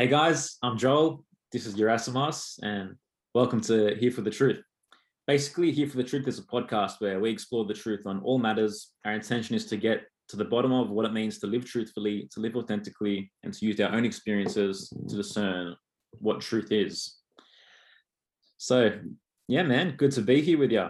Hey 0.00 0.06
guys, 0.06 0.56
I'm 0.62 0.78
Joel. 0.78 1.26
This 1.52 1.66
is 1.66 1.74
Yerasimos, 1.74 2.58
and 2.62 2.96
welcome 3.34 3.60
to 3.60 3.94
Here 3.96 4.10
for 4.10 4.22
the 4.22 4.30
Truth. 4.30 4.62
Basically, 5.26 5.70
Here 5.72 5.86
for 5.86 5.98
the 5.98 6.04
Truth 6.04 6.26
is 6.26 6.38
a 6.38 6.42
podcast 6.42 7.02
where 7.02 7.20
we 7.20 7.28
explore 7.28 7.66
the 7.66 7.74
truth 7.74 8.06
on 8.06 8.22
all 8.22 8.38
matters. 8.38 8.92
Our 9.04 9.12
intention 9.12 9.56
is 9.56 9.66
to 9.66 9.76
get 9.76 10.04
to 10.28 10.38
the 10.38 10.44
bottom 10.46 10.72
of 10.72 10.88
what 10.88 11.04
it 11.04 11.12
means 11.12 11.38
to 11.40 11.46
live 11.46 11.66
truthfully, 11.66 12.30
to 12.32 12.40
live 12.40 12.56
authentically, 12.56 13.30
and 13.42 13.52
to 13.52 13.66
use 13.66 13.78
our 13.78 13.92
own 13.92 14.06
experiences 14.06 14.88
to 14.88 15.16
discern 15.16 15.76
what 16.12 16.40
truth 16.40 16.72
is. 16.72 17.18
So, 18.56 18.98
yeah, 19.48 19.64
man, 19.64 19.96
good 19.98 20.12
to 20.12 20.22
be 20.22 20.40
here 20.40 20.56
with 20.56 20.72
you. 20.72 20.88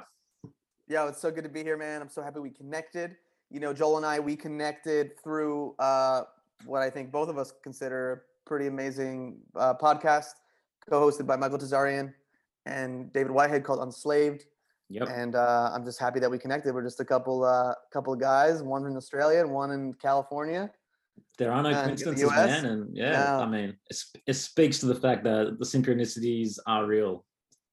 Yeah, 0.87 1.09
it's 1.09 1.21
so 1.21 1.33
good 1.33 1.43
to 1.43 1.51
be 1.51 1.65
here, 1.65 1.77
man. 1.77 2.01
I'm 2.01 2.11
so 2.11 2.23
happy 2.23 2.39
we 2.39 2.51
connected. 2.51 3.17
You 3.51 3.59
know, 3.59 3.73
Joel 3.73 3.97
and 3.97 4.07
I, 4.07 4.21
we 4.21 4.37
connected 4.37 5.21
through 5.21 5.75
uh, 5.81 6.23
what 6.65 6.83
I 6.83 6.91
think 6.91 7.11
both 7.11 7.29
of 7.29 7.39
us 7.39 7.53
consider 7.65 8.23
pretty 8.47 8.67
amazing 8.67 9.39
uh, 9.57 9.75
podcast, 9.75 10.27
co-hosted 10.89 11.27
by 11.27 11.37
Michael 11.37 11.59
Tsarion 11.59 12.13
and 12.67 13.13
David 13.13 13.31
Whitehead 13.33 13.65
called 13.65 13.81
Unslaved. 13.81 14.45
Yep. 14.89 15.09
And 15.09 15.35
uh, 15.37 15.71
I'm 15.73 15.85
just 15.85 16.01
happy 16.01 16.19
that 16.21 16.31
we 16.31 16.37
connected. 16.39 16.75
We're 16.75 16.83
just 16.83 16.99
a 17.01 17.05
couple, 17.05 17.45
uh, 17.45 17.75
couple 17.93 18.13
of 18.13 18.19
guys, 18.21 18.63
one 18.63 18.87
in 18.87 18.97
Australia 18.97 19.41
and 19.41 19.51
one 19.53 19.71
in 19.71 19.95
California. 19.95 20.71
There 21.39 21.53
are 21.53 21.63
no 21.63 21.69
And 21.71 21.91
in 21.93 21.97
the 21.97 22.05
coincidences, 22.05 22.63
man. 22.63 22.65
And 22.67 22.97
yeah, 22.97 23.13
No. 23.39 23.41
I 23.43 23.47
mean, 23.47 23.77
it, 23.89 23.97
it 24.27 24.35
speaks 24.35 24.79
to 24.81 24.87
the 24.87 24.95
fact 24.97 25.23
that 25.25 25.57
the 25.59 25.65
synchronicities 25.65 26.59
are 26.67 26.87
real. 26.87 27.25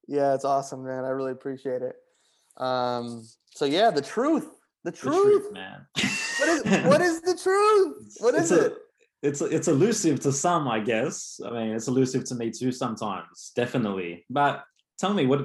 Yeah, 0.08 0.36
it's 0.36 0.46
awesome, 0.46 0.86
man. 0.86 1.06
I 1.06 1.10
really 1.10 1.32
appreciate 1.32 1.82
it. 1.82 1.96
Um, 2.58 3.28
so 3.54 3.66
yeah, 3.66 3.90
the 3.92 4.02
truth, 4.02 4.48
the 4.84 4.92
The 4.92 4.98
truth. 4.98 5.52
man. 5.54 5.86
What 6.40 6.50
is 6.50 6.64
what 6.86 7.02
is 7.02 7.22
the 7.22 7.36
truth? 7.36 8.16
What 8.20 8.36
is 8.36 8.42
It's 8.44 8.52
is 8.52 8.58
a- 8.60 8.66
it? 8.68 8.78
It's 9.28 9.42
it's 9.42 9.68
elusive 9.68 10.20
to 10.22 10.32
some, 10.32 10.68
I 10.68 10.80
guess. 10.80 11.40
I 11.46 11.50
mean, 11.52 11.70
it's 11.76 11.88
elusive 11.88 12.24
to 12.26 12.36
me 12.36 12.52
too 12.52 12.72
sometimes, 12.72 13.52
definitely. 13.56 14.26
But 14.30 14.64
tell 14.98 15.14
me, 15.14 15.26
what 15.26 15.42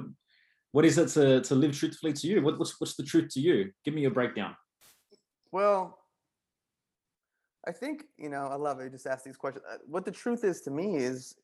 what 0.72 0.84
is 0.84 0.96
it 0.98 1.08
to 1.16 1.40
to 1.42 1.54
live 1.54 1.76
truthfully 1.76 2.12
to 2.14 2.26
you? 2.26 2.42
What, 2.42 2.58
what's 2.58 2.80
what's 2.80 2.94
the 2.96 3.02
truth 3.02 3.28
to 3.34 3.40
you? 3.40 3.72
Give 3.84 3.94
me 3.94 4.02
your 4.02 4.10
breakdown. 4.12 4.56
Well, 5.50 5.98
I 7.66 7.72
think 7.72 8.04
you 8.16 8.28
know. 8.28 8.46
I 8.46 8.54
love 8.56 8.80
it. 8.80 8.84
You 8.84 8.90
just 8.90 9.06
ask 9.06 9.24
these 9.24 9.36
questions. 9.36 9.64
Uh, 9.70 9.78
What 9.86 10.04
the 10.04 10.12
truth 10.12 10.44
is 10.44 10.60
to 10.62 10.70
me 10.70 10.96
is, 10.96 11.34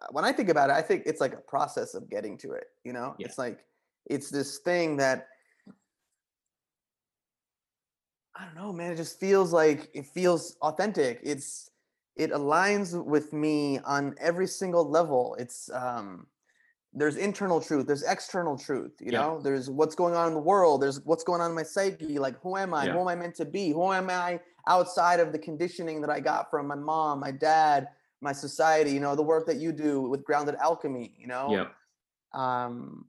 uh, 0.00 0.06
when 0.12 0.24
I 0.24 0.32
think 0.32 0.48
about 0.48 0.70
it, 0.70 0.74
I 0.74 0.82
think 0.82 1.02
it's 1.06 1.20
like 1.20 1.34
a 1.34 1.44
process 1.54 1.94
of 1.94 2.08
getting 2.10 2.36
to 2.38 2.52
it. 2.52 2.64
You 2.84 2.92
know, 2.92 3.14
Yeah. 3.18 3.26
it's 3.26 3.38
like 3.38 3.64
it's 4.06 4.30
this 4.30 4.58
thing 4.58 4.96
that 4.98 5.28
I 8.38 8.44
don't 8.44 8.54
know, 8.54 8.72
man. 8.72 8.92
It 8.92 8.96
just 8.96 9.18
feels 9.18 9.52
like 9.52 9.88
it 9.94 10.06
feels 10.06 10.56
authentic. 10.60 11.20
It's 11.22 11.70
it 12.16 12.30
aligns 12.32 13.02
with 13.04 13.32
me 13.32 13.78
on 13.80 14.14
every 14.20 14.46
single 14.46 14.88
level. 14.88 15.36
It's 15.38 15.70
um 15.72 16.26
there's 16.98 17.16
internal 17.16 17.60
truth, 17.60 17.86
there's 17.86 18.02
external 18.04 18.56
truth, 18.56 18.92
you 19.00 19.12
Yeah. 19.12 19.20
know, 19.20 19.40
there's 19.40 19.68
what's 19.68 19.94
going 19.94 20.14
on 20.14 20.28
in 20.28 20.34
the 20.34 20.40
world, 20.40 20.80
there's 20.80 21.04
what's 21.04 21.24
going 21.24 21.42
on 21.42 21.50
in 21.50 21.54
my 21.54 21.62
psyche, 21.62 22.18
like 22.18 22.40
who 22.40 22.56
am 22.56 22.72
I? 22.72 22.86
Yeah. 22.86 22.92
Who 22.92 23.00
am 23.00 23.08
I 23.08 23.14
meant 23.14 23.34
to 23.36 23.44
be? 23.44 23.70
Who 23.70 23.92
am 23.92 24.08
I 24.08 24.40
outside 24.66 25.20
of 25.20 25.30
the 25.32 25.38
conditioning 25.38 26.00
that 26.00 26.10
I 26.10 26.20
got 26.20 26.50
from 26.50 26.66
my 26.66 26.74
mom, 26.74 27.20
my 27.20 27.30
dad, 27.32 27.88
my 28.22 28.32
society, 28.32 28.92
you 28.92 29.00
know, 29.00 29.14
the 29.14 29.22
work 29.22 29.46
that 29.46 29.56
you 29.56 29.72
do 29.72 30.00
with 30.00 30.24
grounded 30.24 30.54
alchemy, 30.56 31.14
you 31.18 31.26
know? 31.26 31.48
Yeah, 31.52 31.68
Um 32.32 33.04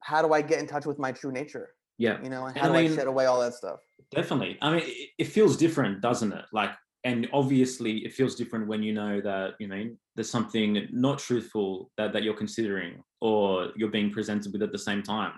how 0.00 0.22
do 0.22 0.32
I 0.32 0.42
get 0.42 0.58
in 0.60 0.66
touch 0.66 0.86
with 0.86 0.98
my 0.98 1.12
true 1.12 1.32
nature? 1.32 1.74
yeah, 1.98 2.22
You 2.22 2.30
know, 2.30 2.46
and 2.46 2.56
And 2.56 2.66
how 2.66 2.72
I 2.72 2.76
do 2.82 2.82
mean- 2.88 2.92
I 2.92 2.96
shed 2.96 3.06
away 3.08 3.26
all 3.26 3.40
that 3.40 3.54
stuff? 3.54 3.80
definitely. 4.10 4.56
I 4.62 4.70
mean, 4.72 4.82
it, 4.84 5.08
it 5.18 5.24
feels 5.24 5.56
different, 5.56 6.00
doesn't 6.00 6.32
it? 6.32 6.44
Like, 6.52 6.70
and 7.04 7.28
obviously, 7.32 7.98
it 7.98 8.12
feels 8.12 8.34
different 8.34 8.66
when 8.66 8.82
you 8.82 8.92
know 8.92 9.20
that 9.20 9.54
you 9.60 9.68
know 9.68 9.88
there's 10.14 10.30
something 10.30 10.88
not 10.90 11.18
truthful 11.18 11.90
that 11.96 12.12
that 12.12 12.22
you're 12.22 12.34
considering 12.34 13.02
or 13.20 13.68
you're 13.76 13.90
being 13.90 14.10
presented 14.10 14.52
with 14.52 14.62
at 14.62 14.72
the 14.72 14.78
same 14.78 15.02
time. 15.02 15.32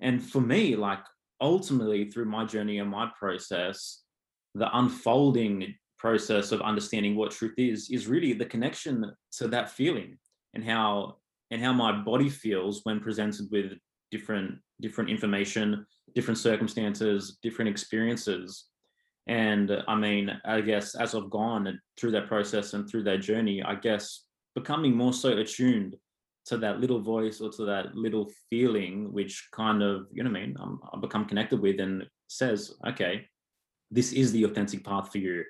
And 0.00 0.22
for 0.22 0.40
me, 0.40 0.76
like 0.76 1.04
ultimately 1.40 2.10
through 2.10 2.26
my 2.26 2.44
journey 2.44 2.78
and 2.78 2.90
my 2.90 3.10
process, 3.18 4.02
the 4.54 4.76
unfolding 4.76 5.74
process 5.98 6.50
of 6.52 6.60
understanding 6.62 7.14
what 7.14 7.30
truth 7.30 7.54
is 7.56 7.88
is 7.90 8.08
really 8.08 8.32
the 8.32 8.44
connection 8.44 9.10
to 9.30 9.48
that 9.48 9.70
feeling 9.70 10.18
and 10.54 10.64
how 10.64 11.16
and 11.50 11.62
how 11.62 11.72
my 11.72 11.92
body 11.92 12.28
feels 12.28 12.80
when 12.84 12.98
presented 12.98 13.46
with 13.52 13.72
different 14.10 14.58
different 14.80 15.08
information 15.08 15.86
different 16.16 16.38
circumstances 16.38 17.38
different 17.40 17.68
experiences 17.68 18.66
and 19.26 19.70
uh, 19.70 19.82
i 19.88 19.94
mean 19.94 20.30
i 20.44 20.60
guess 20.60 20.94
as 20.94 21.14
i've 21.14 21.30
gone 21.30 21.80
through 21.98 22.10
that 22.10 22.26
process 22.26 22.74
and 22.74 22.88
through 22.88 23.02
that 23.02 23.20
journey 23.20 23.62
i 23.62 23.74
guess 23.74 24.24
becoming 24.54 24.94
more 24.96 25.12
so 25.12 25.38
attuned 25.38 25.96
to 26.44 26.56
that 26.58 26.80
little 26.80 27.00
voice 27.00 27.40
or 27.40 27.50
to 27.50 27.64
that 27.64 27.94
little 27.94 28.28
feeling 28.50 29.12
which 29.12 29.48
kind 29.52 29.82
of 29.82 30.06
you 30.12 30.22
know 30.22 30.30
i 30.30 30.32
mean 30.32 30.56
I'm, 30.60 30.80
i 30.92 30.98
become 30.98 31.24
connected 31.24 31.60
with 31.60 31.78
and 31.78 32.04
says 32.28 32.72
okay 32.86 33.28
this 33.92 34.12
is 34.12 34.32
the 34.32 34.44
authentic 34.44 34.82
path 34.84 35.12
for 35.12 35.18
you. 35.18 35.44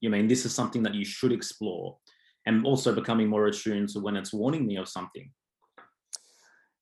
You 0.00 0.08
mean 0.08 0.28
this 0.28 0.46
is 0.46 0.54
something 0.54 0.82
that 0.84 0.94
you 0.94 1.04
should 1.04 1.32
explore. 1.32 1.98
And 2.46 2.64
also 2.64 2.94
becoming 2.94 3.28
more 3.28 3.46
attuned 3.48 3.90
to 3.90 4.00
when 4.00 4.16
it's 4.16 4.32
warning 4.32 4.66
me 4.66 4.76
of 4.76 4.88
something. 4.88 5.30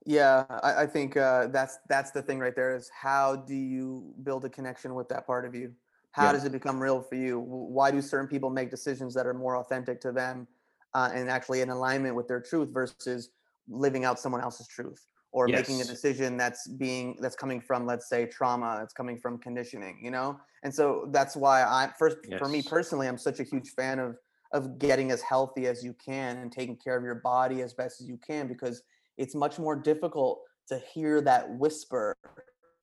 Yeah, 0.04 0.44
I, 0.62 0.82
I 0.82 0.86
think 0.86 1.16
uh, 1.16 1.48
that's 1.48 1.78
that's 1.88 2.12
the 2.12 2.22
thing 2.22 2.38
right 2.38 2.54
there 2.54 2.76
is 2.76 2.88
how 2.90 3.34
do 3.34 3.56
you 3.56 4.14
build 4.22 4.44
a 4.44 4.48
connection 4.48 4.94
with 4.94 5.08
that 5.08 5.26
part 5.26 5.44
of 5.44 5.56
you? 5.56 5.72
How 6.16 6.32
Yeah. 6.32 6.32
does 6.32 6.44
it 6.44 6.52
become 6.52 6.82
real 6.82 7.02
for 7.02 7.14
you? 7.14 7.38
Why 7.40 7.90
do 7.90 8.00
certain 8.00 8.26
people 8.26 8.48
make 8.48 8.70
decisions 8.70 9.12
that 9.14 9.26
are 9.26 9.34
more 9.34 9.58
authentic 9.58 10.00
to 10.00 10.12
them 10.12 10.48
uh, 10.94 11.10
and 11.12 11.28
actually 11.28 11.60
in 11.60 11.68
alignment 11.68 12.16
with 12.16 12.26
their 12.26 12.40
truth 12.40 12.70
versus 12.72 13.30
living 13.68 14.06
out 14.06 14.18
someone 14.18 14.40
else's 14.40 14.66
truth? 14.66 15.06
Or 15.32 15.46
making 15.46 15.82
a 15.82 15.84
decision 15.84 16.38
that's 16.38 16.66
being 16.66 17.18
that's 17.20 17.36
coming 17.36 17.60
from 17.60 17.84
let's 17.84 18.08
say 18.08 18.24
trauma 18.24 18.76
that's 18.78 18.94
coming 18.94 19.18
from 19.18 19.36
conditioning 19.38 19.98
you 20.02 20.10
know? 20.10 20.40
And 20.62 20.74
so 20.74 21.10
that's 21.12 21.36
why 21.36 21.62
i 21.62 21.92
first 21.98 22.16
for 22.38 22.48
me 22.48 22.62
personally 22.62 23.06
i'm 23.06 23.18
such 23.18 23.38
a 23.38 23.42
huge 23.42 23.68
fan 23.72 23.98
of 23.98 24.16
of 24.54 24.78
getting 24.78 25.10
as 25.10 25.20
healthy 25.20 25.66
as 25.66 25.84
you 25.84 25.92
can 25.92 26.38
and 26.38 26.50
taking 26.50 26.76
care 26.76 26.96
of 26.96 27.04
your 27.04 27.16
body 27.16 27.60
as 27.60 27.74
best 27.74 28.00
as 28.00 28.08
you 28.08 28.16
can 28.16 28.48
because 28.48 28.82
it's 29.18 29.34
much 29.34 29.58
more 29.58 29.76
difficult 29.76 30.40
to 30.68 30.78
hear 30.78 31.20
that 31.20 31.50
whisper 31.58 32.16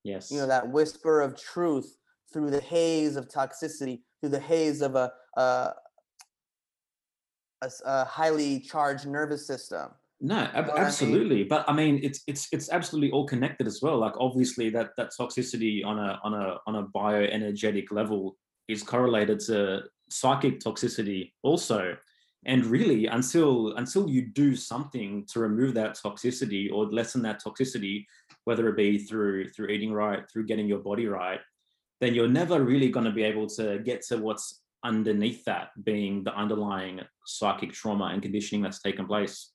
yes 0.03 0.29
you 0.29 0.37
know 0.37 0.45
that 0.45 0.69
whisper 0.69 1.21
of 1.21 1.35
truth 1.35 1.97
through 2.33 2.49
the 2.49 2.61
haze 2.61 3.15
of 3.15 3.27
toxicity 3.29 4.01
through 4.19 4.29
the 4.31 4.39
haze 4.39 4.81
of 4.81 4.95
a 4.95 5.11
a 5.37 5.73
highly 8.05 8.59
charged 8.59 9.07
nervous 9.07 9.47
system 9.47 9.89
No, 10.19 10.35
ab- 10.35 10.53
know 10.53 10.61
what 10.61 10.69
I 10.71 10.75
mean? 10.75 10.85
absolutely. 10.85 11.43
But 11.43 11.65
I 11.69 11.73
mean, 11.73 11.99
it's 12.03 12.21
it's 12.27 12.47
it's 12.51 12.69
absolutely 12.69 13.11
all 13.11 13.25
connected 13.25 13.67
as 13.67 13.81
well. 13.81 13.97
Like 13.97 14.13
obviously, 14.17 14.69
that 14.69 14.89
that 14.97 15.09
toxicity 15.19 15.85
on 15.85 15.97
a 15.99 16.19
on 16.23 16.33
a 16.33 16.57
on 16.67 16.75
a 16.75 16.83
bioenergetic 16.99 17.91
level 17.91 18.37
is 18.67 18.83
correlated 18.83 19.39
to 19.47 19.83
psychic 20.09 20.59
toxicity 20.59 21.31
also. 21.43 21.97
And 22.45 22.65
really, 22.65 23.07
until 23.07 23.75
until 23.77 24.09
you 24.09 24.21
do 24.43 24.55
something 24.55 25.25
to 25.31 25.39
remove 25.39 25.73
that 25.75 25.97
toxicity 26.03 26.71
or 26.71 26.85
lessen 26.99 27.21
that 27.23 27.41
toxicity, 27.43 28.05
whether 28.45 28.67
it 28.69 28.77
be 28.77 28.97
through 28.99 29.49
through 29.49 29.69
eating 29.69 29.93
right, 29.93 30.21
through 30.29 30.45
getting 30.47 30.67
your 30.67 30.79
body 30.79 31.07
right, 31.07 31.39
then 32.03 32.13
you're 32.13 32.27
never 32.27 32.61
really 32.63 32.89
going 32.89 33.05
to 33.05 33.11
be 33.11 33.23
able 33.23 33.47
to 33.47 33.79
get 33.79 34.01
to 34.01 34.17
what's 34.17 34.61
underneath 34.83 35.45
that, 35.45 35.69
being 35.85 36.23
the 36.23 36.35
underlying 36.35 36.99
psychic 37.25 37.71
trauma 37.71 38.05
and 38.05 38.21
conditioning 38.21 38.61
that's 38.61 38.81
taken 38.81 39.07
place. 39.07 39.51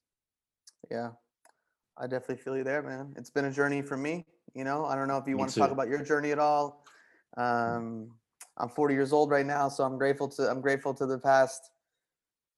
Yeah, 0.90 1.10
I 1.98 2.06
definitely 2.06 2.42
feel 2.42 2.56
you 2.56 2.64
there, 2.64 2.82
man. 2.82 3.12
It's 3.16 3.28
been 3.30 3.44
a 3.44 3.52
journey 3.52 3.82
for 3.82 3.96
me. 3.98 4.24
You 4.54 4.64
know, 4.64 4.86
I 4.86 4.94
don't 4.96 5.08
know 5.08 5.18
if 5.18 5.26
you 5.26 5.34
Me 5.34 5.40
want 5.40 5.50
to 5.52 5.58
talk 5.58 5.70
about 5.70 5.88
your 5.88 6.02
journey 6.02 6.32
at 6.32 6.38
all. 6.38 6.84
Um, 7.36 8.12
I'm 8.56 8.70
40 8.70 8.94
years 8.94 9.12
old 9.12 9.30
right 9.30 9.44
now, 9.44 9.68
so 9.68 9.84
I'm 9.84 9.98
grateful 9.98 10.28
to 10.28 10.50
I'm 10.50 10.62
grateful 10.62 10.94
to 10.94 11.04
the 11.06 11.18
past. 11.18 11.70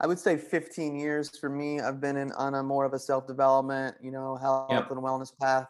I 0.01 0.07
would 0.07 0.19
say 0.19 0.37
15 0.39 0.95
years 0.97 1.37
for 1.37 1.51
me. 1.51 1.81
I've 1.81 2.01
been 2.01 2.17
in 2.17 2.31
on 2.33 2.55
a 2.55 2.63
more 2.63 2.85
of 2.85 2.93
a 2.95 2.99
self 2.99 3.27
development, 3.27 3.97
you 4.01 4.13
know, 4.13 4.37
health 4.37 4.71
Yep. 4.71 4.93
and 4.93 5.01
wellness 5.01 5.37
path, 5.37 5.67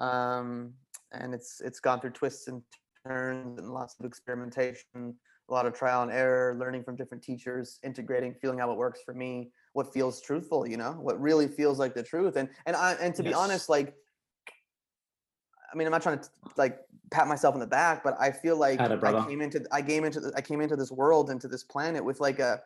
um, 0.00 0.74
and 1.12 1.32
it's 1.32 1.60
it's 1.60 1.78
gone 1.78 2.00
through 2.00 2.10
twists 2.10 2.48
and 2.48 2.60
turns 3.06 3.58
and 3.58 3.72
lots 3.72 3.96
of 4.00 4.06
experimentation, 4.06 5.14
a 5.48 5.52
lot 5.52 5.66
of 5.66 5.74
trial 5.74 6.02
and 6.02 6.10
error, 6.10 6.56
learning 6.58 6.84
from 6.84 6.96
different 6.96 7.22
teachers, 7.22 7.78
integrating, 7.82 8.34
feeling 8.34 8.60
out 8.60 8.68
what 8.68 8.78
works 8.78 9.00
for 9.04 9.14
me, 9.14 9.52
what 9.74 9.92
feels 9.92 10.20
truthful, 10.20 10.66
you 10.66 10.76
know, 10.76 10.92
what 10.92 11.20
really 11.20 11.48
feels 11.48 11.78
like 11.78 11.94
the 11.94 12.02
truth. 12.02 12.36
And 12.36 12.48
and 12.66 12.76
I 12.76 12.94
and 12.94 13.14
to 13.14 13.22
be 13.22 13.34
honest, 13.34 13.68
like 13.68 13.94
I 15.72 15.76
mean, 15.76 15.86
I'm 15.86 15.92
not 15.92 16.02
trying 16.02 16.20
to 16.20 16.28
like 16.56 16.78
pat 17.10 17.26
myself 17.26 17.54
on 17.54 17.60
the 17.60 17.66
back, 17.66 18.04
but 18.04 18.14
I 18.18 18.30
feel 18.30 18.56
like 18.56 18.78
Atta, 18.80 19.00
I 19.04 19.26
came 19.26 19.40
into 19.40 19.64
I 19.72 19.82
came 19.82 20.04
into 20.04 20.20
the, 20.20 20.32
I 20.36 20.40
came 20.40 20.60
into 20.60 20.76
this 20.76 20.90
world 20.90 21.30
into 21.30 21.48
this 21.48 21.64
planet 21.64 22.04
with 22.04 22.20
like 22.20 22.38
a 22.38 22.62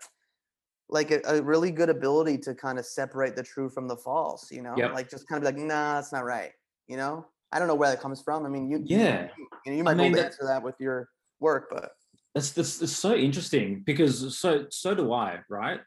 like 0.91 1.11
a, 1.11 1.21
a 1.25 1.43
really 1.43 1.71
good 1.71 1.91
ability 1.91 2.39
to 2.39 2.55
kind 2.55 2.79
of 2.79 2.87
separate 2.87 3.37
the 3.37 3.43
true 3.43 3.69
from 3.69 3.89
the 3.89 3.97
false, 3.97 4.51
you 4.51 4.63
know, 4.63 4.77
Yep. 4.77 4.93
like 4.95 5.11
just 5.11 5.29
kind 5.29 5.43
of 5.45 5.55
be 5.55 5.59
like, 5.61 5.67
nah, 5.69 5.95
that's 5.97 6.13
not 6.13 6.25
right, 6.25 6.53
you 6.87 6.97
know. 6.97 7.27
I 7.53 7.59
don't 7.59 7.69
know 7.69 7.75
where 7.75 7.91
that 7.91 8.01
comes 8.01 8.21
from. 8.23 8.45
I 8.45 8.49
mean, 8.49 8.69
you 8.71 8.79
you- 8.79 8.99
Yeah. 8.99 9.29
you, 9.65 9.73
know, 9.73 9.77
you 9.79 9.85
might 9.85 9.97
mean, 9.97 10.13
be 10.13 10.19
able 10.19 10.19
to 10.19 10.23
that- 10.23 10.27
answer 10.33 10.47
that 10.47 10.63
with 10.63 10.75
your 10.81 11.09
work, 11.41 11.69
but 11.71 11.93
That's, 12.35 12.51
that's 12.53 12.79
that's 12.79 12.93
so 12.93 13.15
interesting 13.15 13.83
because 13.85 14.37
so 14.39 14.67
so 14.71 14.95
do 14.95 15.13
I, 15.13 15.41
right? 15.49 15.81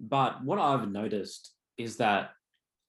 but 0.00 0.42
what 0.42 0.58
I've 0.58 0.90
noticed 0.90 1.54
is 1.78 1.96
that 1.98 2.30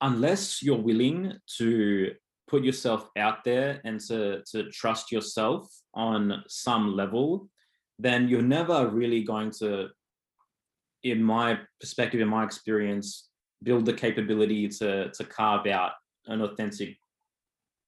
unless 0.02 0.64
you're 0.64 0.82
willing 0.82 1.38
to 1.58 2.12
put 2.48 2.64
yourself 2.64 3.08
out 3.18 3.44
there 3.44 3.80
and 3.84 4.00
to, 4.08 4.42
to 4.52 4.70
trust 4.72 5.12
yourself 5.12 5.68
on 5.94 6.44
some 6.48 6.96
level, 6.96 7.48
then 8.00 8.28
you're 8.28 8.42
never 8.42 8.88
really 8.88 9.24
going 9.24 9.52
to, 9.60 9.90
in 11.04 11.22
my 11.22 11.60
perspective, 11.80 12.20
in 12.20 12.28
my 12.28 12.44
experience, 12.44 13.30
build 13.62 13.86
the 13.86 13.94
capability 13.94 14.68
to, 14.68 15.12
to 15.12 15.24
carve 15.24 15.68
out 15.68 15.92
an 16.26 16.42
authentic 16.42 16.98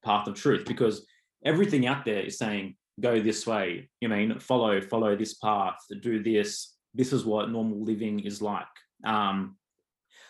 path 0.05 0.27
of 0.27 0.35
truth 0.35 0.65
because 0.65 1.05
everything 1.43 1.87
out 1.87 2.05
there 2.05 2.21
is 2.21 2.37
saying, 2.37 2.75
go 2.99 3.19
this 3.19 3.45
way. 3.45 3.89
You 4.01 4.09
mean 4.09 4.39
follow, 4.39 4.79
follow 4.81 5.15
this 5.15 5.33
path, 5.35 5.77
do 6.01 6.23
this. 6.23 6.73
This 6.93 7.11
is 7.11 7.25
what 7.25 7.51
normal 7.51 7.83
living 7.83 8.21
is 8.21 8.41
like. 8.41 8.65
Um, 9.05 9.57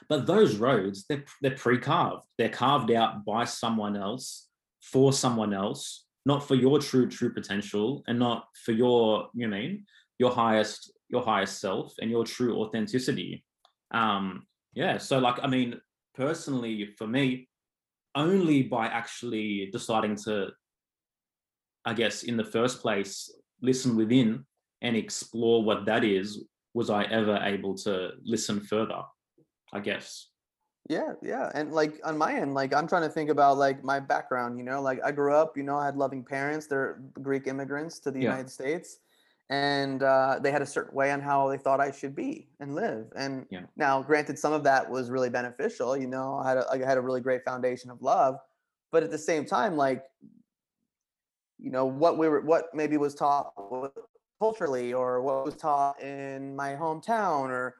but 0.10 0.25
those 0.25 0.57
roads, 0.57 1.06
they're, 1.07 1.25
they're 1.42 1.51
pre-carved. 1.51 2.25
They're 2.38 2.50
carved 2.50 2.92
out 2.92 3.25
by 3.25 3.45
someone 3.45 3.95
else 3.95 4.48
for 4.81 5.13
someone 5.13 5.54
else, 5.54 6.06
not 6.25 6.48
for 6.48 6.56
your 6.56 6.80
true, 6.80 7.07
true 7.07 7.33
potential 7.33 8.04
and 8.07 8.19
not 8.19 8.48
for 8.63 8.71
your, 8.71 9.30
you 9.33 9.48
mean, 9.48 9.86
your 10.19 10.31
highest, 10.31 10.92
your 11.10 11.24
highest 11.24 11.60
self 11.60 11.94
and 12.01 12.10
your 12.10 12.24
true 12.24 12.62
authenticity. 12.62 13.44
Um, 13.92 14.45
yeah. 14.74 14.98
So 14.98 15.19
like, 15.19 15.39
I 15.44 15.48
mean, 15.48 15.80
personally 16.16 16.94
for 16.98 17.07
me, 17.07 17.48
only 18.16 18.64
by 18.64 18.88
actually 18.88 19.70
deciding 19.72 20.16
to, 20.26 20.50
I 21.86 21.94
guess, 21.94 22.24
in 22.24 22.38
the 22.38 22.44
first 22.44 22.82
place, 22.82 23.32
listen 23.62 23.96
within 23.96 24.46
and 24.82 24.96
explore 24.96 25.64
what 25.64 25.86
that 25.86 26.04
is, 26.04 26.44
was 26.74 26.90
I 26.90 27.04
ever 27.06 27.40
able 27.44 27.76
to 27.76 28.12
listen 28.24 28.60
further. 28.62 29.02
I 29.74 29.80
guess. 29.80 30.30
Yeah, 30.90 31.14
yeah. 31.22 31.52
And 31.54 31.74
like 31.74 32.00
on 32.04 32.18
my 32.18 32.34
end, 32.36 32.54
like 32.54 32.74
I'm 32.74 32.88
trying 32.88 33.02
to 33.02 33.10
think 33.10 33.30
about 33.30 33.58
like 33.58 33.84
my 33.84 34.00
background, 34.00 34.58
you 34.58 34.64
know, 34.64 34.82
like 34.82 35.00
I 35.04 35.12
grew 35.12 35.34
up, 35.34 35.58
you 35.58 35.64
know, 35.64 35.78
I 35.78 35.86
had 35.86 35.98
loving 35.98 36.24
parents. 36.24 36.68
They're 36.68 37.02
Greek 37.22 37.48
immigrants 37.48 38.00
to 38.02 38.12
the 38.12 38.20
yeah. 38.20 38.30
United 38.30 38.50
States. 38.50 39.00
And 39.50 40.01
uh, 40.01 40.39
they 40.42 40.51
had 40.51 40.63
a 40.63 40.65
certain 40.65 40.95
way 40.95 41.12
on 41.12 41.21
how 41.21 41.47
they 41.50 41.57
thought 41.57 41.80
I 41.80 41.92
should 41.92 42.15
be 42.15 42.47
and 42.59 42.74
live. 42.74 43.06
And 43.15 43.45
yeah. 43.51 43.62
now, 43.77 44.01
granted, 44.01 44.39
some 44.39 44.53
of 44.53 44.63
that 44.63 44.89
was 44.89 45.12
really 45.12 45.30
beneficial. 45.30 45.95
You 45.95 46.07
know, 46.07 46.42
I 46.44 46.50
had 46.50 46.57
a, 46.57 46.65
I 46.71 46.77
had 46.80 46.97
a 46.97 47.01
really 47.01 47.21
great 47.21 47.44
foundation 47.45 47.92
of 47.92 48.01
love, 48.01 48.38
but 48.92 49.03
at 49.03 49.12
the 49.12 49.19
same 49.19 49.45
time, 49.45 49.77
like, 49.77 50.03
you 51.59 51.69
know, 51.69 51.86
what 51.86 52.18
we 52.18 52.27
were, 52.27 52.42
what 52.42 52.65
maybe 52.74 52.97
was 52.97 53.13
taught 53.13 53.53
culturally, 54.39 54.94
or 54.94 55.21
what 55.21 55.45
was 55.45 55.56
taught 55.56 56.01
in 56.01 56.56
my 56.56 56.74
hometown, 56.74 57.50
or 57.50 57.75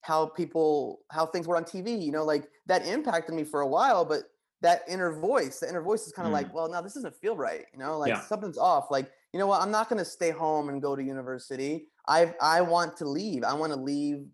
how 0.00 0.26
people 0.26 1.00
how 1.10 1.26
things 1.26 1.46
were 1.46 1.56
on 1.56 1.64
TV. 1.64 2.02
You 2.02 2.12
know, 2.12 2.24
like 2.24 2.48
that 2.66 2.86
impacted 2.86 3.34
me 3.34 3.44
for 3.44 3.60
a 3.60 3.66
while, 3.66 4.06
but 4.06 4.24
that 4.62 4.82
inner 4.88 5.12
voice, 5.12 5.60
the 5.60 5.68
inner 5.68 5.82
voice 5.82 6.06
is 6.06 6.12
kind 6.12 6.26
of 6.26 6.32
mm. 6.32 6.42
like, 6.42 6.54
well, 6.54 6.68
now 6.68 6.80
this 6.80 6.94
doesn't 6.94 7.16
feel 7.16 7.36
right. 7.36 7.64
You 7.72 7.78
know, 7.78 7.98
like 7.98 8.10
yeah. 8.10 8.20
something's 8.20 8.58
off. 8.58 8.90
Like, 8.90 9.10
you 9.32 9.38
know 9.38 9.46
what? 9.46 9.62
I'm 9.62 9.70
not 9.70 9.88
going 9.88 9.98
to 9.98 10.04
stay 10.04 10.30
home 10.30 10.68
and 10.68 10.82
go 10.82 10.96
to 10.96 11.02
university. 11.02 11.86
I 12.08 12.34
I 12.40 12.60
want 12.60 12.96
to 12.98 13.08
leave. 13.08 13.44
I 13.44 13.54
want 13.54 13.72
to 13.72 13.78
leave 13.78 14.26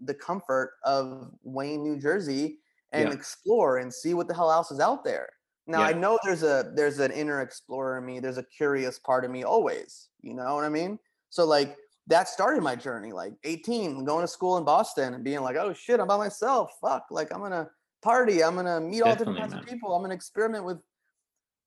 the 0.00 0.14
comfort 0.14 0.74
of 0.84 1.30
Wayne, 1.42 1.82
New 1.82 1.98
Jersey, 1.98 2.58
and 2.92 3.08
yeah. 3.08 3.14
explore 3.14 3.78
and 3.78 3.92
see 3.92 4.14
what 4.14 4.28
the 4.28 4.34
hell 4.34 4.50
else 4.50 4.70
is 4.70 4.80
out 4.80 5.04
there. 5.04 5.28
Now 5.66 5.80
yeah. 5.80 5.86
I 5.86 5.92
know 5.92 6.18
there's 6.24 6.42
a 6.42 6.72
there's 6.74 6.98
an 6.98 7.12
inner 7.12 7.40
explorer 7.40 7.98
in 7.98 8.06
me. 8.06 8.20
There's 8.20 8.38
a 8.38 8.42
curious 8.42 8.98
part 8.98 9.24
of 9.24 9.30
me 9.30 9.44
always. 9.44 10.08
You 10.20 10.34
know 10.34 10.54
what 10.54 10.64
I 10.64 10.68
mean? 10.68 10.98
So 11.30 11.44
like 11.44 11.76
that 12.08 12.28
started 12.28 12.62
my 12.62 12.74
journey 12.74 13.12
like 13.12 13.32
18 13.44 14.04
going 14.04 14.22
to 14.22 14.28
school 14.28 14.58
in 14.58 14.64
boston 14.64 15.14
and 15.14 15.22
being 15.22 15.40
like 15.40 15.56
oh 15.56 15.72
shit 15.72 16.00
i'm 16.00 16.08
by 16.08 16.16
myself 16.16 16.72
fuck 16.80 17.06
like 17.10 17.32
i'm 17.32 17.40
gonna 17.40 17.68
party 18.02 18.42
i'm 18.42 18.56
gonna 18.56 18.80
meet 18.80 19.02
all 19.02 19.14
different 19.14 19.38
kinds 19.38 19.52
man. 19.52 19.62
of 19.62 19.68
people 19.68 19.94
i'm 19.94 20.02
gonna 20.02 20.14
experiment 20.14 20.64
with 20.64 20.78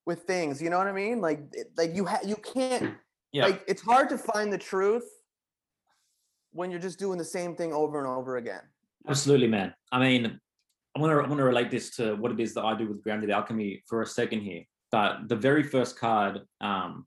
with 0.06 0.24
things 0.24 0.62
you 0.62 0.70
know 0.70 0.78
what 0.78 0.88
i 0.88 0.92
mean 0.92 1.22
like 1.22 1.42
like 1.78 1.96
you 1.96 2.06
ha- 2.06 2.20
you 2.24 2.36
can't 2.36 2.96
yeah. 3.32 3.46
like 3.46 3.64
it's 3.68 3.82
hard 3.82 4.10
to 4.10 4.18
find 4.18 4.52
the 4.52 4.58
truth 4.58 5.08
when 6.52 6.72
you're 6.72 6.80
just 6.80 7.00
doing 7.00 7.18
the 7.18 7.26
same 7.26 7.56
thing 7.56 7.74
over 7.74 8.00
and 8.00 8.08
over 8.08 8.38
again 8.38 8.62
absolutely 9.08 9.48
man 9.48 9.74
i 9.92 10.00
mean 10.00 10.40
i 10.96 11.00
want 11.00 11.12
to 11.12 11.18
i 11.18 11.28
want 11.28 11.38
to 11.38 11.44
relate 11.44 11.72
this 11.72 11.96
to 11.96 12.16
what 12.16 12.32
it 12.32 12.40
is 12.40 12.54
that 12.54 12.64
i 12.64 12.76
do 12.76 12.88
with 12.88 13.04
grounded 13.04 13.30
alchemy 13.30 13.84
for 13.88 14.02
a 14.02 14.06
second 14.06 14.42
here 14.42 14.64
but 14.92 15.28
the 15.28 15.36
very 15.36 15.64
first 15.64 15.98
card 16.00 16.42
um 16.62 17.06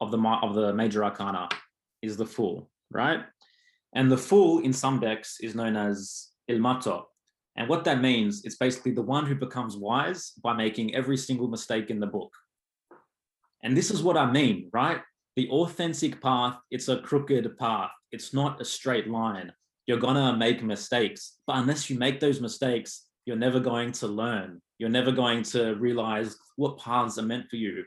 of 0.00 0.10
the 0.10 0.18
of 0.18 0.54
the 0.54 0.72
major 0.72 1.04
arcana 1.04 1.48
is 2.02 2.16
the 2.16 2.26
fool, 2.26 2.70
right? 2.90 3.20
And 3.94 4.10
the 4.10 4.18
fool 4.18 4.60
in 4.60 4.72
some 4.72 5.00
decks 5.00 5.38
is 5.40 5.54
known 5.54 5.76
as 5.76 6.28
il 6.48 6.58
matto. 6.58 7.08
And 7.56 7.68
what 7.68 7.84
that 7.84 8.00
means, 8.00 8.44
it's 8.44 8.56
basically 8.56 8.92
the 8.92 9.02
one 9.02 9.26
who 9.26 9.34
becomes 9.34 9.76
wise 9.76 10.32
by 10.42 10.54
making 10.54 10.94
every 10.94 11.16
single 11.16 11.48
mistake 11.48 11.90
in 11.90 12.00
the 12.00 12.06
book. 12.06 12.32
And 13.62 13.76
this 13.76 13.90
is 13.90 14.02
what 14.02 14.16
I 14.16 14.30
mean, 14.30 14.70
right? 14.72 15.00
The 15.36 15.48
authentic 15.48 16.20
path, 16.20 16.58
it's 16.70 16.88
a 16.88 17.00
crooked 17.00 17.56
path. 17.58 17.90
It's 18.12 18.34
not 18.34 18.60
a 18.60 18.64
straight 18.64 19.08
line. 19.08 19.52
You're 19.86 19.98
gonna 19.98 20.36
make 20.36 20.62
mistakes, 20.62 21.38
but 21.46 21.56
unless 21.56 21.90
you 21.90 21.98
make 21.98 22.20
those 22.20 22.40
mistakes, 22.40 23.06
you're 23.26 23.36
never 23.36 23.60
going 23.60 23.92
to 23.92 24.06
learn. 24.06 24.60
You're 24.78 24.90
never 24.90 25.12
going 25.12 25.42
to 25.44 25.74
realize 25.74 26.36
what 26.56 26.78
paths 26.78 27.18
are 27.18 27.22
meant 27.22 27.48
for 27.48 27.56
you, 27.56 27.84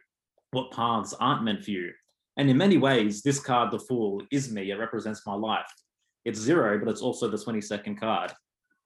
what 0.51 0.71
paths 0.71 1.13
aren't 1.19 1.43
meant 1.43 1.63
for 1.63 1.71
you. 1.71 1.91
And 2.37 2.49
in 2.49 2.57
many 2.57 2.77
ways, 2.77 3.21
this 3.21 3.39
card, 3.39 3.71
the 3.71 3.79
Fool, 3.79 4.21
is 4.31 4.51
me. 4.51 4.71
It 4.71 4.79
represents 4.79 5.25
my 5.25 5.33
life. 5.33 5.71
It's 6.23 6.39
zero, 6.39 6.77
but 6.79 6.89
it's 6.89 7.01
also 7.01 7.27
the 7.27 7.37
22nd 7.37 7.99
card. 7.99 8.31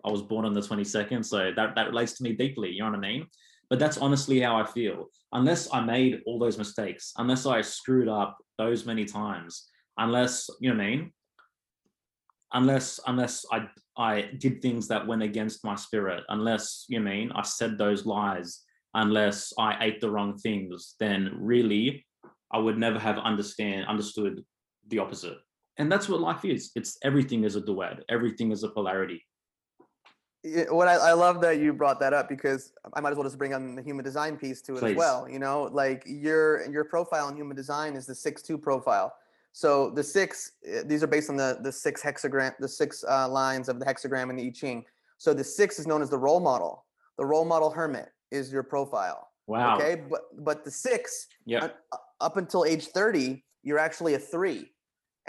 I 0.06 0.12
was 0.12 0.22
born 0.22 0.46
on 0.46 0.54
the 0.54 0.62
22nd, 0.62 1.26
so 1.26 1.52
that, 1.56 1.76
that 1.76 1.88
relates 1.88 2.14
to 2.14 2.24
me 2.24 2.34
deeply. 2.34 2.72
You 2.72 2.80
know 2.80 2.92
what 2.92 2.98
I 2.98 3.00
mean? 3.00 3.28
But 3.70 3.80
that's 3.80 3.98
honestly 3.98 4.42
how 4.42 4.58
I 4.58 4.66
feel. 4.66 5.06
Unless 5.32 5.70
I 5.74 5.82
made 5.82 6.22
all 6.26 6.40
those 6.40 6.58
mistakes, 6.58 7.14
unless 7.18 7.46
I 7.46 7.62
screwed 7.62 8.10
up 8.10 8.38
those 8.58 8.86
many 8.86 9.06
times, 9.06 9.70
unless, 9.98 10.50
you 10.60 10.70
know 10.70 10.78
what 10.78 10.84
I 10.84 10.90
mean? 10.90 11.14
Unless 12.54 13.00
unless 13.08 13.46
I 13.50 13.70
I 13.98 14.30
did 14.38 14.62
things 14.62 14.90
that 14.90 15.08
went 15.08 15.24
against 15.24 15.64
my 15.64 15.76
spirit, 15.76 16.24
unless, 16.28 16.86
you 16.90 17.00
know 17.00 17.10
I 17.10 17.14
mean, 17.14 17.32
I 17.34 17.44
said 17.44 17.78
those 17.78 18.06
lies, 18.06 18.62
unless 18.94 19.54
I 19.58 19.78
ate 19.86 20.02
the 20.02 20.12
wrong 20.12 20.38
things, 20.38 20.96
then 21.00 21.32
really 21.34 22.06
I 22.52 22.58
would 22.58 22.78
never 22.78 23.00
have 23.00 23.18
understand 23.20 23.88
understood 23.88 24.44
the 24.90 25.00
opposite. 25.00 25.38
And 25.78 25.90
that's 25.92 26.10
what 26.10 26.20
life 26.20 26.44
is. 26.44 26.72
It's 26.76 26.98
everything 27.04 27.44
is 27.46 27.56
a 27.56 27.62
duet. 27.62 28.04
Everything 28.10 28.52
is 28.52 28.64
a 28.64 28.70
polarity. 28.70 29.26
What 30.44 30.88
I, 30.88 30.96
I 30.96 31.14
love 31.14 31.42
that 31.42 31.60
you 31.60 31.72
brought 31.74 32.00
that 32.00 32.14
up 32.14 32.28
because 32.28 32.74
I 32.94 33.00
might 33.00 33.12
as 33.12 33.16
well 33.16 33.26
just 33.26 33.38
bring 33.38 33.54
on 33.54 33.76
the 33.76 33.82
human 33.82 34.04
design 34.04 34.38
piece 34.38 34.62
to 34.64 34.76
it 34.76 34.80
Please. 34.80 34.92
as 34.92 34.98
well. 34.98 35.30
You 35.30 35.40
know, 35.40 35.70
like 35.72 36.04
your 36.06 36.70
your 36.72 36.84
profile 36.84 37.30
in 37.30 37.36
human 37.36 37.56
design 37.56 37.96
is 37.96 38.06
the 38.06 38.16
six 38.16 38.42
two 38.42 38.58
profile. 38.58 39.14
So 39.54 39.92
the 39.92 40.04
six 40.04 40.54
eh, 40.66 40.82
these 40.86 41.04
are 41.04 41.08
based 41.08 41.30
on 41.30 41.36
the 41.36 41.60
the 41.62 41.72
six 41.72 42.02
hexagram 42.02 42.54
the 42.60 42.68
six 42.68 43.04
uh, 43.08 43.28
lines 43.30 43.70
of 43.70 43.80
the 43.80 43.86
hexagram 43.86 44.30
in 44.30 44.36
the 44.36 44.48
I 44.48 44.50
Ching. 44.50 44.84
So 45.18 45.34
the 45.34 45.44
six 45.44 45.78
is 45.78 45.86
known 45.86 46.02
as 46.02 46.10
the 46.10 46.18
role 46.18 46.40
model. 46.40 46.86
The 47.18 47.26
role 47.26 47.46
model 47.46 47.70
hermit 47.70 48.10
is 48.32 48.52
your 48.52 48.64
profile. 48.64 49.30
Wow. 49.46 49.76
Okay, 49.76 50.02
but 50.10 50.22
but 50.44 50.64
the 50.64 50.72
six 50.72 51.28
yeah 51.46 51.70
up 52.20 52.38
until 52.38 52.66
age 52.66 52.88
30 52.88 53.44
you're 53.64 53.80
actually 53.80 54.14
a 54.14 54.20
three 54.20 54.72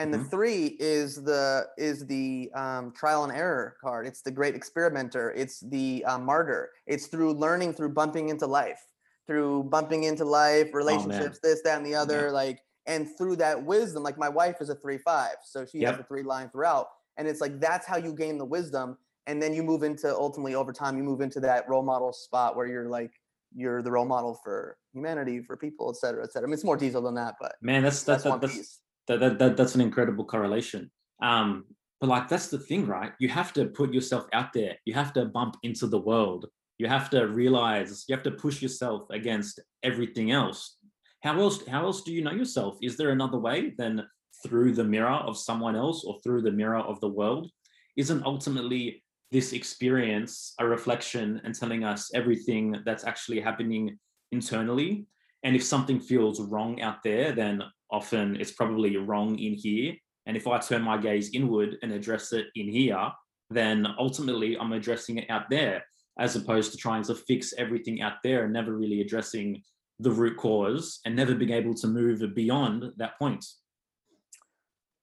and 0.03 0.13
mm-hmm. 0.13 0.23
the 0.23 0.29
three 0.29 0.77
is 0.81 1.23
the 1.23 1.67
is 1.79 2.07
the 2.07 2.51
um, 2.55 2.93
trial 2.93 3.25
and 3.25 3.33
error 3.33 3.77
card 3.81 4.07
it's 4.07 4.23
the 4.23 4.31
great 4.31 4.55
experimenter 4.55 5.33
it's 5.33 5.61
the 5.61 6.05
uh, 6.07 6.19
martyr 6.19 6.71
it's 6.87 7.07
through 7.07 7.33
learning 7.33 7.73
through 7.73 7.89
bumping 7.89 8.29
into 8.29 8.47
life 8.47 8.83
through 9.27 9.63
bumping 9.65 10.05
into 10.05 10.25
life 10.25 10.69
oh, 10.73 10.77
relationships 10.77 11.39
oh, 11.43 11.49
this 11.49 11.63
that 11.63 11.79
and 11.79 11.87
the 11.87 11.95
other 11.95 12.27
yeah. 12.27 12.33
like 12.33 12.61
and 12.87 13.07
through 13.17 13.37
that 13.37 13.63
wisdom 13.63 14.03
like 14.03 14.19
my 14.19 14.29
wife 14.29 14.57
is 14.61 14.69
a 14.69 14.75
three 14.75 14.99
five 14.99 15.37
so 15.45 15.65
she 15.65 15.79
yep. 15.79 15.93
has 15.93 16.01
a 16.01 16.05
three 16.05 16.25
line 16.25 16.49
throughout 16.51 16.89
and 17.17 17.29
it's 17.29 17.41
like 17.41 17.61
that's 17.61 17.87
how 17.87 17.97
you 17.97 18.13
gain 18.13 18.37
the 18.39 18.45
wisdom 18.45 18.99
and 19.29 19.41
then 19.41 19.55
you 19.55 19.63
move 19.63 19.85
into 19.85 20.13
ultimately 20.13 20.57
over 20.57 20.73
time 20.73 20.97
you 20.97 21.05
move 21.05 21.21
into 21.21 21.39
that 21.39 21.69
role 21.69 21.85
model 21.85 22.13
spot 22.13 22.57
where 22.57 22.67
you're 22.67 22.89
like 22.89 23.13
you're 23.55 23.83
the 23.83 23.91
role 23.91 24.05
model 24.05 24.39
for 24.43 24.79
humanity, 24.93 25.43
for 25.43 25.57
people, 25.57 25.91
et 25.91 25.97
cetera, 25.97 26.25
et 26.25 26.33
cetera. 26.33 26.47
I 26.47 26.49
mean, 26.49 26.55
it's 26.55 26.65
more 26.65 26.77
detailed 26.77 27.05
than 27.05 27.15
that, 27.17 27.35
but 27.41 27.57
man, 27.61 27.83
that's 27.83 28.03
that's 28.03 28.25
that, 28.25 28.41
that's, 28.41 28.81
that, 29.09 29.21
that, 29.21 29.39
that, 29.39 29.57
that's 29.57 29.75
an 29.75 29.81
incredible 29.81 30.25
correlation. 30.25 30.91
Um, 31.23 31.65
but 32.01 32.09
like 32.09 32.29
that's 32.29 32.49
the 32.49 32.59
thing, 32.59 32.87
right? 32.87 33.13
You 33.21 33.29
have 33.29 33.53
to 33.55 33.67
put 33.67 33.95
yourself 33.95 34.27
out 34.33 34.53
there. 34.53 34.77
You 34.85 34.95
have 34.95 35.13
to 35.15 35.27
bump 35.27 35.57
into 35.63 35.87
the 35.87 36.01
world. 36.01 36.47
You 36.79 36.89
have 36.89 37.11
to 37.11 37.27
realize. 37.29 38.05
You 38.09 38.17
have 38.17 38.25
to 38.25 38.33
push 38.33 38.61
yourself 38.61 39.07
against 39.11 39.61
everything 39.83 40.33
else. 40.33 40.79
How 41.23 41.41
else? 41.41 41.65
How 41.69 41.85
else 41.85 42.03
do 42.03 42.13
you 42.13 42.23
know 42.23 42.33
yourself? 42.33 42.77
Is 42.83 42.97
there 42.97 43.11
another 43.11 43.39
way 43.39 43.73
than 43.79 44.05
through 44.45 44.73
the 44.73 44.83
mirror 44.83 45.21
of 45.29 45.39
someone 45.39 45.77
else 45.77 46.05
or 46.05 46.19
through 46.25 46.43
the 46.43 46.51
mirror 46.51 46.81
of 46.81 46.99
the 47.01 47.09
world? 47.09 47.49
Isn't 47.97 48.25
ultimately 48.25 49.03
this 49.33 49.55
experience 49.55 50.55
a 50.61 50.67
reflection 50.67 51.41
and 51.43 51.55
telling 51.55 51.85
us 51.85 52.11
everything 52.15 52.77
that's 52.85 53.05
actually 53.05 53.41
happening 53.41 53.99
internally. 54.31 55.07
And 55.43 55.57
if 55.57 55.65
something 55.65 55.99
feels 55.99 56.39
wrong 56.41 56.83
out 56.83 57.03
there, 57.03 57.33
then 57.33 57.63
often 57.93 58.37
it's 58.41 58.53
probably 58.53 58.97
wrong 58.97 59.39
in 59.39 59.55
here. 59.55 59.95
And 60.27 60.37
if 60.37 60.47
I 60.47 60.59
turn 60.59 60.83
my 60.83 60.97
gaze 60.97 61.31
inward 61.35 61.77
and 61.83 61.93
address 61.93 62.33
it 62.33 62.47
in 62.55 62.69
here, 62.69 63.11
then 63.51 63.87
ultimately 63.99 64.57
I'm 64.59 64.73
addressing 64.73 65.19
it 65.19 65.31
out 65.31 65.51
there 65.51 65.85
as 66.19 66.37
opposed 66.37 66.73
to 66.73 66.79
trying 66.79 67.03
to 67.05 67.15
fix 67.15 67.53
everything 67.57 68.03
out 68.03 68.15
there 68.23 68.45
and 68.45 68.53
never 68.53 68.77
really 68.77 69.01
addressing 69.01 69.63
the 69.99 70.11
root 70.11 70.37
cause 70.37 71.01
and 71.05 71.15
never 71.15 71.35
being 71.35 71.53
able 71.53 71.75
to 71.75 71.87
move 71.87 72.23
beyond 72.35 72.93
that 72.97 73.19
point. 73.19 73.45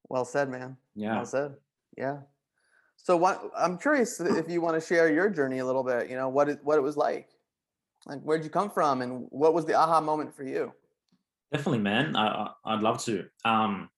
Well 0.10 0.26
said, 0.26 0.50
man. 0.50 0.78
Yeah. 0.96 1.16
Well 1.16 1.26
said. 1.26 1.56
Yeah. 1.98 2.18
So 2.98 3.16
what 3.16 3.42
I'm 3.58 3.78
curious 3.78 4.20
if 4.20 4.50
you 4.50 4.62
want 4.62 4.80
to 4.80 4.86
share 4.86 5.12
your 5.12 5.30
journey 5.30 5.60
a 5.60 5.66
little 5.66 5.84
bit, 5.84 6.10
you 6.10 6.16
know, 6.16 6.30
what 6.30 6.50
it 6.50 6.60
what 6.64 6.78
it 6.78 6.82
was 6.82 6.98
like. 6.98 7.30
Like 8.06 8.22
where'd 8.22 8.44
you 8.44 8.50
come 8.50 8.70
from 8.70 9.02
and 9.02 9.28
what 9.30 9.54
was 9.54 9.66
the 9.66 9.74
aha 9.76 10.02
moment 10.02 10.36
for 10.36 10.44
you? 10.44 10.74
Definitely, 11.52 11.80
man. 11.80 12.16
I, 12.16 12.50
I 12.66 12.76
would 12.76 12.84
love 12.84 13.04
to. 13.06 13.26
Um 13.46 13.90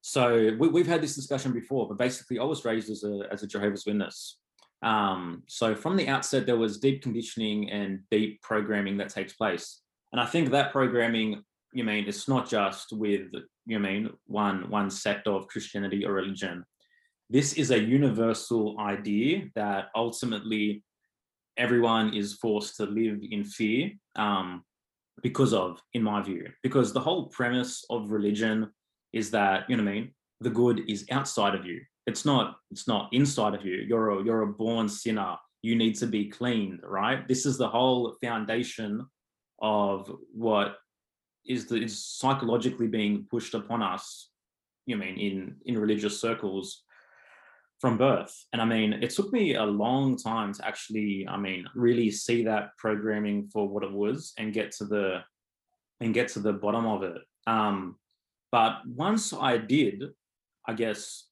so 0.00 0.56
we, 0.58 0.80
have 0.80 0.86
had 0.86 1.02
this 1.02 1.16
discussion 1.16 1.52
before, 1.52 1.88
but 1.88 1.98
basically 1.98 2.38
I 2.38 2.44
was 2.44 2.64
raised 2.64 2.88
as 2.90 3.04
a 3.04 3.28
as 3.30 3.42
a 3.42 3.46
Jehovah's 3.46 3.84
Witness. 3.84 4.38
Um, 4.82 5.42
so 5.48 5.74
from 5.74 5.96
the 5.96 6.08
outset, 6.08 6.46
there 6.46 6.56
was 6.56 6.78
deep 6.78 7.02
conditioning 7.02 7.70
and 7.70 8.00
deep 8.10 8.40
programming 8.42 8.96
that 8.98 9.08
takes 9.08 9.32
place. 9.32 9.80
And 10.12 10.20
I 10.20 10.26
think 10.26 10.50
that 10.50 10.72
programming, 10.72 11.42
you 11.72 11.84
mean, 11.84 12.04
it's 12.06 12.28
not 12.28 12.48
just 12.48 12.92
with, 12.92 13.26
you 13.66 13.78
mean, 13.78 14.10
one 14.26 14.70
one 14.70 14.90
sect 14.90 15.26
of 15.26 15.48
Christianity 15.48 16.04
or 16.04 16.12
religion. 16.12 16.64
This 17.28 17.54
is 17.54 17.70
a 17.70 17.78
universal 17.78 18.78
idea 18.80 19.48
that 19.54 19.88
ultimately 19.94 20.82
everyone 21.58 22.14
is 22.14 22.34
forced 22.34 22.76
to 22.76 22.84
live 22.86 23.18
in 23.30 23.44
fear 23.44 23.90
um, 24.16 24.62
because 25.22 25.52
of, 25.52 25.80
in 25.94 26.02
my 26.02 26.22
view, 26.22 26.48
because 26.62 26.92
the 26.92 27.00
whole 27.00 27.26
premise 27.26 27.84
of 27.90 28.10
religion 28.10 28.70
is 29.12 29.30
that, 29.30 29.68
you 29.68 29.76
know 29.76 29.84
what 29.84 29.90
I 29.90 29.94
mean, 29.94 30.14
the 30.40 30.50
good 30.50 30.82
is 30.88 31.06
outside 31.10 31.54
of 31.54 31.64
you. 31.64 31.80
It's 32.06 32.24
not 32.24 32.56
it's 32.70 32.88
not 32.88 33.08
inside 33.12 33.54
of 33.54 33.64
you. 33.64 33.84
You're 33.86 34.10
a 34.10 34.24
you're 34.24 34.42
a 34.42 34.46
born 34.46 34.88
sinner. 34.88 35.36
You 35.62 35.76
need 35.76 35.94
to 35.96 36.06
be 36.06 36.28
cleaned 36.28 36.80
right? 36.82 37.26
This 37.28 37.44
is 37.44 37.58
the 37.58 37.68
whole 37.68 38.16
foundation 38.22 39.06
of 39.60 40.10
what 40.32 40.76
is 41.46 41.66
the 41.66 41.76
is 41.76 42.04
psychologically 42.04 42.86
being 42.86 43.26
pushed 43.30 43.54
upon 43.54 43.82
us 43.82 44.30
you 44.86 44.96
mean 44.96 45.16
in 45.18 45.56
in 45.66 45.78
religious 45.78 46.20
circles 46.20 46.84
from 47.80 47.96
birth 47.96 48.34
and 48.52 48.60
i 48.60 48.64
mean 48.64 48.92
it 48.92 49.10
took 49.10 49.32
me 49.32 49.54
a 49.54 49.64
long 49.64 50.16
time 50.16 50.52
to 50.52 50.66
actually 50.66 51.26
i 51.28 51.36
mean 51.36 51.64
really 51.74 52.10
see 52.10 52.44
that 52.44 52.70
programming 52.76 53.48
for 53.52 53.68
what 53.68 53.84
it 53.84 53.92
was 53.92 54.32
and 54.38 54.52
get 54.52 54.72
to 54.72 54.84
the 54.84 55.20
and 56.00 56.14
get 56.14 56.28
to 56.28 56.40
the 56.40 56.52
bottom 56.52 56.86
of 56.86 57.02
it 57.02 57.18
um 57.46 57.96
but 58.50 58.80
once 58.86 59.32
i 59.32 59.56
did 59.56 60.04
i 60.66 60.72
guess 60.72 61.28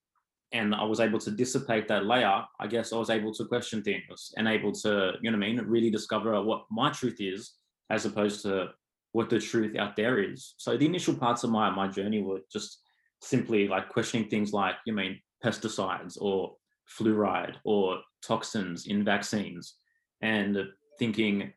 and 0.52 0.74
I 0.74 0.84
was 0.84 1.00
able 1.00 1.18
to 1.20 1.30
dissipate 1.30 1.88
that 1.88 2.06
layer, 2.06 2.44
I 2.60 2.66
guess 2.66 2.92
I 2.92 2.96
was 2.96 3.10
able 3.10 3.32
to 3.34 3.44
question 3.44 3.82
things 3.82 4.32
and 4.36 4.46
able 4.46 4.72
to, 4.72 5.12
you 5.20 5.30
know 5.30 5.36
what 5.36 5.44
I 5.44 5.48
mean, 5.48 5.64
really 5.66 5.90
discover 5.90 6.40
what 6.42 6.64
my 6.70 6.90
truth 6.90 7.16
is 7.18 7.54
as 7.90 8.06
opposed 8.06 8.42
to 8.42 8.70
what 9.12 9.28
the 9.28 9.40
truth 9.40 9.76
out 9.76 9.96
there 9.96 10.22
is. 10.22 10.54
So 10.56 10.76
the 10.76 10.86
initial 10.86 11.14
parts 11.14 11.42
of 11.44 11.50
my 11.50 11.70
my 11.70 11.88
journey 11.88 12.22
were 12.22 12.40
just 12.52 12.80
simply 13.20 13.66
like 13.66 13.88
questioning 13.88 14.28
things 14.28 14.52
like, 14.52 14.76
you 14.86 14.92
mean 14.92 15.20
pesticides 15.44 16.16
or 16.20 16.56
fluoride 16.88 17.56
or 17.64 18.00
toxins 18.22 18.86
in 18.86 19.04
vaccines 19.04 19.74
and 20.22 20.58
thinking, 20.98 21.52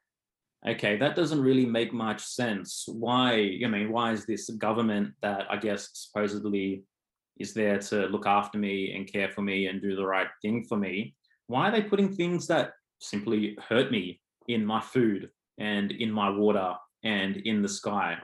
okay, 0.68 0.98
that 0.98 1.16
doesn't 1.16 1.42
really 1.42 1.66
make 1.66 1.94
much 1.94 2.22
sense. 2.22 2.86
Why, 2.88 3.60
I 3.64 3.68
mean, 3.68 3.92
why 3.92 4.12
is 4.12 4.26
this 4.26 4.50
government 4.52 5.14
that 5.22 5.46
I 5.50 5.58
guess 5.58 5.90
supposedly 5.94 6.84
is 7.40 7.54
there 7.54 7.80
to 7.80 8.08
look 8.08 8.28
after 8.28 8.58
me 8.58 8.94
and 8.96 9.12
care 9.12 9.30
for 9.30 9.42
me 9.42 9.68
and 9.68 9.82
do 9.82 9.96
the 9.96 10.06
right 10.06 10.28
thing 10.42 10.66
for 10.68 10.78
me, 10.78 11.16
why 11.48 11.70
are 11.70 11.72
they 11.72 11.82
putting 11.82 12.14
things 12.14 12.48
that 12.48 12.74
simply 13.00 13.58
hurt 13.68 13.92
me 13.92 14.22
in 14.48 14.66
my 14.66 14.82
food 14.82 15.30
and 15.58 15.92
in 15.92 16.12
my 16.12 16.30
water 16.30 16.74
and 17.04 17.38
in 17.38 17.62
the 17.62 17.70
sky? 17.70 18.18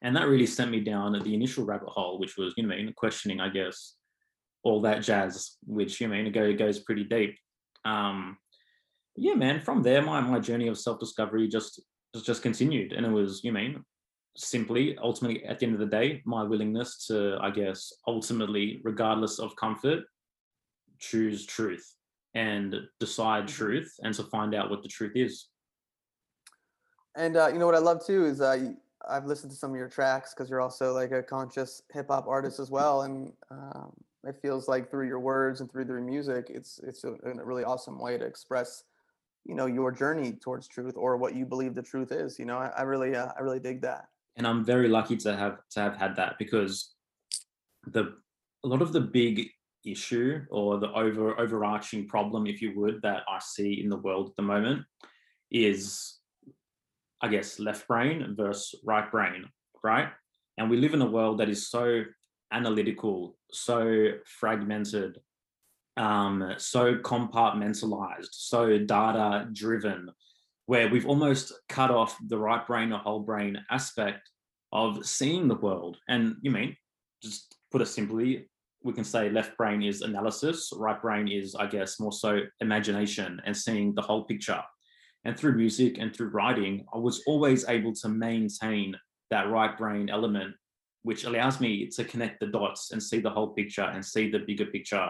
And 0.00 0.16
that 0.16 0.28
really 0.28 0.46
sent 0.46 0.70
me 0.70 0.80
down 0.80 1.12
the 1.12 1.34
initial 1.34 1.66
rabbit 1.66 1.90
hole, 1.90 2.18
which 2.18 2.38
was, 2.38 2.54
you 2.56 2.66
know, 2.66 2.74
questioning, 2.96 3.40
I 3.40 3.50
guess, 3.50 3.96
all 4.62 4.82
that 4.82 5.02
jazz, 5.02 5.56
which, 5.66 6.00
you 6.00 6.08
I 6.08 6.10
mean, 6.10 6.26
it 6.26 6.58
goes 6.58 6.80
pretty 6.80 7.04
deep. 7.04 7.36
Um, 7.84 8.36
yeah, 9.16 9.34
man, 9.34 9.60
from 9.60 9.82
there, 9.82 10.02
my, 10.02 10.20
my 10.20 10.38
journey 10.40 10.68
of 10.68 10.78
self-discovery 10.78 11.48
just, 11.48 11.80
just 12.24 12.42
continued. 12.42 12.92
And 12.92 13.06
it 13.06 13.10
was, 13.10 13.42
you 13.42 13.52
mean, 13.52 13.84
simply 14.38 14.96
ultimately 15.02 15.44
at 15.44 15.58
the 15.58 15.66
end 15.66 15.74
of 15.74 15.80
the 15.80 15.86
day 15.86 16.22
my 16.24 16.44
willingness 16.44 17.06
to 17.06 17.36
i 17.40 17.50
guess 17.50 17.92
ultimately 18.06 18.80
regardless 18.84 19.40
of 19.40 19.54
comfort 19.56 20.04
choose 21.00 21.44
truth 21.44 21.96
and 22.34 22.76
decide 23.00 23.44
mm-hmm. 23.44 23.56
truth 23.56 23.92
and 24.02 24.14
to 24.14 24.22
find 24.24 24.54
out 24.54 24.70
what 24.70 24.82
the 24.82 24.88
truth 24.88 25.12
is 25.16 25.48
and 27.16 27.36
uh, 27.36 27.48
you 27.48 27.58
know 27.58 27.66
what 27.66 27.74
i 27.74 27.78
love 27.78 28.04
too 28.04 28.26
is 28.26 28.40
uh, 28.40 28.70
i've 29.08 29.26
listened 29.26 29.50
to 29.50 29.58
some 29.58 29.70
of 29.70 29.76
your 29.76 29.88
tracks 29.88 30.34
because 30.34 30.48
you're 30.48 30.60
also 30.60 30.92
like 30.92 31.10
a 31.10 31.22
conscious 31.22 31.82
hip-hop 31.92 32.26
artist 32.28 32.60
as 32.60 32.70
well 32.70 33.02
and 33.02 33.32
um, 33.50 33.92
it 34.28 34.36
feels 34.42 34.68
like 34.68 34.90
through 34.90 35.08
your 35.08 35.20
words 35.20 35.60
and 35.60 35.70
through 35.70 35.86
your 35.86 36.00
music 36.00 36.46
it's 36.50 36.80
it's 36.82 37.04
a, 37.04 37.12
a 37.24 37.44
really 37.44 37.64
awesome 37.64 37.98
way 37.98 38.18
to 38.18 38.24
express 38.24 38.84
you 39.44 39.54
know 39.54 39.66
your 39.66 39.90
journey 39.90 40.32
towards 40.32 40.68
truth 40.68 40.94
or 40.96 41.16
what 41.16 41.34
you 41.34 41.46
believe 41.46 41.74
the 41.74 41.82
truth 41.82 42.12
is 42.12 42.38
you 42.38 42.44
know 42.44 42.58
i, 42.58 42.70
I 42.76 42.82
really 42.82 43.16
uh, 43.16 43.28
i 43.38 43.40
really 43.40 43.60
dig 43.60 43.80
that 43.82 44.06
and 44.38 44.46
I'm 44.46 44.64
very 44.64 44.88
lucky 44.88 45.16
to 45.18 45.36
have 45.36 45.58
to 45.72 45.80
have 45.80 45.96
had 45.96 46.16
that 46.16 46.38
because 46.38 46.94
the 47.88 48.14
a 48.64 48.68
lot 48.68 48.82
of 48.82 48.92
the 48.92 49.00
big 49.00 49.50
issue 49.84 50.40
or 50.50 50.78
the 50.78 50.90
over 50.92 51.38
overarching 51.38 52.06
problem, 52.06 52.46
if 52.46 52.62
you 52.62 52.72
would, 52.78 53.02
that 53.02 53.22
I 53.28 53.40
see 53.40 53.80
in 53.82 53.90
the 53.90 53.96
world 53.96 54.30
at 54.30 54.36
the 54.36 54.42
moment 54.42 54.84
is, 55.50 56.18
I 57.20 57.28
guess, 57.28 57.58
left 57.58 57.88
brain 57.88 58.34
versus 58.36 58.78
right 58.84 59.10
brain, 59.10 59.44
right? 59.82 60.08
And 60.56 60.70
we 60.70 60.76
live 60.76 60.94
in 60.94 61.02
a 61.02 61.10
world 61.10 61.38
that 61.38 61.48
is 61.48 61.68
so 61.68 62.04
analytical, 62.52 63.36
so 63.50 64.12
fragmented, 64.24 65.18
um, 65.96 66.54
so 66.58 66.96
compartmentalized, 66.96 68.28
so 68.32 68.78
data 68.78 69.48
driven, 69.52 70.10
where 70.66 70.88
we've 70.88 71.06
almost 71.06 71.52
cut 71.68 71.90
off 71.90 72.16
the 72.28 72.38
right 72.38 72.66
brain 72.66 72.92
or 72.92 72.98
whole 72.98 73.20
brain 73.20 73.58
aspect 73.70 74.28
of 74.72 75.04
seeing 75.06 75.48
the 75.48 75.54
world. 75.54 75.96
And 76.08 76.36
you 76.42 76.50
mean, 76.50 76.76
just 77.22 77.56
put 77.72 77.80
it 77.80 77.86
simply, 77.86 78.48
we 78.82 78.92
can 78.92 79.04
say 79.04 79.30
left 79.30 79.56
brain 79.56 79.82
is 79.82 80.02
analysis, 80.02 80.70
right 80.76 81.00
brain 81.00 81.28
is, 81.28 81.54
I 81.54 81.66
guess, 81.66 81.98
more 81.98 82.12
so 82.12 82.40
imagination 82.60 83.40
and 83.44 83.56
seeing 83.56 83.94
the 83.94 84.02
whole 84.02 84.24
picture. 84.24 84.62
And 85.24 85.36
through 85.36 85.56
music 85.56 85.98
and 85.98 86.14
through 86.14 86.28
writing, 86.28 86.84
I 86.94 86.98
was 86.98 87.22
always 87.26 87.68
able 87.68 87.92
to 87.94 88.08
maintain 88.08 88.94
that 89.30 89.50
right 89.50 89.76
brain 89.76 90.08
element, 90.08 90.54
which 91.02 91.24
allows 91.24 91.60
me 91.60 91.86
to 91.88 92.04
connect 92.04 92.40
the 92.40 92.46
dots 92.46 92.90
and 92.92 93.02
see 93.02 93.20
the 93.20 93.30
whole 93.30 93.48
picture 93.48 93.82
and 93.82 94.04
see 94.04 94.30
the 94.30 94.40
bigger 94.40 94.66
picture, 94.66 95.08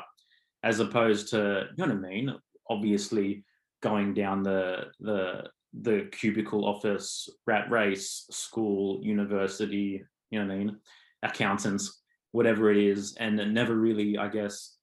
as 0.63 0.81
opposed 0.81 1.29
to, 1.31 1.67
you 1.77 1.87
know 1.87 1.95
what 1.95 2.05
I 2.05 2.09
mean? 2.09 2.35
Obviously, 2.71 3.45
going 3.83 4.15
down 4.15 4.43
the 4.43 4.87
the 5.01 5.45
the 5.83 6.09
cubicle 6.13 6.65
office, 6.65 7.29
rat 7.47 7.71
race, 7.71 8.27
school, 8.31 9.01
university, 9.03 10.03
you 10.31 10.39
know 10.39 10.47
what 10.47 10.55
I 10.55 10.59
mean, 10.59 10.77
accountants, 11.23 12.03
whatever 12.33 12.71
it 12.71 12.79
is, 12.79 13.15
and 13.17 13.37
never 13.55 13.75
really, 13.75 14.19
I 14.19 14.29
guess, 14.29 14.77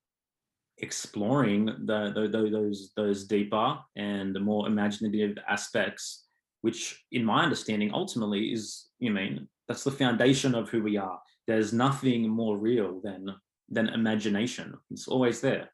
exploring 0.80 1.66
the, 1.66 2.12
the, 2.14 2.28
the 2.28 2.50
those 2.50 2.92
those 2.96 3.26
deeper 3.26 3.78
and 3.96 4.40
more 4.42 4.68
imaginative 4.68 5.38
aspects, 5.48 6.26
which, 6.62 7.04
in 7.12 7.24
my 7.26 7.44
understanding, 7.44 7.92
ultimately 7.94 8.52
is, 8.52 8.90
you 9.00 9.12
mean, 9.12 9.48
that's 9.68 9.84
the 9.84 9.92
foundation 9.92 10.56
of 10.56 10.70
who 10.70 10.84
we 10.84 10.98
are. 10.98 11.20
There's 11.48 11.74
nothing 11.74 12.28
more 12.28 12.58
real 12.58 13.00
than 13.02 13.36
than 13.70 13.90
imagination. 13.90 14.78
It's 14.92 15.08
always 15.08 15.42
there. 15.42 15.70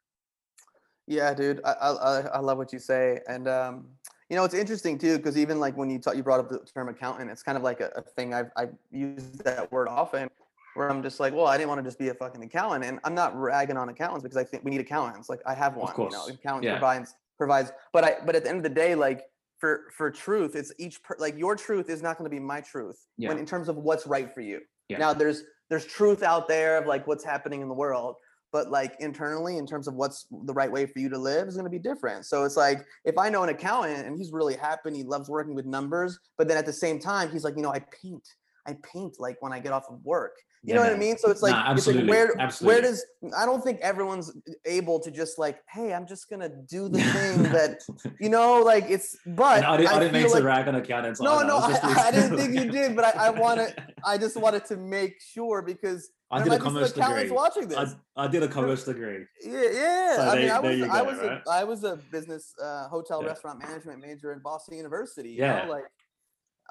Yeah, 1.06 1.34
dude, 1.34 1.60
I, 1.64 1.72
I 1.72 2.20
I 2.20 2.38
love 2.38 2.58
what 2.58 2.72
you 2.72 2.78
say, 2.78 3.20
and 3.28 3.48
um, 3.48 3.86
you 4.30 4.36
know 4.36 4.44
it's 4.44 4.54
interesting 4.54 4.98
too 4.98 5.16
because 5.16 5.36
even 5.36 5.58
like 5.58 5.76
when 5.76 5.90
you 5.90 5.98
talk, 5.98 6.16
you 6.16 6.22
brought 6.22 6.40
up 6.40 6.48
the 6.48 6.60
term 6.60 6.88
accountant, 6.88 7.30
it's 7.30 7.42
kind 7.42 7.58
of 7.58 7.64
like 7.64 7.80
a, 7.80 7.90
a 7.96 8.02
thing 8.02 8.32
I've 8.32 8.50
I've 8.56 8.74
used 8.90 9.44
that 9.44 9.70
word 9.72 9.88
often, 9.88 10.30
where 10.74 10.88
I'm 10.88 11.02
just 11.02 11.20
like, 11.20 11.34
well, 11.34 11.46
I 11.46 11.56
didn't 11.56 11.68
want 11.68 11.80
to 11.80 11.84
just 11.84 11.98
be 11.98 12.08
a 12.08 12.14
fucking 12.14 12.42
accountant, 12.42 12.84
and 12.84 13.00
I'm 13.04 13.14
not 13.14 13.38
ragging 13.38 13.76
on 13.76 13.88
accountants 13.88 14.22
because 14.22 14.36
I 14.36 14.44
think 14.44 14.64
we 14.64 14.70
need 14.70 14.80
accountants. 14.80 15.28
Like 15.28 15.40
I 15.44 15.54
have 15.54 15.76
one, 15.76 15.88
of 15.88 15.94
course. 15.94 16.12
you 16.12 16.18
know, 16.18 16.26
accountant 16.26 16.64
yeah. 16.64 16.78
provides 16.78 17.14
provides, 17.36 17.72
but 17.92 18.04
I 18.04 18.16
but 18.24 18.36
at 18.36 18.44
the 18.44 18.48
end 18.48 18.58
of 18.58 18.62
the 18.62 18.70
day, 18.70 18.94
like 18.94 19.24
for 19.62 19.84
for 19.96 20.10
truth, 20.10 20.56
it's 20.56 20.72
each 20.76 21.00
per, 21.04 21.14
like 21.20 21.38
your 21.38 21.54
truth 21.54 21.88
is 21.88 22.02
not 22.02 22.18
going 22.18 22.28
to 22.28 22.34
be 22.34 22.40
my 22.40 22.60
truth 22.60 22.98
yeah. 23.16 23.28
when 23.28 23.38
in 23.38 23.46
terms 23.46 23.68
of 23.68 23.76
what's 23.76 24.08
right 24.08 24.28
for 24.34 24.40
you. 24.40 24.60
Yeah. 24.88 24.98
Now 24.98 25.14
there's 25.14 25.44
there's 25.70 25.86
truth 25.86 26.24
out 26.24 26.48
there 26.48 26.78
of 26.78 26.86
like 26.86 27.06
what's 27.06 27.22
happening 27.22 27.60
in 27.60 27.68
the 27.68 27.74
world 27.74 28.16
but 28.50 28.70
like 28.70 28.96
internally 28.98 29.56
in 29.56 29.66
terms 29.66 29.86
of 29.86 29.94
what's 29.94 30.26
the 30.46 30.52
right 30.52 30.70
way 30.70 30.84
for 30.84 30.98
you 30.98 31.08
to 31.08 31.16
live 31.16 31.46
is 31.46 31.54
going 31.54 31.64
to 31.64 31.70
be 31.70 31.78
different 31.78 32.26
so 32.26 32.44
it's 32.44 32.56
like 32.56 32.84
if 33.06 33.16
i 33.16 33.30
know 33.30 33.42
an 33.42 33.48
accountant 33.48 34.06
and 34.06 34.18
he's 34.18 34.30
really 34.30 34.54
happy 34.54 34.82
and 34.86 34.96
he 34.96 35.02
loves 35.02 35.30
working 35.30 35.54
with 35.54 35.64
numbers 35.64 36.18
but 36.36 36.48
then 36.48 36.58
at 36.58 36.66
the 36.66 36.72
same 36.72 36.98
time 36.98 37.30
he's 37.30 37.44
like 37.44 37.56
you 37.56 37.62
know 37.62 37.72
i 37.72 37.78
paint 38.02 38.28
I 38.66 38.76
paint 38.82 39.16
like 39.18 39.36
when 39.40 39.52
I 39.52 39.60
get 39.60 39.72
off 39.72 39.84
of 39.88 40.04
work. 40.04 40.36
You 40.64 40.74
Yeah, 40.74 40.76
know 40.76 40.82
what 40.86 40.92
I 40.92 40.96
mean? 40.96 41.18
So 41.18 41.28
it's 41.28 41.42
like, 41.42 41.50
Nah, 41.50 41.72
it's 41.72 41.88
like 41.88 41.96
absolutely, 41.96 42.08
where 42.10 42.32
where 42.60 42.80
does 42.80 43.04
I 43.36 43.44
don't 43.46 43.62
think 43.64 43.80
everyone's 43.80 44.32
able 44.64 45.00
to 45.00 45.10
just 45.10 45.36
like, 45.36 45.58
hey, 45.68 45.92
I'm 45.92 46.06
just 46.06 46.30
gonna 46.30 46.48
do 46.48 46.88
the 46.88 47.00
thing 47.00 47.42
that 47.56 47.80
you 48.20 48.28
know, 48.28 48.62
like 48.62 48.84
it's. 48.88 49.16
But 49.26 49.64
I 49.64 49.76
didn't, 49.76 49.92
I 49.92 49.98
didn't 49.98 50.22
to 50.22 50.28
like, 50.34 50.44
rag 50.44 50.68
on 50.68 50.76
accountants. 50.76 51.20
No, 51.20 51.42
no, 51.42 51.56
I- 51.58 52.04
I 52.06 52.10
didn't 52.12 52.36
think 52.38 52.54
you 52.54 52.70
did, 52.70 52.94
but 52.94 53.04
I- 53.16 53.26
I 53.26 53.30
wanna- 53.30 53.74
I 54.04 54.18
just 54.18 54.36
wanted 54.36 54.64
to 54.66 54.76
make 54.76 55.20
sure 55.20 55.62
because 55.62 56.10
I 56.30 56.38
did 56.38 56.46
a 56.46 56.50
might 56.50 56.58
be 56.58 56.62
some 56.64 56.74
commerce 56.74 56.92
degree. 57.24 57.30
watching 57.32 57.66
this. 57.68 57.94
I, 58.16 58.24
I 58.24 58.28
did 58.28 58.44
a 58.44 58.48
commerce 58.48 58.84
degree. 58.84 59.26
Yeah, 59.44 59.62
yeah. 59.72 60.16
So 60.16 60.22
I 60.22 60.36
mean, 60.36 60.50
I 60.50 60.60
was, 60.60 60.82
I 60.82 61.02
was, 61.02 61.18
right? 61.18 61.42
a, 61.44 61.50
I 61.50 61.64
was 61.64 61.82
a 61.84 61.96
business, 62.12 62.54
uh, 62.62 62.86
hotel, 62.88 63.20
Yeah. 63.20 63.30
restaurant 63.30 63.58
management 63.58 64.00
major 64.00 64.32
in 64.32 64.38
Boston 64.38 64.76
University. 64.76 65.30
You 65.30 65.38
Yeah. 65.38 65.64
know, 65.64 65.72
like 65.72 65.84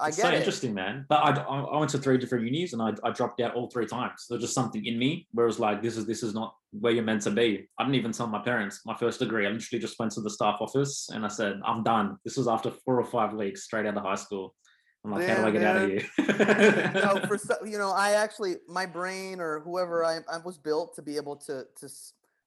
I 0.01 0.08
It's 0.08 0.17
get 0.17 0.24
so 0.24 0.29
it. 0.29 0.36
interesting, 0.36 0.74
man. 0.74 1.05
But 1.08 1.24
I, 1.24 1.41
I 1.41 1.77
went 1.77 1.91
to 1.91 2.00
three 2.00 2.17
different 2.17 2.46
unis 2.46 2.74
and 2.74 2.81
I, 2.81 2.93
I 3.03 3.12
dropped 3.12 3.39
out 3.39 3.53
all 3.53 3.70
three 3.70 3.86
times. 3.86 4.25
There's 4.29 4.41
just 4.41 4.55
something 4.55 4.84
in 4.86 4.98
me 4.98 5.27
where 5.31 5.46
it 5.46 5.50
was 5.50 5.60
like, 5.60 5.81
this 5.81 5.96
is 5.96 6.05
this 6.05 6.24
is 6.24 6.34
not 6.34 6.55
where 6.72 6.91
you're 6.91 7.03
meant 7.03 7.22
to 7.24 7.31
be. 7.31 7.67
I 7.77 7.84
didn't 7.84 7.96
even 7.96 8.12
tell 8.12 8.27
my 8.27 8.41
parents 8.41 8.81
my 8.86 8.96
first 8.96 9.20
degree. 9.20 9.46
I 9.46 9.50
literally 9.50 9.79
just 9.79 10.00
went 10.00 10.12
to 10.13 10.22
the 10.22 10.29
staff 10.29 10.58
office 10.60 11.10
and 11.13 11.24
I 11.24 11.27
said, 11.27 11.62
I'm 11.65 11.84
done. 11.84 12.17
This 12.25 12.38
was 12.38 12.48
after 12.48 12.72
four 12.84 13.00
or 13.00 13.05
five 13.05 13.34
weeks 13.34 13.63
straight 13.63 13.86
out 13.86 13.96
of 13.96 14.03
high 14.03 14.15
school. 14.15 14.55
I'm 15.03 15.12
like, 15.12 15.27
how 15.27 15.36
do 15.36 15.48
I 15.48 15.51
get 15.51 15.63
out 15.63 15.77
of 15.77 15.89
here? 15.89 16.05
you 16.17 17.01
know, 17.01 17.22
for 17.27 17.38
so, 17.38 17.55
you 17.65 17.77
know, 17.77 17.91
I 17.91 18.12
actually 18.12 18.55
my 18.67 18.86
brain 18.86 19.39
or 19.39 19.60
whoever 19.62 20.05
I, 20.05 20.20
I 20.31 20.38
was 20.38 20.58
built 20.58 20.96
to 20.96 21.01
be 21.01 21.15
able 21.17 21.36
to 21.48 21.65
to 21.79 21.89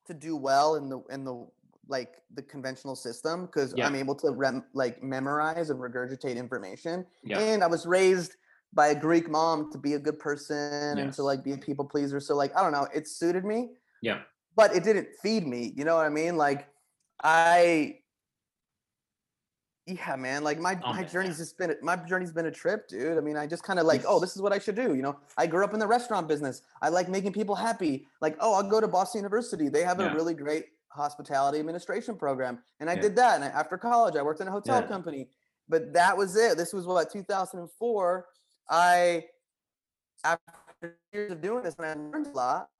to 0.06 0.14
do 0.14 0.36
well 0.36 0.76
in 0.76 0.88
the 0.88 1.00
in 1.10 1.24
the 1.24 1.46
like 1.88 2.14
the 2.34 2.42
conventional 2.42 2.96
system 2.96 3.46
because 3.46 3.74
Yeah. 3.76 3.86
I'm 3.86 3.94
able 3.94 4.14
to 4.16 4.30
rem, 4.30 4.64
like 4.72 5.02
memorize 5.02 5.70
and 5.70 5.78
regurgitate 5.80 6.36
information. 6.36 7.06
yeah. 7.22 7.38
And 7.38 7.62
I 7.62 7.66
was 7.66 7.84
raised 7.86 8.36
by 8.72 8.88
a 8.88 8.94
Greek 8.94 9.28
mom 9.28 9.70
to 9.72 9.78
be 9.78 9.94
a 9.94 9.98
good 9.98 10.18
person 10.18 10.98
and 10.98 11.12
to 11.12 11.22
like 11.22 11.44
be 11.44 11.52
a 11.52 11.58
people 11.58 11.84
pleaser. 11.84 12.18
So 12.20 12.34
like 12.34 12.56
I 12.56 12.62
don't 12.62 12.72
know, 12.72 12.88
it 12.94 13.06
suited 13.08 13.44
me. 13.44 13.70
Yeah. 14.02 14.20
but 14.56 14.74
it 14.76 14.84
didn't 14.84 15.08
feed 15.22 15.46
me. 15.46 15.72
You 15.76 15.84
know 15.84 15.96
what 15.96 16.06
I 16.06 16.10
mean? 16.10 16.36
Like 16.36 16.68
I 17.22 17.98
yeah, 19.86 20.16
man. 20.16 20.42
Like 20.44 20.58
my 20.58 20.78
Oh, 20.82 20.92
my 20.94 21.00
man, 21.02 21.10
journey's 21.10 21.32
yeah. 21.38 21.44
just 21.44 21.58
been 21.58 21.70
a- 21.72 21.82
my 21.82 21.96
journey's 21.96 22.32
been 22.32 22.46
a 22.46 22.50
trip, 22.50 22.88
dude. 22.88 23.18
I 23.18 23.20
mean, 23.20 23.36
I 23.36 23.46
just 23.46 23.62
kind 23.64 23.78
of 23.78 23.84
like, 23.84 24.02
oh, 24.08 24.18
this 24.18 24.34
is 24.34 24.40
what 24.40 24.52
I 24.52 24.58
should 24.58 24.76
do. 24.76 24.94
You 24.94 25.02
know, 25.02 25.18
I 25.36 25.46
grew 25.46 25.62
up 25.62 25.74
in 25.74 25.78
the 25.78 25.86
restaurant 25.86 26.26
business. 26.26 26.62
I 26.80 26.88
like 26.88 27.08
making 27.10 27.34
people 27.34 27.54
happy. 27.54 28.06
Like, 28.22 28.36
oh, 28.40 28.54
I'll 28.54 28.62
go 28.68 28.80
to 28.80 28.88
Boston 28.88 29.18
University. 29.18 29.68
They 29.68 29.82
have 29.82 30.00
Yeah. 30.00 30.10
a 30.12 30.14
really 30.14 30.32
great 30.32 30.66
hospitality 30.94 31.58
administration 31.58 32.16
program, 32.16 32.62
and 32.80 32.88
I 32.88 32.94
Yeah. 32.94 33.02
did 33.02 33.16
that. 33.16 33.34
And 33.36 33.44
I, 33.44 33.48
after 33.48 33.76
college, 33.76 34.16
I 34.16 34.22
worked 34.22 34.40
in 34.40 34.48
a 34.48 34.50
hotel 34.50 34.80
Yeah. 34.80 34.86
company. 34.86 35.30
But 35.68 35.92
that 35.94 36.16
was 36.16 36.36
it. 36.36 36.56
This 36.56 36.72
was 36.72 36.86
what 36.86 37.10
2004. 37.10 38.28
I 38.68 39.28
after 40.22 40.98
years 41.12 41.32
of 41.32 41.40
doing 41.40 41.62
this, 41.62 41.74
and 41.76 41.86
I 41.86 41.94
learned 41.94 42.28
a 42.28 42.30
lot. 42.30 42.70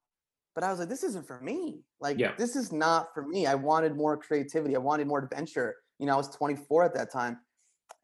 But 0.55 0.65
I 0.65 0.71
was 0.71 0.79
like, 0.79 0.89
this 0.89 1.03
isn't 1.03 1.27
for 1.27 1.41
me. 1.41 1.85
Like, 2.01 2.19
Yeah. 2.19 2.35
this 2.37 2.55
is 2.57 2.71
not 2.73 3.13
for 3.13 3.23
me. 3.23 3.47
I 3.47 3.55
wanted 3.57 3.97
more 3.97 4.17
creativity. 4.17 4.77
I 4.77 4.79
wanted 4.79 5.07
more 5.09 5.19
adventure. 5.19 5.75
You 5.99 6.07
know, 6.07 6.15
I 6.15 6.17
was 6.17 6.29
24 6.29 6.85
at 6.85 6.95
that 6.95 7.11
time. 7.11 7.41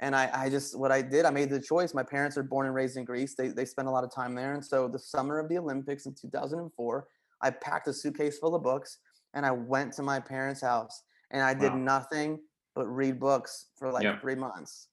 And 0.01 0.17
I, 0.17 0.31
I 0.33 0.49
just, 0.51 0.77
what 0.79 0.91
I 0.91 1.01
did, 1.03 1.27
I 1.27 1.31
made 1.31 1.51
the 1.51 1.61
choice. 1.61 1.95
My 1.95 2.03
parents 2.03 2.37
are 2.37 2.43
born 2.43 2.67
and 2.67 2.75
raised 2.75 2.97
in 2.97 3.05
Greece. 3.05 3.35
They, 3.35 3.49
they 3.49 3.65
spent 3.67 3.87
a 3.87 3.91
lot 3.91 4.03
of 4.03 4.13
time 4.13 4.35
there. 4.35 4.55
And 4.55 4.65
so 4.65 4.89
the 4.89 4.99
summer 4.99 5.39
of 5.39 5.49
the 5.49 5.59
Olympics 5.59 6.07
in 6.07 6.15
2004, 6.15 7.07
I 7.43 7.51
packed 7.51 7.87
a 7.89 7.93
suitcase 7.93 8.39
full 8.39 8.55
of 8.55 8.63
books 8.63 8.99
and 9.35 9.47
I 9.47 9.51
went 9.51 9.93
to 9.95 10.03
my 10.03 10.21
parents' 10.21 10.61
house 10.61 11.03
and 11.31 11.43
I 11.43 11.55
did 11.55 11.73
Wow. 11.73 11.79
nothing 11.79 12.41
but 12.75 12.87
read 12.87 13.19
books 13.21 13.67
for 13.77 13.91
like 13.93 14.21
three 14.21 14.35
months. 14.35 14.89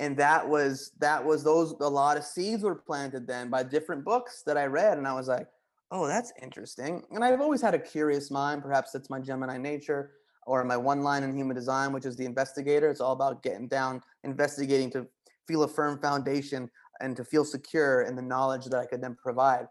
And 0.00 0.16
that 0.16 0.48
was, 0.48 0.90
that 0.98 1.24
was 1.24 1.44
those, 1.44 1.72
a 1.80 1.88
lot 1.88 2.16
of 2.16 2.24
seeds 2.24 2.62
were 2.62 2.74
planted 2.74 3.26
then 3.26 3.48
by 3.48 3.62
different 3.62 4.04
books 4.04 4.42
that 4.46 4.56
I 4.58 4.66
read. 4.66 4.98
And 4.98 5.06
I 5.06 5.12
was 5.14 5.28
like, 5.28 5.48
oh, 5.90 6.06
that's 6.06 6.32
interesting. 6.42 7.04
And 7.12 7.24
I've 7.24 7.40
always 7.40 7.60
had 7.60 7.74
a 7.74 7.78
curious 7.78 8.30
mind. 8.30 8.62
Perhaps 8.62 8.90
that's 8.92 9.08
my 9.08 9.20
Gemini 9.20 9.56
nature 9.56 10.12
or 10.46 10.64
my 10.64 10.76
one 10.76 11.02
line 11.02 11.22
in 11.22 11.36
human 11.36 11.54
design, 11.54 11.92
which 11.92 12.04
is 12.06 12.16
the 12.16 12.24
investigator. 12.24 12.90
It's 12.90 13.00
all 13.00 13.12
about 13.12 13.42
getting 13.42 13.68
down, 13.68 14.02
investigating 14.24 14.90
to 14.90 15.06
feel 15.46 15.62
a 15.62 15.68
firm 15.68 16.00
foundation 16.00 16.68
and 17.00 17.16
to 17.16 17.24
feel 17.24 17.44
secure 17.44 18.02
in 18.02 18.16
the 18.16 18.22
knowledge 18.22 18.64
that 18.66 18.78
I 18.78 18.86
could 18.86 19.00
then 19.00 19.14
provide. 19.14 19.66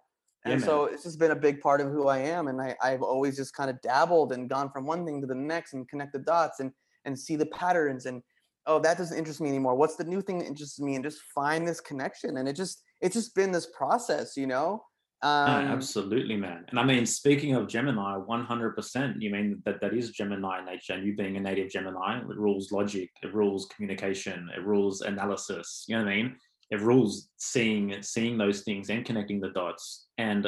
Yeah, 0.46 0.54
And 0.54 0.62
man. 0.62 0.68
so 0.68 0.86
it's 0.86 1.04
just 1.04 1.20
been 1.20 1.32
a 1.32 1.36
big 1.36 1.62
part 1.62 1.80
of 1.82 1.90
who 1.92 2.08
I 2.08 2.20
am. 2.20 2.48
And 2.48 2.62
I, 2.62 2.76
I've 2.82 3.02
always 3.02 3.38
just 3.38 3.54
kind 3.56 3.70
of 3.70 3.82
dabbled 3.82 4.34
and 4.34 4.50
gone 4.50 4.70
from 4.72 4.86
one 4.86 5.06
thing 5.06 5.22
to 5.22 5.28
the 5.28 5.36
next 5.36 5.74
and 5.74 5.88
connect 5.88 6.14
the 6.14 6.20
dots 6.20 6.60
and 6.60 6.72
and 7.06 7.18
see 7.20 7.36
the 7.36 7.46
patterns 7.48 8.06
and 8.06 8.22
oh 8.66 8.80
that 8.80 8.98
doesn't 8.98 9.18
interest 9.18 9.42
me 9.42 9.50
anymore. 9.50 9.76
What's 9.76 9.96
the 9.98 10.06
new 10.06 10.22
thing 10.22 10.40
that 10.40 10.48
interests 10.48 10.80
me? 10.80 10.96
And 10.96 11.04
just 11.04 11.22
find 11.36 11.68
this 11.68 11.82
connection. 11.82 12.38
And 12.38 12.48
it 12.48 12.56
just 12.56 12.82
it's 13.02 13.16
just 13.16 13.36
been 13.36 13.52
this 13.52 13.68
process, 13.68 14.38
you 14.38 14.48
know? 14.48 14.84
No, 15.24 15.30
Um, 15.30 15.68
absolutely, 15.68 16.36
man. 16.38 16.66
And 16.70 16.80
I 16.80 16.84
mean, 16.84 17.06
speaking 17.06 17.56
of 17.56 17.68
Gemini, 17.68 18.18
100%, 18.18 19.22
you 19.22 19.30
mean 19.30 19.62
that 19.66 19.80
that 19.82 19.94
is 19.94 20.12
Gemini 20.12 20.64
nature, 20.66 20.94
and 20.94 21.06
you 21.06 21.16
being 21.16 21.38
a 21.38 21.40
native 21.40 21.70
Gemini, 21.70 22.20
it 22.20 22.38
rules 22.38 22.72
logic, 22.72 23.10
it 23.22 23.34
rules 23.34 23.66
communication, 23.68 24.50
it 24.56 24.64
rules 24.66 25.02
analysis. 25.02 25.86
You 25.88 25.98
know 25.98 26.04
what 26.04 26.12
I 26.12 26.16
mean? 26.16 26.36
It 26.74 26.82
rules 26.82 27.30
seeing 27.38 27.96
seeing 28.02 28.36
those 28.36 28.62
things 28.62 28.90
and 28.90 29.06
connecting 29.06 29.40
the 29.40 29.50
dots. 29.50 30.08
And 30.18 30.48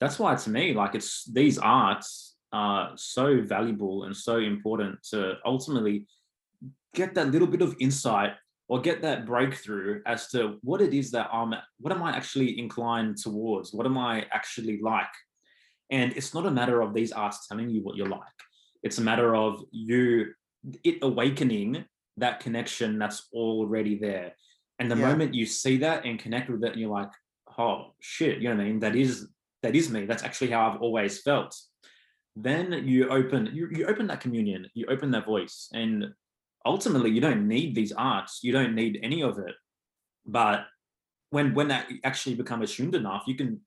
that's 0.00 0.18
why 0.18 0.34
to 0.34 0.50
me, 0.50 0.74
like 0.74 0.96
it's 0.96 1.24
these 1.24 1.58
arts 1.58 2.34
are 2.52 2.90
so 2.96 3.40
valuable 3.42 4.02
and 4.04 4.16
so 4.16 4.38
important 4.38 5.00
to 5.10 5.34
ultimately 5.44 6.06
get 6.92 7.14
that 7.14 7.30
little 7.30 7.46
bit 7.46 7.62
of 7.62 7.76
insight 7.78 8.32
or 8.68 8.80
get 8.80 9.00
that 9.02 9.26
breakthrough 9.26 10.02
as 10.06 10.26
to 10.28 10.58
what 10.62 10.80
it 10.80 10.92
is 10.92 11.12
that 11.12 11.28
I'm 11.32 11.54
what 11.78 11.92
am 11.94 12.02
I 12.02 12.16
actually 12.16 12.58
inclined 12.58 13.18
towards? 13.18 13.72
What 13.72 13.86
am 13.86 13.96
I 13.96 14.26
actually 14.32 14.80
like? 14.82 15.14
And 15.90 16.12
it's 16.16 16.34
not 16.34 16.46
a 16.46 16.50
matter 16.50 16.80
of 16.80 16.94
these 16.94 17.12
arts 17.12 17.46
telling 17.46 17.70
you 17.70 17.80
what 17.82 17.94
you're 17.96 18.08
like. 18.08 18.38
It's 18.82 18.98
a 18.98 19.02
matter 19.02 19.36
of 19.36 19.62
you 19.70 20.34
it 20.82 20.98
awakening 21.02 21.84
that 22.16 22.40
connection 22.40 22.98
that's 22.98 23.28
already 23.32 23.96
there. 23.96 24.34
And 24.80 24.90
the 24.90 24.96
Yeah. 24.96 25.08
moment 25.08 25.34
you 25.34 25.46
see 25.46 25.76
that 25.78 26.04
and 26.04 26.18
connect 26.18 26.50
with 26.50 26.64
it, 26.64 26.72
and 26.72 26.80
you're 26.80 26.90
like, 26.90 27.12
oh 27.58 27.94
shit, 28.00 28.38
you 28.38 28.48
know 28.48 28.56
what 28.56 28.62
I 28.62 28.68
mean? 28.68 28.80
That 28.80 28.96
is 28.96 29.28
that 29.62 29.76
is 29.76 29.90
me. 29.90 30.06
That's 30.06 30.24
actually 30.24 30.50
how 30.50 30.68
I've 30.68 30.80
always 30.80 31.20
felt. 31.22 31.54
Then 32.34 32.72
you 32.88 33.08
open 33.08 33.50
you, 33.52 33.68
you 33.70 33.86
open 33.86 34.08
that 34.08 34.20
communion, 34.20 34.66
you 34.74 34.86
open 34.86 35.12
that 35.12 35.26
voice, 35.26 35.68
and 35.72 36.06
ultimately 36.66 37.10
you 37.10 37.20
don't 37.20 37.48
need 37.48 37.74
these 37.74 37.92
arts 37.92 38.40
you 38.42 38.52
don't 38.52 38.74
need 38.74 38.98
any 39.02 39.22
of 39.22 39.38
it 39.38 39.54
but 40.26 40.66
when 41.30 41.54
when 41.54 41.68
that 41.68 41.88
actually 42.04 42.34
become 42.34 42.62
assumed 42.62 42.94
enough 42.94 43.24
you 43.26 43.34
can 43.34 43.60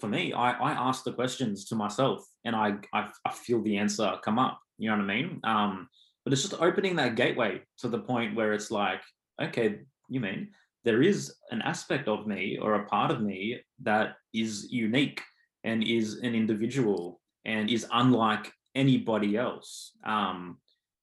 for 0.00 0.06
me 0.08 0.32
i 0.32 0.52
i 0.52 0.72
ask 0.72 1.04
the 1.04 1.12
questions 1.12 1.64
to 1.64 1.74
myself 1.74 2.24
and 2.44 2.54
i 2.54 2.74
i, 2.92 3.08
I 3.24 3.32
feel 3.32 3.62
the 3.62 3.76
answer 3.76 4.14
come 4.24 4.38
up 4.38 4.60
you 4.78 4.90
know 4.90 4.96
what 4.96 5.04
i 5.10 5.14
mean 5.14 5.40
um 5.44 5.88
but 6.24 6.32
it's 6.32 6.42
just 6.42 6.62
opening 6.62 6.96
that 6.96 7.16
gateway 7.16 7.62
to 7.78 7.88
the 7.88 7.98
point 7.98 8.36
where 8.36 8.52
it's 8.52 8.70
like 8.70 9.02
okay 9.40 9.80
you 10.08 10.20
mean 10.20 10.48
there 10.84 11.02
is 11.02 11.34
an 11.50 11.62
aspect 11.62 12.08
of 12.08 12.26
me 12.26 12.58
or 12.60 12.74
a 12.74 12.86
part 12.86 13.10
of 13.10 13.20
me 13.20 13.60
that 13.80 14.16
is 14.34 14.66
unique 14.70 15.20
and 15.64 15.84
is 15.84 16.14
an 16.18 16.34
individual 16.34 17.20
and 17.44 17.70
is 17.70 17.86
unlike 17.92 18.52
anybody 18.74 19.36
else 19.36 19.92
um 20.04 20.58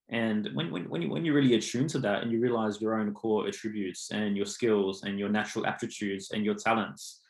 and 0.09 0.49
when, 0.53 0.71
when, 0.71 0.89
when, 0.89 1.01
you, 1.03 1.09
when 1.09 1.23
you 1.23 1.33
really 1.33 1.53
attune 1.53 1.87
to 1.89 1.99
that 1.99 2.23
and 2.23 2.31
you 2.31 2.39
realize 2.39 2.81
your 2.81 2.99
own 2.99 3.13
core 3.13 3.47
attributes 3.47 4.09
and 4.11 4.35
your 4.35 4.47
skills 4.47 5.03
and 5.03 5.19
your 5.19 5.29
natural 5.29 5.67
aptitudes 5.67 6.31
and 6.31 6.43
your 6.43 6.55
talents, 6.55 7.21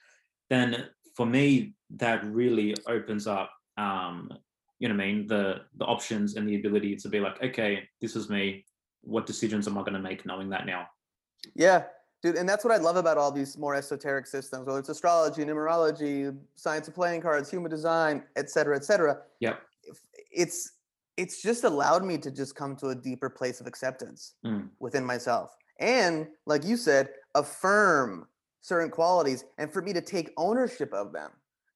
then 0.49 0.85
for 1.15 1.25
me, 1.25 1.73
that 1.97 2.23
really 2.23 2.75
opens 2.87 3.27
up, 3.27 3.51
um, 3.77 4.29
you 4.79 4.87
know 4.87 4.95
what 4.95 5.03
I 5.03 5.07
mean, 5.07 5.27
the, 5.27 5.61
the 5.77 5.85
options 5.85 6.35
and 6.35 6.47
the 6.47 6.55
ability 6.55 6.95
to 6.95 7.09
be 7.09 7.19
like, 7.19 7.43
okay, 7.43 7.83
this 7.99 8.15
is 8.15 8.29
me. 8.29 8.65
What 9.01 9.25
decisions 9.25 9.67
am 9.67 9.77
I 9.77 9.81
going 9.81 9.93
to 9.93 9.99
make 9.99 10.25
knowing 10.25 10.49
that 10.49 10.65
now? 10.65 10.87
Yeah, 11.55 11.83
dude, 12.21 12.35
and 12.35 12.47
that's 12.47 12.63
what 12.65 12.73
I 12.73 12.77
love 12.77 12.95
about 12.95 13.17
all 13.17 13.31
these 13.31 13.57
more 13.57 13.75
esoteric 13.75 14.27
systems, 14.27 14.65
whether 14.65 14.79
it's 14.79 14.89
astrology, 14.89 15.43
numerology, 15.45 16.35
science 16.55 16.87
of 16.87 16.95
playing 16.95 17.21
cards, 17.21 17.49
human 17.49 17.69
design, 17.71 18.23
et 18.35 18.49
cetera, 18.49 18.75
et 18.75 18.83
cetera. 18.83 19.17
Yep. 19.39 19.61
It's 20.31 20.73
it's 21.17 21.41
just 21.41 21.63
allowed 21.65 22.05
me 22.05 22.17
to 22.17 22.31
just 22.31 22.55
come 22.55 22.75
to 22.77 22.87
a 22.89 22.95
deeper 22.95 23.29
place 23.29 23.59
of 23.59 23.67
acceptance 23.67 24.35
Mm. 24.45 24.69
within 24.79 25.05
myself, 25.05 25.55
and 25.79 26.27
like 26.45 26.63
you 26.65 26.77
said, 26.77 27.09
affirm 27.35 28.27
certain 28.61 28.89
qualities, 28.89 29.43
and 29.57 29.71
for 29.71 29.81
me 29.81 29.93
to 29.93 30.01
take 30.01 30.31
ownership 30.37 30.93
of 30.93 31.11
them. 31.13 31.31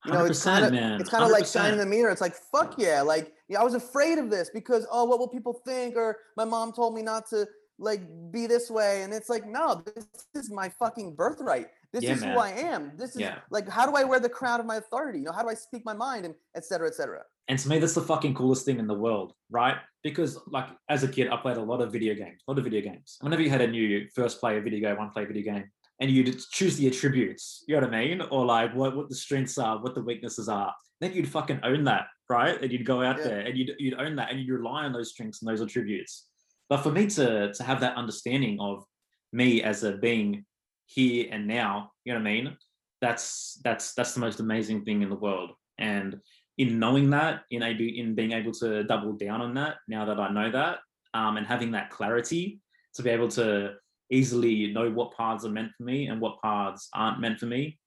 You 0.06 0.12
know, 0.12 0.26
it's 0.26 0.44
100%, 0.46 0.46
kind 0.46 0.66
of 0.66 1.00
it's 1.02 1.10
kind 1.10 1.24
of 1.24 1.30
like 1.32 1.46
shining 1.46 1.80
100%. 1.80 1.84
the 1.84 1.86
mirror. 1.86 2.12
It's 2.12 2.20
like 2.20 2.36
fuck 2.36 2.76
yeah, 2.78 3.02
like 3.02 3.34
yeah, 3.48 3.62
I 3.62 3.64
was 3.64 3.74
afraid 3.74 4.18
of 4.18 4.30
this 4.30 4.50
because 4.50 4.86
oh, 4.92 5.06
what 5.06 5.18
will 5.18 5.30
people 5.30 5.54
think? 5.66 5.96
Or 5.96 6.18
my 6.36 6.44
mom 6.44 6.74
told 6.74 6.94
me 6.94 7.02
not 7.02 7.26
to 7.30 7.48
like 7.80 8.02
be 8.32 8.48
this 8.48 8.70
way, 8.70 9.04
and 9.04 9.14
it's 9.14 9.30
like 9.30 9.46
no, 9.46 9.84
this 9.96 10.08
is 10.36 10.52
my 10.52 10.70
fucking 10.70 11.16
birthright. 11.16 11.68
This 11.92 12.04
Yeah, 12.04 12.14
is 12.14 12.22
man. 12.22 12.34
who 12.34 12.40
I 12.40 12.50
am. 12.50 12.92
This 12.98 13.16
is 13.16 13.22
Yeah. 13.22 13.40
like 13.50 13.68
how 13.70 13.86
do 13.86 13.96
I 13.96 14.04
wear 14.04 14.20
the 14.20 14.30
crown 14.30 14.60
of 14.60 14.66
my 14.66 14.78
authority? 14.78 15.20
You 15.20 15.26
know, 15.26 15.32
how 15.32 15.44
do 15.44 15.50
I 15.50 15.54
speak 15.54 15.86
my 15.86 15.94
mind 15.94 16.26
and 16.26 16.36
etc 16.56 16.64
cetera, 16.66 16.88
et 16.88 16.96
cetera. 16.96 17.24
And 17.50 17.60
to 17.60 17.68
me, 17.70 17.78
that's 17.78 17.94
the 17.94 18.02
fucking 18.02 18.36
coolest 18.36 18.66
thing 18.66 18.80
in 18.80 18.88
the 18.88 18.94
world, 18.94 19.34
right? 19.50 19.76
Because 20.02 20.40
like 20.48 20.68
as 20.90 21.04
a 21.04 21.08
kid, 21.08 21.28
I 21.30 21.38
played 21.38 21.58
a 21.58 21.62
lot 21.62 21.82
of 21.82 21.92
video 21.92 22.16
games, 22.16 22.42
a 22.48 22.52
lot 22.52 22.58
of 22.58 22.64
video 22.64 22.82
games. 22.82 23.18
Whenever 23.22 23.42
you 23.42 23.50
had 23.50 23.62
a 23.62 23.68
new 23.68 24.08
first 24.16 24.40
player 24.40 24.62
video 24.62 24.80
game, 24.80 24.98
one 24.98 25.10
player 25.10 25.28
video 25.28 25.44
game, 25.54 25.70
and 26.00 26.10
you'd 26.10 26.40
choose 26.52 26.78
the 26.78 26.88
attributes, 26.88 27.64
you 27.68 27.76
know 27.76 27.82
what 27.86 27.94
I 27.94 28.06
mean? 28.06 28.22
Or 28.22 28.46
like 28.46 28.74
what, 28.74 28.96
what 28.96 29.10
the 29.10 29.16
strengths 29.16 29.58
are, 29.58 29.82
what 29.82 29.94
the 29.94 30.02
weaknesses 30.02 30.48
are. 30.50 30.74
Then 31.02 31.14
you'd 31.14 31.28
fucking 31.28 31.60
own 31.64 31.84
that, 31.84 32.06
right? 32.30 32.60
And 32.62 32.72
you'd 32.72 32.86
go 32.86 33.02
out 33.04 33.18
Yeah. 33.18 33.24
there 33.24 33.40
and 33.42 33.58
you'd, 33.58 33.72
you'd 33.78 34.00
own 34.00 34.16
that 34.16 34.32
and 34.32 34.40
you'd 34.40 34.50
rely 34.50 34.86
on 34.86 34.94
those 34.94 35.12
strengths 35.12 35.42
and 35.42 35.50
those 35.52 35.62
attributes. 35.62 36.28
But 36.74 36.82
for 36.82 36.92
me 36.92 37.06
to, 37.06 37.54
to 37.54 37.64
have 37.64 37.82
that 37.82 37.98
understanding 37.98 38.60
of 38.60 38.84
me 39.32 39.62
as 39.62 39.84
a 39.84 39.92
being 39.92 40.44
here 40.88 41.28
and 41.30 41.48
now, 41.48 41.92
you 42.04 42.12
know 42.12 42.20
what 42.20 42.28
I 42.28 42.32
mean? 42.32 42.58
That's 43.00 43.62
that's 43.64 43.94
that's 43.94 44.16
the 44.16 44.20
most 44.20 44.40
amazing 44.40 44.84
thing 44.84 45.04
in 45.04 45.10
the 45.10 45.16
world. 45.16 45.52
And 45.78 46.20
in 46.58 46.80
knowing 46.80 47.12
that, 47.12 47.42
in 47.52 47.62
able 47.62 47.86
in 47.86 48.16
being 48.16 48.32
able 48.32 48.54
to 48.54 48.86
double 48.86 49.14
down 49.14 49.40
on 49.40 49.54
that, 49.54 49.76
now 49.88 50.04
that 50.06 50.20
I 50.20 50.32
know 50.32 50.50
that, 50.50 50.80
um, 51.14 51.38
and 51.38 51.46
having 51.46 51.70
that 51.74 51.92
clarity 51.92 52.60
to 52.96 53.04
be 53.04 53.12
able 53.12 53.28
to 53.28 53.76
easily 54.10 54.74
know 54.74 54.90
what 54.90 55.16
paths 55.16 55.46
are 55.46 55.52
meant 55.52 55.74
for 55.78 55.84
me 55.84 56.08
and 56.08 56.20
what 56.20 56.42
paths 56.42 56.90
aren't 56.96 57.22
meant 57.22 57.38
for 57.38 57.46
me, 57.46 57.78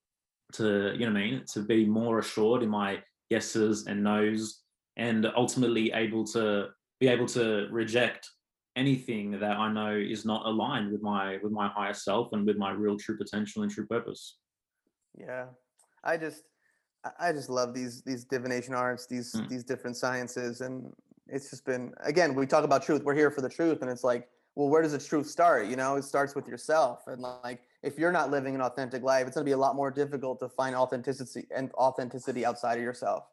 to 0.52 0.92
you 0.96 1.06
know 1.06 1.12
what 1.12 1.22
I 1.22 1.24
mean, 1.24 1.44
to 1.54 1.62
be 1.62 1.86
more 1.86 2.20
assured 2.20 2.62
in 2.62 2.68
my 2.68 3.02
yeses 3.30 3.88
and 3.88 4.04
nos, 4.04 4.62
and 4.96 5.26
ultimately 5.36 5.90
able 5.90 6.24
to 6.26 6.68
be 7.00 7.08
able 7.08 7.26
to 7.26 7.66
reject 7.72 8.30
anything 8.76 9.30
that 9.32 9.56
I 9.56 9.72
know 9.72 9.96
is 9.96 10.24
not 10.24 10.46
aligned 10.46 10.92
with 10.92 11.02
my 11.02 11.38
with 11.42 11.52
my 11.52 11.68
higher 11.68 11.94
self 11.94 12.32
and 12.32 12.46
with 12.46 12.56
my 12.58 12.70
real 12.70 12.96
true 12.98 13.16
potential 13.16 13.62
and 13.62 13.72
true 13.72 13.86
purpose. 13.86 14.36
Yeah, 15.18 15.46
I 16.04 16.16
just 16.18 16.44
I- 17.18 17.32
just 17.32 17.48
love 17.48 17.74
these 17.74 18.02
these 18.02 18.24
divination 18.24 18.74
arts, 18.74 19.06
these 19.06 19.32
Mm. 19.32 19.48
these 19.48 19.64
different 19.64 19.96
sciences, 19.96 20.60
and 20.60 20.92
it's 21.26 21.50
just 21.50 21.64
been 21.64 21.94
again 22.00 22.34
we 22.34 22.46
talk 22.46 22.64
about 22.64 22.82
truth. 22.82 23.02
We're 23.02 23.14
here 23.14 23.30
for 23.30 23.40
the 23.40 23.48
truth, 23.48 23.80
and 23.82 23.90
it's 23.90 24.04
like, 24.04 24.28
well, 24.54 24.68
where 24.68 24.82
does 24.82 24.92
the 24.92 24.98
truth 24.98 25.26
start? 25.28 25.66
You 25.66 25.76
know, 25.76 25.96
it 25.96 26.02
starts 26.02 26.34
with 26.34 26.46
yourself, 26.46 27.06
and 27.06 27.22
like 27.22 27.62
if 27.82 27.98
you're 27.98 28.12
not 28.12 28.30
living 28.30 28.54
an 28.54 28.60
authentic 28.60 29.02
life, 29.02 29.26
it's 29.26 29.36
gonna 29.36 29.44
be 29.44 29.52
a 29.52 29.56
lot 29.56 29.74
more 29.74 29.90
difficult 29.90 30.38
to 30.40 30.48
find 30.48 30.76
authenticity 30.76 31.46
and 31.54 31.72
authenticity 31.74 32.44
outside 32.44 32.76
of 32.78 32.84
yourself. 32.84 33.24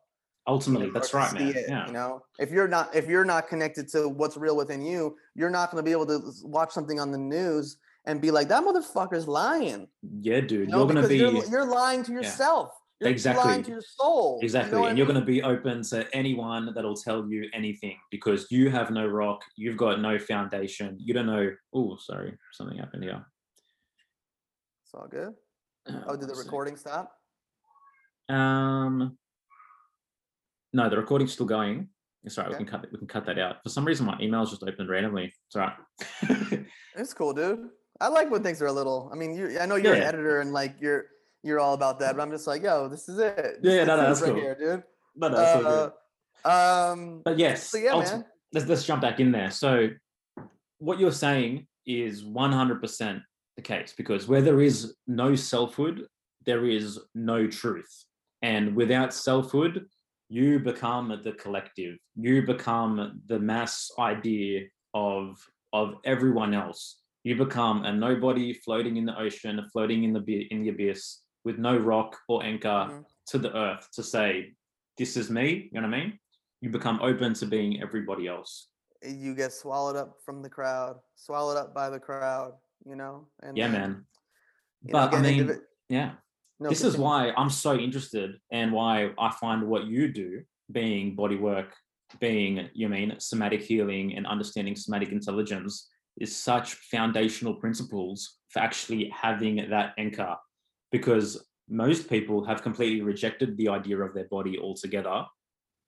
Ultimately, 0.46 0.90
that's 0.90 1.14
right, 1.14 1.32
man. 1.34 1.48
it, 1.56 1.66
Yeah. 1.70 1.88
You 1.88 1.94
know, 1.94 2.24
if 2.38 2.52
you're 2.52 2.68
not 2.68 2.94
if 2.94 3.08
you're 3.08 3.24
not 3.24 3.48
connected 3.48 3.88
to 3.90 4.10
what's 4.10 4.36
real 4.36 4.58
within 4.58 4.82
you, 4.82 5.16
you're 5.36 5.50
not 5.50 5.72
going 5.72 5.84
to 5.84 5.86
be 5.86 5.92
able 5.92 6.06
to 6.08 6.22
watch 6.44 6.72
something 6.72 7.00
on 7.00 7.12
the 7.12 7.18
news 7.18 7.78
and 8.06 8.20
be 8.20 8.32
like, 8.32 8.50
that 8.50 8.64
motherfucker's 8.64 9.28
lying. 9.28 9.88
Yeah, 10.20 10.42
dude. 10.42 10.52
You 10.52 10.66
know, 10.68 10.80
you're 10.80 10.88
gonna 10.88 11.08
be 11.08 11.18
you're, 11.18 11.46
you're 11.46 11.66
lying 11.66 12.04
to 12.04 12.12
yourself. 12.12 12.72
You're 13.00 13.08
lying 13.10 13.14
Exactly. 13.14 13.64
to 13.64 13.70
your 13.72 13.82
soul. 13.82 14.40
you 14.42 14.42
know 14.42 14.46
Exactly. 14.46 14.82
I 14.82 14.90
and 14.90 14.98
you're 14.98 15.08
going 15.08 15.20
to 15.20 15.26
be 15.26 15.42
open 15.44 15.82
to 15.84 16.08
anyone 16.16 16.74
that'll 16.74 16.96
tell 16.96 17.28
you 17.28 17.50
anything 17.54 17.98
because 18.12 18.48
you 18.50 18.70
have 18.70 18.92
no 18.92 19.08
rock, 19.08 19.42
you've 19.58 19.78
got 19.78 20.00
no 20.00 20.18
foundation, 20.20 20.98
you 21.00 21.14
don't 21.14 21.26
know. 21.26 21.52
Oh, 21.74 21.98
sorry, 21.98 22.38
something 22.54 22.78
happened 22.78 23.04
here. 23.04 23.26
It's 24.86 24.94
all 24.94 25.08
good. 25.10 25.34
Oh, 26.08 26.16
did 26.16 26.30
the 26.30 26.36
recording 26.36 26.78
stop? 26.78 27.12
Um, 28.30 29.18
no, 30.74 30.90
the 30.90 30.98
recording's 30.98 31.34
still 31.34 31.46
going. 31.46 31.90
It's 32.24 32.38
all 32.38 32.46
right. 32.46 32.54
Okay. 32.54 32.64
We 32.64 32.70
can 32.70 32.80
cut. 32.82 32.92
We 32.92 32.98
can 32.98 33.08
cut 33.08 33.26
that 33.26 33.38
out. 33.40 33.62
For 33.64 33.70
some 33.70 33.86
reason, 33.86 34.06
my 34.06 34.16
emails 34.16 34.50
just 34.50 34.64
opened 34.64 34.90
randomly. 34.90 35.34
It's 35.48 35.56
all 35.56 35.62
right. 35.62 36.66
It's 36.96 37.14
cool, 37.14 37.34
dude. 37.34 37.70
I 38.00 38.08
like 38.08 38.30
when 38.30 38.44
things 38.44 38.62
are 38.62 38.68
a 38.68 38.72
little. 38.72 39.10
I 39.12 39.16
mean, 39.16 39.36
you 39.36 39.60
I 39.60 39.66
know 39.66 39.76
you're 39.78 39.94
an 39.96 40.02
Yeah. 40.02 40.08
editor 40.08 40.42
and 40.42 40.54
like 40.54 40.76
you're 40.80 41.06
you're 41.44 41.60
all 41.60 41.74
about 41.74 42.00
that, 42.00 42.16
but 42.16 42.22
I'm 42.22 42.30
just 42.32 42.46
like, 42.48 42.62
yo, 42.64 42.88
this 42.88 43.10
is 43.10 43.18
it. 43.20 43.62
This 43.62 43.74
Yeah, 43.74 43.84
no, 43.86 43.98
no, 43.98 44.04
that's 44.04 44.22
right 44.22 44.32
cool. 44.32 44.40
here, 44.40 44.56
dude. 44.56 44.84
no, 45.16 45.28
no, 45.30 45.36
that's 45.38 45.56
all 45.56 45.64
good. 45.64 45.92
Uh, 46.46 46.92
um, 46.92 47.22
But 47.26 47.38
yes, 47.40 47.70
so 47.70 47.78
yeah, 47.80 47.98
man. 47.98 48.26
let's 48.54 48.68
let's 48.68 48.84
jump 48.86 49.02
back 49.02 49.20
in 49.20 49.32
there. 49.32 49.50
So, 49.52 49.90
what 50.80 51.00
you're 51.00 51.12
saying 51.12 51.68
is 51.86 52.24
100% 52.24 53.22
the 53.58 53.62
case 53.62 53.94
because 53.98 54.28
where 54.28 54.42
there 54.42 54.62
is 54.62 54.96
no 55.08 55.36
selfhood, 55.36 56.08
there 56.46 56.66
is 56.66 57.00
no 57.16 57.48
truth, 57.48 58.06
and 58.42 58.76
without 58.76 59.14
selfhood, 59.14 59.86
you 60.34 60.58
become 60.60 61.10
the 61.24 61.34
collective. 61.34 61.96
You 62.16 62.42
become 62.42 63.22
the 63.28 63.38
mass 63.40 63.92
idea 64.00 64.66
of 64.96 65.26
of 65.74 65.88
everyone 66.06 66.54
else. 66.56 66.82
You 67.24 67.36
become 67.36 67.86
a 67.86 67.92
nobody 67.94 68.48
floating 68.66 68.98
in 68.98 69.06
the 69.06 69.18
ocean, 69.26 69.56
floating 69.72 70.04
in 70.04 70.12
the 70.14 70.24
in 70.52 70.64
the 70.64 70.70
abyss 70.70 71.04
with 71.46 71.58
no 71.60 71.78
rock 71.78 72.12
or 72.28 72.44
anchor 72.52 72.82
Mhm. 72.90 73.06
to 73.32 73.38
the 73.46 73.52
earth 73.66 73.86
to 73.98 74.02
say, 74.14 74.30
"This 74.98 75.12
is 75.22 75.30
me." 75.30 75.48
You 75.72 75.82
know 75.82 75.88
what 75.90 75.98
I 75.98 76.00
mean? 76.04 76.20
You 76.62 76.70
become 76.78 77.00
open 77.10 77.34
to 77.40 77.46
being 77.46 77.82
everybody 77.86 78.26
else. 78.36 78.52
you 79.26 79.36
get 79.36 79.52
swallowed 79.52 79.98
up 79.98 80.12
from 80.26 80.42
the 80.42 80.50
crowd, 80.58 80.96
swallowed 81.16 81.58
up 81.58 81.74
by 81.74 81.88
the 81.90 82.00
crowd, 82.00 82.54
you 82.90 82.96
know? 82.96 83.28
And 83.44 83.58
Yeah, 83.58 83.68
man. 83.78 83.92
you 84.82 84.94
know, 84.94 85.10
But 85.10 85.14
I 85.14 85.22
mean, 85.22 85.40
indivi- 85.40 85.66
yeah. 85.90 86.10
No, 86.64 86.70
this 86.70 86.84
is 86.84 86.98
why 86.98 87.32
I'm 87.36 87.50
so 87.50 87.76
interested 87.76 88.36
and 88.52 88.72
why 88.72 89.10
I 89.20 89.32
find 89.32 89.68
what 89.68 89.86
you 89.86 90.08
do, 90.08 90.42
being 90.72 91.14
body 91.14 91.36
work, 91.36 91.76
being, 92.20 92.70
you 92.74 92.88
mean, 92.88 93.16
somatic 93.20 93.62
healing 93.62 94.16
and 94.16 94.26
understanding 94.26 94.76
somatic 94.76 95.10
intelligence, 95.12 95.90
is 96.18 96.34
such 96.34 96.76
foundational 96.76 97.56
principles 97.56 98.38
for 98.50 98.60
actually 98.60 99.12
having 99.14 99.70
that 99.70 99.94
anchor. 99.98 100.38
Because 100.90 101.44
most 101.68 102.10
people 102.10 102.46
have 102.46 102.62
completely 102.62 103.02
rejected 103.02 103.58
the 103.58 103.68
idea 103.68 104.00
of 104.00 104.14
their 104.14 104.30
body 104.30 104.58
altogether, 104.58 105.26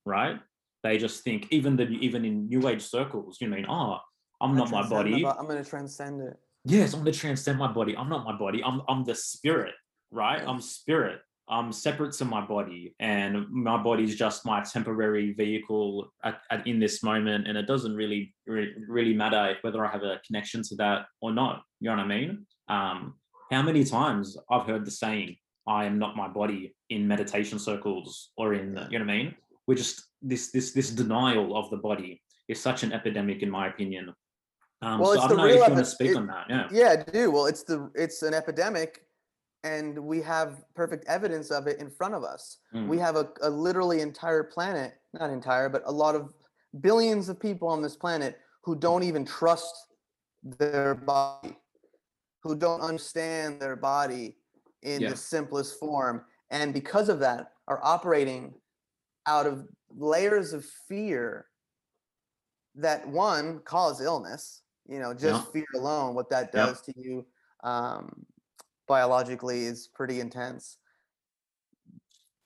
right? 0.06 0.42
They 0.84 0.98
just 0.98 1.24
think, 1.24 1.48
even 1.52 1.78
the 1.78 1.84
even 1.84 2.26
in 2.26 2.48
new 2.48 2.68
age 2.68 2.82
circles, 2.82 3.38
you 3.40 3.48
mean, 3.48 3.66
oh, 3.70 4.00
I'm 4.42 4.52
I 4.52 4.58
not 4.58 4.72
my 4.72 4.90
body. 4.90 5.24
bo- 5.24 5.38
I'm 5.40 5.48
gonna 5.48 5.64
transcend 5.64 6.22
it. 6.22 6.38
Yes, 6.66 6.94
I'm 6.94 7.02
going 7.02 7.14
to 7.14 7.20
transcend 7.20 7.60
my 7.60 7.72
body. 7.72 7.96
I'm 7.96 8.10
not 8.10 8.26
my 8.26 8.36
body. 8.36 8.64
I'm 8.64 8.82
I'm 8.90 9.04
the 9.04 9.14
spirit, 9.14 9.76
right? 10.16 10.42
I'm 10.48 10.62
spirit. 10.62 11.20
I'm 11.48 11.72
separate 11.72 12.14
to 12.14 12.26
my 12.26 12.44
body, 12.44 12.96
and 13.00 13.48
my 13.52 13.78
body 13.78 14.04
is 14.04 14.16
just 14.16 14.48
my 14.48 14.62
temporary 14.64 15.34
vehicle 15.34 16.12
at, 16.24 16.40
at, 16.50 16.66
in 16.66 16.80
this 16.80 17.04
moment, 17.04 17.48
and 17.48 17.56
it 17.56 17.68
doesn't 17.68 17.96
really, 17.96 18.34
really 18.48 18.74
really 18.88 19.14
matter 19.14 19.56
whether 19.62 19.86
I 19.86 19.92
have 19.92 20.02
a 20.02 20.20
connection 20.26 20.64
to 20.70 20.76
that 20.78 21.06
or 21.22 21.32
not. 21.32 21.62
You 21.82 21.92
know 21.92 21.98
what 21.98 22.06
I 22.06 22.08
mean? 22.08 22.48
Um, 22.68 23.14
how 23.52 23.62
many 23.62 23.84
times 23.84 24.36
I've 24.50 24.66
heard 24.66 24.86
the 24.86 24.92
saying, 24.92 25.36
"I 25.68 25.86
am 25.86 26.00
not 26.00 26.16
my 26.16 26.28
body" 26.28 26.74
in 26.90 27.08
meditation 27.08 27.60
circles 27.60 28.32
or 28.38 28.56
in 28.56 28.70
you 28.90 28.98
know 28.98 29.06
what 29.06 29.14
I 29.14 29.18
mean? 29.18 29.36
We're 29.68 29.76
just 29.76 30.02
this 30.24 30.50
this 30.52 30.72
this 30.72 30.90
denial 30.90 31.56
of 31.56 31.70
the 31.70 31.78
body 31.78 32.24
is 32.48 32.60
such 32.60 32.82
an 32.82 32.92
epidemic, 32.92 33.44
in 33.44 33.52
my 33.52 33.68
opinion. 33.68 34.06
Um, 34.82 35.00
Well, 35.00 35.10
so 35.10 35.14
it's 35.14 35.24
I 35.26 35.28
the 35.28 35.36
don't 35.36 35.38
know 35.38 35.46
if 35.46 35.56
real 35.56 35.66
you 35.68 35.74
want 35.74 35.86
to 35.86 35.92
speak 35.98 36.12
it- 36.12 36.18
on 36.18 36.26
that. 36.28 36.46
Yeah. 36.50 36.68
Yeah, 36.72 36.90
I 36.98 37.12
do. 37.12 37.30
Well, 37.30 37.46
it's 37.46 37.64
the 37.64 37.92
it's 37.94 38.24
an 38.24 38.34
epidemic, 38.34 39.02
and 39.66 39.98
we 39.98 40.22
have 40.22 40.64
perfect 40.76 41.06
evidence 41.08 41.50
of 41.50 41.66
it 41.66 41.80
in 41.80 41.90
front 41.90 42.14
of 42.14 42.24
us. 42.24 42.60
Mm. 42.74 42.88
We 42.88 43.00
have 43.00 43.16
a, 43.16 43.30
a 43.42 43.50
literally 43.50 44.00
entire 44.02 44.44
planet, 44.44 44.94
not 45.20 45.32
entire, 45.32 45.70
but 45.70 45.82
a 45.86 45.92
lot 45.92 46.14
of 46.16 46.32
billions 46.82 47.30
of 47.30 47.40
people 47.40 47.68
on 47.68 47.82
this 47.82 47.96
planet 47.96 48.38
who 48.64 48.76
don't 48.76 49.02
even 49.02 49.26
trust 49.26 49.88
their 50.44 50.94
body, 50.94 51.58
who 52.44 52.56
don't 52.56 52.82
understand 52.82 53.60
their 53.60 53.76
body 53.76 54.38
in 54.84 55.02
Yeah. 55.02 55.10
the 55.10 55.16
simplest 55.16 55.80
form, 55.80 56.26
and 56.52 56.72
because 56.72 57.10
of 57.10 57.20
that, 57.20 57.52
are 57.68 57.80
operating 57.84 58.54
out 59.26 59.48
of 59.48 59.68
layers 59.90 60.54
of 60.54 60.64
fear 60.88 61.48
that 62.76 63.08
one 63.08 63.60
cause 63.62 64.02
illness 64.02 64.62
you 64.88 65.00
know 65.00 65.14
just 65.14 65.46
Yeah. 65.46 65.52
fear 65.52 65.66
alone 65.76 66.14
what 66.14 66.30
that 66.30 66.52
Yep. 66.54 66.68
does 66.68 66.82
to 66.82 66.94
you 66.96 67.26
um, 67.64 68.26
biologically 68.88 69.66
is 69.66 69.88
pretty 69.94 70.20
intense. 70.20 70.78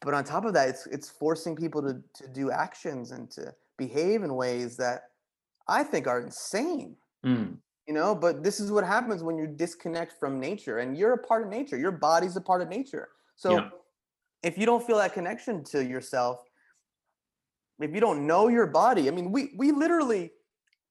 But 0.01 0.13
on 0.13 0.23
top 0.23 0.45
of 0.45 0.53
that 0.53 0.69
it's 0.69 0.85
it's 0.87 1.09
forcing 1.09 1.55
people 1.55 1.81
to 1.81 2.01
to 2.23 2.27
do 2.31 2.51
actions 2.51 3.11
and 3.11 3.29
to 3.31 3.53
behave 3.77 4.23
in 4.23 4.35
ways 4.35 4.75
that 4.77 5.03
i 5.67 5.83
think 5.83 6.07
are 6.07 6.21
insane. 6.21 6.95
Mm. 7.25 7.57
you 7.87 7.93
know 7.93 8.15
but 8.15 8.43
this 8.43 8.59
is 8.61 8.71
what 8.71 8.85
happens 8.85 9.23
when 9.23 9.37
you 9.37 9.45
disconnect 9.47 10.13
from 10.19 10.39
nature 10.39 10.77
and 10.79 10.97
you're 10.97 11.13
a 11.13 11.17
part 11.17 11.43
of 11.43 11.49
nature. 11.49 11.77
Your 11.77 11.91
body's 11.91 12.35
a 12.37 12.41
part 12.41 12.61
of 12.61 12.69
nature. 12.69 13.09
So 13.35 13.49
Yeah. 13.55 13.69
if 14.43 14.57
you 14.57 14.65
don't 14.65 14.85
feel 14.87 14.97
that 14.97 15.13
connection 15.13 15.63
to 15.65 15.83
yourself 15.83 16.37
if 17.81 17.93
you 17.93 17.99
don't 18.01 18.25
know 18.27 18.47
your 18.47 18.67
body 18.67 19.07
i 19.09 19.11
mean 19.11 19.31
we 19.31 19.41
we 19.57 19.71
literally 19.71 20.31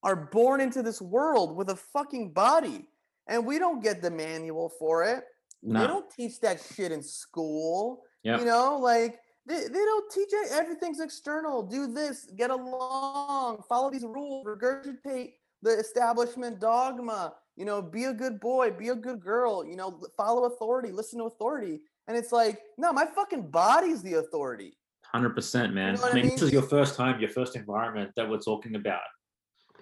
are 0.03 0.17
born 0.39 0.61
into 0.61 0.83
this 0.83 1.01
world 1.03 1.57
with 1.57 1.69
a 1.71 1.77
fucking 1.77 2.33
body 2.33 2.87
and 3.27 3.45
we 3.45 3.59
don't 3.59 3.83
get 3.83 4.01
the 4.03 4.11
manual 4.11 4.69
for 4.79 5.03
it 5.05 5.25
they 5.63 5.87
don't 5.87 6.11
teach 6.11 6.41
that 6.41 6.61
shit 6.75 6.93
in 6.93 7.03
school 7.03 8.03
Yep. 8.25 8.41
you 8.41 8.47
know 8.47 8.79
like 8.79 9.19
they, 9.47 9.63
they 9.63 9.69
don't 9.91 10.11
teach 10.13 10.29
it 10.33 10.49
everything's 10.53 11.01
external 11.01 11.63
do 11.63 11.87
this 11.87 12.27
get 12.37 12.51
along 12.51 13.63
follow 13.69 13.91
these 13.91 14.03
rules 14.05 14.45
regurgitate 14.47 15.35
the 15.63 15.71
establishment 15.79 16.61
dogma 16.61 17.33
you 17.57 17.65
know 17.65 17.81
be 17.81 18.05
a 18.05 18.13
good 18.13 18.41
boy 18.41 18.71
be 18.71 18.89
a 18.89 18.95
good 18.95 19.21
girl 19.21 19.65
you 19.65 19.77
know 19.77 20.01
follow 20.17 20.45
authority 20.45 20.91
listen 20.93 21.19
to 21.21 21.25
authority 21.27 21.81
and 22.09 22.17
it's 22.17 22.33
like 22.33 22.61
no 22.77 22.93
my 22.93 23.07
fucking 23.07 23.51
body's 23.51 24.03
the 24.03 24.15
authority 24.15 24.75
Hundred 25.05 25.35
percent, 25.35 25.73
man. 25.73 25.95
know 25.95 26.03
what 26.03 26.09
I 26.09 26.11
I 26.11 26.15
mean, 26.17 26.27
mean? 26.27 26.35
this 26.35 26.43
is 26.43 26.53
your 26.53 26.61
first 26.61 26.95
time, 26.95 27.19
your 27.19 27.31
first 27.31 27.57
environment 27.57 28.11
that 28.17 28.29
we're 28.29 28.37
talking 28.41 28.75
about. 28.75 29.01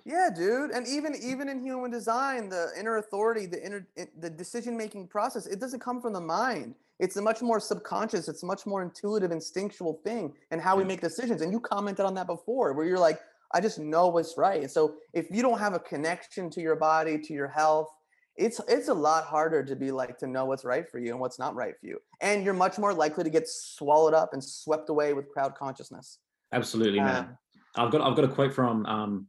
Yeah, 0.07 0.31
dude. 0.33 0.71
And 0.71 0.87
even 0.87 1.17
even 1.21 1.49
in 1.49 1.61
human 1.61 1.91
design, 1.91 2.49
the 2.49 2.69
inner 2.79 2.99
authority, 2.99 3.45
the 3.47 3.61
inner 3.67 3.89
the 4.21 4.31
decision 4.31 4.77
making 4.77 5.09
process, 5.09 5.47
it 5.47 5.59
doesn't 5.59 5.81
come 5.81 6.01
from 6.01 6.13
the 6.13 6.21
mind. 6.21 6.77
It's 7.01 7.17
a 7.17 7.23
much 7.23 7.43
more 7.43 7.59
subconscious, 7.59 8.29
it's 8.29 8.45
a 8.45 8.47
much 8.47 8.67
more 8.67 8.83
intuitive, 8.83 9.33
instinctual 9.33 10.01
thing 10.05 10.33
and 10.53 10.61
how 10.61 10.77
we 10.77 10.85
make 10.85 11.01
decisions. 11.01 11.43
And 11.43 11.51
you 11.51 11.59
commented 11.59 12.07
on 12.07 12.15
that 12.15 12.29
before, 12.29 12.73
where 12.73 12.87
you're 12.87 13.01
like, 13.01 13.21
I 13.53 13.61
just 13.61 13.81
know 13.81 14.07
what's 14.07 14.39
right. 14.39 14.63
And 14.63 14.71
so 14.71 14.95
if 15.13 15.27
you 15.29 15.43
don't 15.43 15.59
have 15.59 15.75
a 15.75 15.81
connection 15.81 16.51
to 16.51 16.61
your 16.61 16.77
body, 16.77 17.19
to 17.19 17.33
your 17.33 17.49
health, 17.49 17.89
it's 18.37 18.61
it's 18.69 18.89
a 18.89 18.95
lot 18.95 19.25
harder 19.25 19.65
to 19.65 19.75
be 19.75 19.91
like 19.91 20.19
to 20.19 20.29
know 20.29 20.45
what's 20.45 20.65
right 20.65 20.89
for 20.89 21.01
you 21.01 21.11
and 21.11 21.19
what's 21.19 21.41
not 21.41 21.57
right 21.57 21.75
for 21.81 21.87
you. 21.89 21.99
And 22.21 22.45
you're 22.45 22.55
much 22.55 22.79
more 22.79 22.95
likely 22.95 23.25
to 23.25 23.31
get 23.31 23.49
swallowed 23.49 24.15
up 24.15 24.35
and 24.35 24.45
swept 24.45 24.89
away 24.89 25.15
with 25.15 25.29
crowd 25.31 25.57
consciousness. 25.57 26.21
Absolutely, 26.53 27.01
man. 27.01 27.25
Um, 27.25 27.39
I've 27.75 27.91
got 27.91 28.03
I've 28.03 28.15
got 28.15 28.25
a 28.25 28.29
quote 28.29 28.55
from 28.55 28.87
um, 28.87 29.27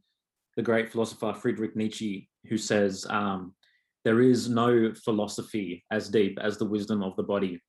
the 0.58 0.62
great 0.62 0.90
philosopher 0.90 1.32
Friedrich 1.32 1.76
Nietzsche, 1.76 2.28
who 2.48 2.58
says, 2.58 3.06
um, 3.08 3.54
"There 4.04 4.20
is 4.20 4.48
no 4.48 4.92
philosophy 4.92 5.84
as 5.92 6.08
deep 6.08 6.36
as 6.42 6.58
the 6.58 6.64
wisdom 6.64 7.00
of 7.04 7.14
the 7.14 7.22
body." 7.22 7.62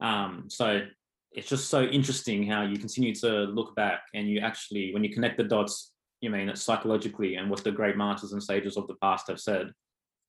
Um, 0.00 0.44
so 0.48 0.86
it's 1.32 1.48
just 1.48 1.68
so 1.68 1.82
interesting 1.82 2.46
how 2.46 2.62
you 2.62 2.78
continue 2.78 3.14
to 3.16 3.30
look 3.58 3.74
back 3.74 4.02
and 4.14 4.28
you 4.28 4.38
actually, 4.38 4.94
when 4.94 5.02
you 5.02 5.12
connect 5.12 5.38
the 5.38 5.44
dots, 5.44 5.92
you 6.20 6.30
mean 6.30 6.48
it 6.48 6.56
psychologically 6.56 7.34
and 7.34 7.50
what 7.50 7.64
the 7.64 7.72
great 7.72 7.96
masters 7.96 8.32
and 8.32 8.42
sages 8.42 8.76
of 8.76 8.86
the 8.86 8.94
past 9.02 9.26
have 9.26 9.40
said, 9.40 9.72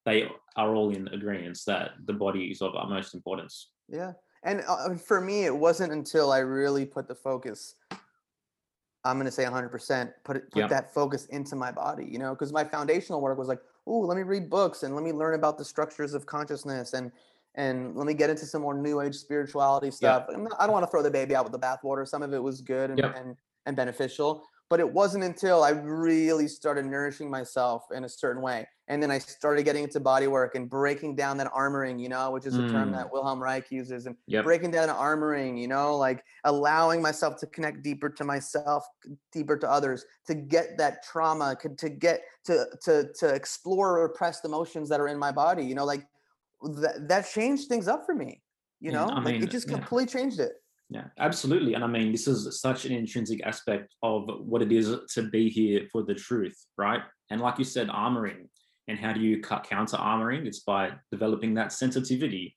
they 0.06 0.27
are 0.56 0.73
all 0.73 0.89
in 0.89 1.08
agreement 1.10 1.60
that 1.67 1.91
the 2.06 2.13
body 2.13 2.45
is 2.45 2.62
of 2.63 2.75
utmost 2.75 3.13
importance. 3.13 3.69
Yeah. 3.88 4.13
And 4.43 4.63
uh, 4.67 4.95
for 4.95 5.21
me, 5.21 5.45
it 5.45 5.56
wasn't 5.56 5.93
until 5.93 6.32
I 6.32 6.39
really 6.39 6.86
put 6.86 7.08
the 7.08 7.15
focus, 7.15 7.75
I'm 9.08 9.17
going 9.17 9.26
to 9.26 9.32
say 9.32 9.43
100%, 9.43 10.13
put, 10.24 10.38
it, 10.38 10.52
put 10.52 10.70
that 10.70 10.93
focus 10.93 11.26
into 11.28 11.56
my 11.56 11.72
body, 11.72 12.08
you 12.10 12.20
know, 12.20 12.34
because 12.34 12.52
my 12.52 12.63
foundational 12.63 13.22
work 13.22 13.38
was 13.38 13.48
like, 13.48 13.60
oh, 13.86 14.00
let 14.00 14.17
me 14.17 14.24
read 14.24 14.50
books 14.50 14.84
and 14.84 14.96
let 14.96 15.04
me 15.04 15.12
learn 15.12 15.34
about 15.34 15.58
the 15.58 15.65
structures 15.65 16.13
of 16.13 16.26
consciousness 16.26 16.93
and 16.93 17.12
and 17.56 17.96
let 17.96 18.06
me 18.06 18.13
get 18.13 18.30
into 18.30 18.46
some 18.46 18.62
more 18.62 18.76
new 18.76 19.02
age 19.02 19.15
spirituality 19.15 19.89
stuff. 19.89 20.28
Not, 20.30 20.52
I 20.60 20.65
don't 20.67 20.74
want 20.74 20.86
to 20.86 20.91
throw 20.91 21.02
the 21.02 21.10
baby 21.10 21.36
out 21.36 21.43
with 21.43 21.54
the 21.54 21.60
bathwater. 21.60 22.08
Some 22.08 22.22
of 22.22 22.32
it 22.32 22.41
was 22.41 22.62
good 22.62 22.91
and, 22.91 23.00
and, 23.00 23.36
and 23.65 23.76
beneficial, 23.76 24.43
but 24.69 24.80
it 24.80 24.91
wasn't 24.91 25.23
until 25.23 25.63
I 25.63 25.69
really 25.69 26.47
started 26.47 26.86
nourishing 26.86 27.30
myself 27.30 27.86
in 27.93 28.03
a 28.03 28.10
certain 28.10 28.41
way. 28.41 28.67
And 28.89 29.03
then 29.03 29.12
I 29.12 29.19
started 29.19 29.63
getting 29.63 29.84
into 29.84 29.99
body 29.99 30.27
work 30.27 30.56
and 30.56 30.69
breaking 30.69 31.15
down 31.15 31.38
that 31.38 31.51
armoring, 31.51 31.99
you 31.99 32.08
know, 32.08 32.32
which 32.32 32.45
is 32.45 32.56
a 32.56 32.62
mm. 32.62 32.71
term 32.71 32.91
that 32.93 33.12
Wilhelm 33.12 33.41
Reich 33.41 33.69
uses, 33.69 34.06
and 34.06 34.15
yep. 34.27 34.45
breaking 34.45 34.71
down 34.71 34.88
armoring, 34.88 35.60
you 35.60 35.67
know, 35.67 35.97
like 35.97 36.23
allowing 36.45 37.01
myself 37.01 37.38
to 37.39 37.47
connect 37.47 37.84
deeper 37.84 38.10
to 38.10 38.23
myself, 38.23 38.86
deeper 39.34 39.58
to 39.58 39.69
others, 39.69 40.06
to 40.25 40.36
get 40.36 40.77
that 40.77 41.03
trauma, 41.03 41.58
to 41.77 41.89
get 41.89 42.21
to 42.45 42.65
to 42.84 43.12
to 43.19 43.27
explore 43.27 44.01
repressed 44.01 44.45
emotions 44.45 44.88
that 44.89 45.01
are 45.01 45.10
in 45.10 45.19
my 45.19 45.32
body, 45.34 45.65
you 45.65 45.75
know, 45.75 45.86
like 45.86 46.06
that 46.62 47.10
that 47.10 47.30
changed 47.30 47.67
things 47.67 47.89
up 47.89 48.06
for 48.06 48.15
me. 48.15 48.41
You 48.80 48.91
know, 48.91 49.08
I 49.08 49.15
mean, 49.15 49.36
like 49.36 49.43
it 49.43 49.51
just 49.51 49.67
completely 49.67 50.03
yeah. 50.13 50.21
changed 50.21 50.39
it. 50.39 50.53
Yeah, 50.89 51.06
absolutely. 51.19 51.73
And 51.73 51.84
I 51.84 51.88
mean, 51.88 52.12
this 52.12 52.28
is 52.28 52.62
such 52.62 52.86
an 52.86 52.93
intrinsic 52.93 53.45
aspect 53.45 53.93
of 54.04 54.30
what 54.39 54.62
it 54.62 54.71
is 54.71 54.95
to 55.15 55.23
be 55.23 55.50
here 55.50 55.88
for 55.91 56.04
the 56.04 56.15
truth, 56.15 56.58
right? 56.78 57.02
And 57.30 57.41
like 57.41 57.58
you 57.58 57.65
said, 57.65 57.89
armoring. 57.89 58.47
And 58.88 58.97
how 58.97 59.12
do 59.12 59.19
you 59.19 59.41
cut 59.41 59.67
counter 59.69 59.97
armoring? 59.97 60.45
It's 60.45 60.62
by 60.62 60.93
developing 61.12 61.54
that 61.56 61.73
sensitivity, 61.73 62.56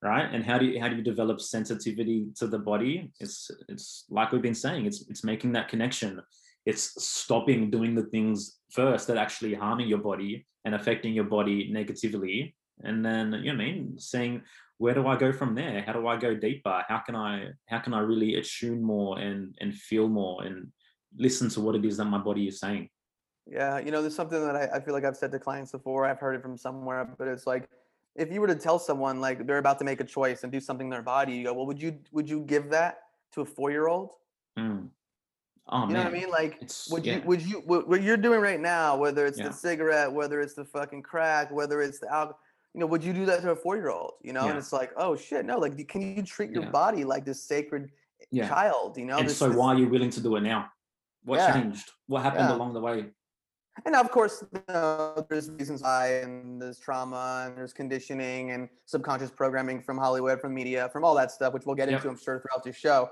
right? 0.00 0.32
And 0.32 0.44
how 0.44 0.58
do 0.58 0.66
you 0.66 0.80
how 0.80 0.88
do 0.88 0.94
you 0.94 1.02
develop 1.02 1.40
sensitivity 1.40 2.28
to 2.36 2.46
the 2.46 2.58
body? 2.58 3.10
It's 3.18 3.50
it's 3.68 4.04
like 4.08 4.30
we've 4.30 4.40
been 4.40 4.54
saying, 4.54 4.86
it's 4.86 5.04
it's 5.10 5.24
making 5.24 5.50
that 5.52 5.66
connection. 5.66 6.22
It's 6.64 7.02
stopping 7.04 7.68
doing 7.68 7.96
the 7.96 8.04
things 8.04 8.58
first 8.70 9.08
that 9.08 9.16
actually 9.16 9.54
harming 9.54 9.88
your 9.88 9.98
body 9.98 10.46
and 10.64 10.76
affecting 10.76 11.14
your 11.14 11.24
body 11.24 11.68
negatively 11.72 12.54
and 12.84 13.04
then 13.04 13.32
you 13.32 13.52
know 13.52 13.58
what 13.58 13.62
I 13.62 13.72
mean 13.72 13.98
saying 13.98 14.42
where 14.82 14.94
do 14.94 15.06
I 15.06 15.14
go 15.14 15.32
from 15.32 15.54
there? 15.54 15.84
How 15.86 15.92
do 15.92 16.08
I 16.08 16.16
go 16.16 16.34
deeper? 16.34 16.82
How 16.88 16.98
can 16.98 17.14
I 17.14 17.50
how 17.66 17.78
can 17.78 17.94
I 17.94 18.00
really 18.00 18.34
attune 18.34 18.82
more 18.82 19.16
and 19.20 19.54
and 19.60 19.72
feel 19.72 20.08
more 20.08 20.42
and 20.42 20.72
listen 21.16 21.48
to 21.50 21.60
what 21.60 21.76
it 21.76 21.84
is 21.84 21.98
that 21.98 22.06
my 22.06 22.18
body 22.18 22.48
is 22.48 22.58
saying? 22.58 22.88
Yeah, 23.46 23.78
you 23.78 23.92
know, 23.92 24.00
there's 24.00 24.16
something 24.16 24.44
that 24.44 24.56
I, 24.56 24.64
I 24.76 24.80
feel 24.80 24.92
like 24.92 25.04
I've 25.04 25.16
said 25.16 25.30
to 25.30 25.38
clients 25.38 25.70
before. 25.70 26.04
I've 26.04 26.18
heard 26.18 26.34
it 26.34 26.42
from 26.42 26.56
somewhere, 26.56 27.08
but 27.16 27.28
it's 27.28 27.46
like 27.46 27.68
if 28.16 28.32
you 28.32 28.40
were 28.40 28.48
to 28.48 28.56
tell 28.56 28.80
someone 28.80 29.20
like 29.20 29.46
they're 29.46 29.58
about 29.58 29.78
to 29.78 29.84
make 29.84 30.00
a 30.00 30.04
choice 30.18 30.42
and 30.42 30.50
do 30.50 30.58
something 30.58 30.88
in 30.88 30.90
their 30.90 31.08
body, 31.16 31.32
you 31.34 31.44
go, 31.44 31.52
well, 31.54 31.66
would 31.66 31.80
you 31.80 32.00
would 32.10 32.28
you 32.28 32.40
give 32.40 32.68
that 32.70 33.02
to 33.34 33.42
a 33.42 33.44
four 33.44 33.70
year 33.70 33.86
old? 33.86 34.16
Mm. 34.58 34.88
Oh, 35.68 35.86
you 35.86 35.92
know 35.94 36.00
what 36.00 36.08
I 36.08 36.10
mean? 36.10 36.28
Like, 36.28 36.58
it's, 36.60 36.90
would 36.90 37.06
yeah. 37.06 37.16
you, 37.16 37.22
would 37.22 37.40
you, 37.40 37.62
what, 37.64 37.88
what, 37.88 38.02
you're 38.02 38.16
doing 38.16 38.40
right 38.40 38.58
now, 38.58 38.96
whether 38.96 39.26
it's 39.26 39.38
yeah. 39.38 39.46
the 39.46 39.52
cigarette, 39.54 40.12
whether 40.12 40.40
it's 40.40 40.54
the 40.54 40.64
fucking 40.64 41.02
crack, 41.02 41.52
whether 41.52 41.80
it's 41.80 42.00
the 42.00 42.12
alcohol, 42.12 42.40
you 42.74 42.80
know, 42.80 42.86
would 42.86 43.04
you 43.04 43.12
do 43.12 43.26
that 43.26 43.42
to 43.42 43.50
a 43.50 43.56
four 43.56 43.76
year 43.76 43.90
old? 43.90 44.12
You 44.22 44.32
know, 44.32 44.44
yeah. 44.44 44.50
and 44.50 44.58
it's 44.58 44.72
like, 44.72 44.92
oh 44.96 45.16
shit, 45.16 45.44
no, 45.44 45.58
like, 45.58 45.86
can 45.88 46.16
you 46.16 46.22
treat 46.22 46.50
your 46.50 46.64
yeah. 46.64 46.70
body 46.70 47.04
like 47.04 47.24
this 47.24 47.42
sacred 47.42 47.90
eh, 48.20 48.24
yeah. 48.30 48.48
child? 48.48 48.96
You 48.96 49.06
know, 49.06 49.18
and 49.18 49.28
this, 49.28 49.36
so 49.36 49.48
this, 49.48 49.56
why 49.56 49.74
are 49.74 49.78
you 49.78 49.88
willing 49.88 50.10
to 50.10 50.20
do 50.20 50.36
it 50.36 50.40
now? 50.40 50.70
What 51.24 51.52
changed? 51.52 51.90
What 52.06 52.22
happened 52.22 52.48
along 52.48 52.72
the 52.72 52.80
way? 52.80 53.06
And 53.86 53.94
of 53.94 54.10
course, 54.10 54.44
you 54.52 54.62
know, 54.68 55.26
there's 55.30 55.50
reasons 55.50 55.82
why, 55.82 56.20
and 56.20 56.60
there's 56.60 56.78
trauma, 56.78 57.44
and 57.46 57.56
there's 57.56 57.72
conditioning, 57.72 58.50
and 58.50 58.68
subconscious 58.84 59.30
programming 59.30 59.82
from 59.82 59.96
Hollywood, 59.96 60.40
from 60.40 60.52
media, 60.52 60.90
from 60.92 61.04
all 61.04 61.14
that 61.14 61.30
stuff, 61.30 61.54
which 61.54 61.64
we'll 61.64 61.76
get 61.76 61.88
yep. 61.88 61.98
into, 61.98 62.10
I'm 62.10 62.18
sure, 62.18 62.40
throughout 62.40 62.64
the 62.64 62.72
show. 62.72 63.10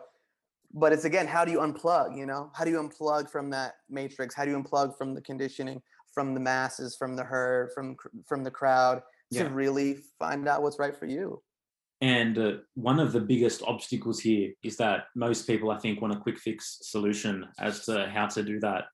But 0.72 0.92
it's 0.92 1.04
again, 1.04 1.26
how 1.26 1.44
do 1.44 1.50
you 1.50 1.58
unplug? 1.58 2.16
You 2.16 2.26
know, 2.26 2.50
how 2.54 2.64
do 2.64 2.70
you 2.70 2.76
unplug 2.76 3.30
from 3.30 3.50
that 3.50 3.74
matrix? 3.88 4.34
How 4.34 4.44
do 4.44 4.50
you 4.50 4.62
unplug 4.62 4.96
from 4.98 5.14
the 5.14 5.20
conditioning, 5.22 5.80
from 6.12 6.34
the 6.34 6.40
masses, 6.40 6.94
from 6.94 7.16
the 7.16 7.24
herd, 7.24 7.70
from 7.74 7.96
from 8.26 8.44
the 8.44 8.50
crowd? 8.50 9.02
Yeah. 9.30 9.44
to 9.44 9.50
really 9.50 9.98
find 10.18 10.48
out 10.48 10.62
what's 10.62 10.78
right 10.78 10.96
for 10.96 11.06
you. 11.06 11.42
And 12.00 12.38
uh, 12.38 12.52
one 12.74 12.98
of 12.98 13.12
the 13.12 13.20
biggest 13.20 13.62
obstacles 13.62 14.20
here 14.20 14.52
is 14.62 14.76
that 14.78 15.04
most 15.14 15.46
people, 15.46 15.70
I 15.70 15.78
think, 15.78 16.00
want 16.00 16.14
a 16.14 16.20
quick 16.20 16.38
fix 16.38 16.78
solution 16.82 17.46
as 17.58 17.84
to 17.86 18.08
how 18.08 18.26
to 18.28 18.42
do 18.42 18.58
that. 18.60 18.84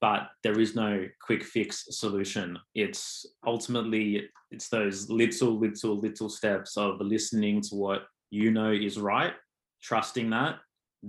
But 0.00 0.28
there 0.42 0.58
is 0.58 0.74
no 0.74 1.06
quick 1.20 1.44
fix 1.44 1.86
solution. 1.90 2.58
It's 2.74 3.26
ultimately 3.46 4.28
it's 4.50 4.68
those 4.68 5.10
little, 5.10 5.58
little, 5.58 5.98
little 5.98 6.28
steps 6.28 6.76
of 6.76 7.00
listening 7.00 7.60
to 7.62 7.74
what 7.74 8.04
you 8.30 8.50
know 8.50 8.72
is 8.72 8.98
right, 8.98 9.34
trusting 9.82 10.30
that, 10.30 10.56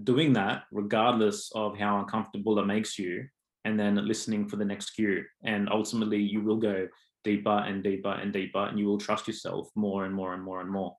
doing 0.03 0.33
that 0.33 0.63
regardless 0.71 1.51
of 1.55 1.77
how 1.77 1.99
uncomfortable 1.99 2.59
it 2.59 2.65
makes 2.65 2.99
you, 2.99 3.25
and 3.63 3.79
then 3.79 3.95
listening 4.07 4.47
for 4.47 4.57
the 4.57 4.65
next 4.65 4.91
cue. 4.91 5.23
And 5.43 5.69
ultimately, 5.69 6.21
you 6.21 6.41
will 6.41 6.57
go 6.57 6.87
deeper 7.25 7.49
and 7.67 7.83
deeper 7.83 8.13
and 8.13 8.31
deeper, 8.31 8.63
and 8.65 8.79
you 8.79 8.85
will 8.85 8.97
trust 8.97 9.27
yourself 9.27 9.67
more 9.75 10.05
and 10.05 10.15
more 10.15 10.33
and 10.33 10.41
more 10.41 10.61
and 10.61 10.69
more. 10.69 10.95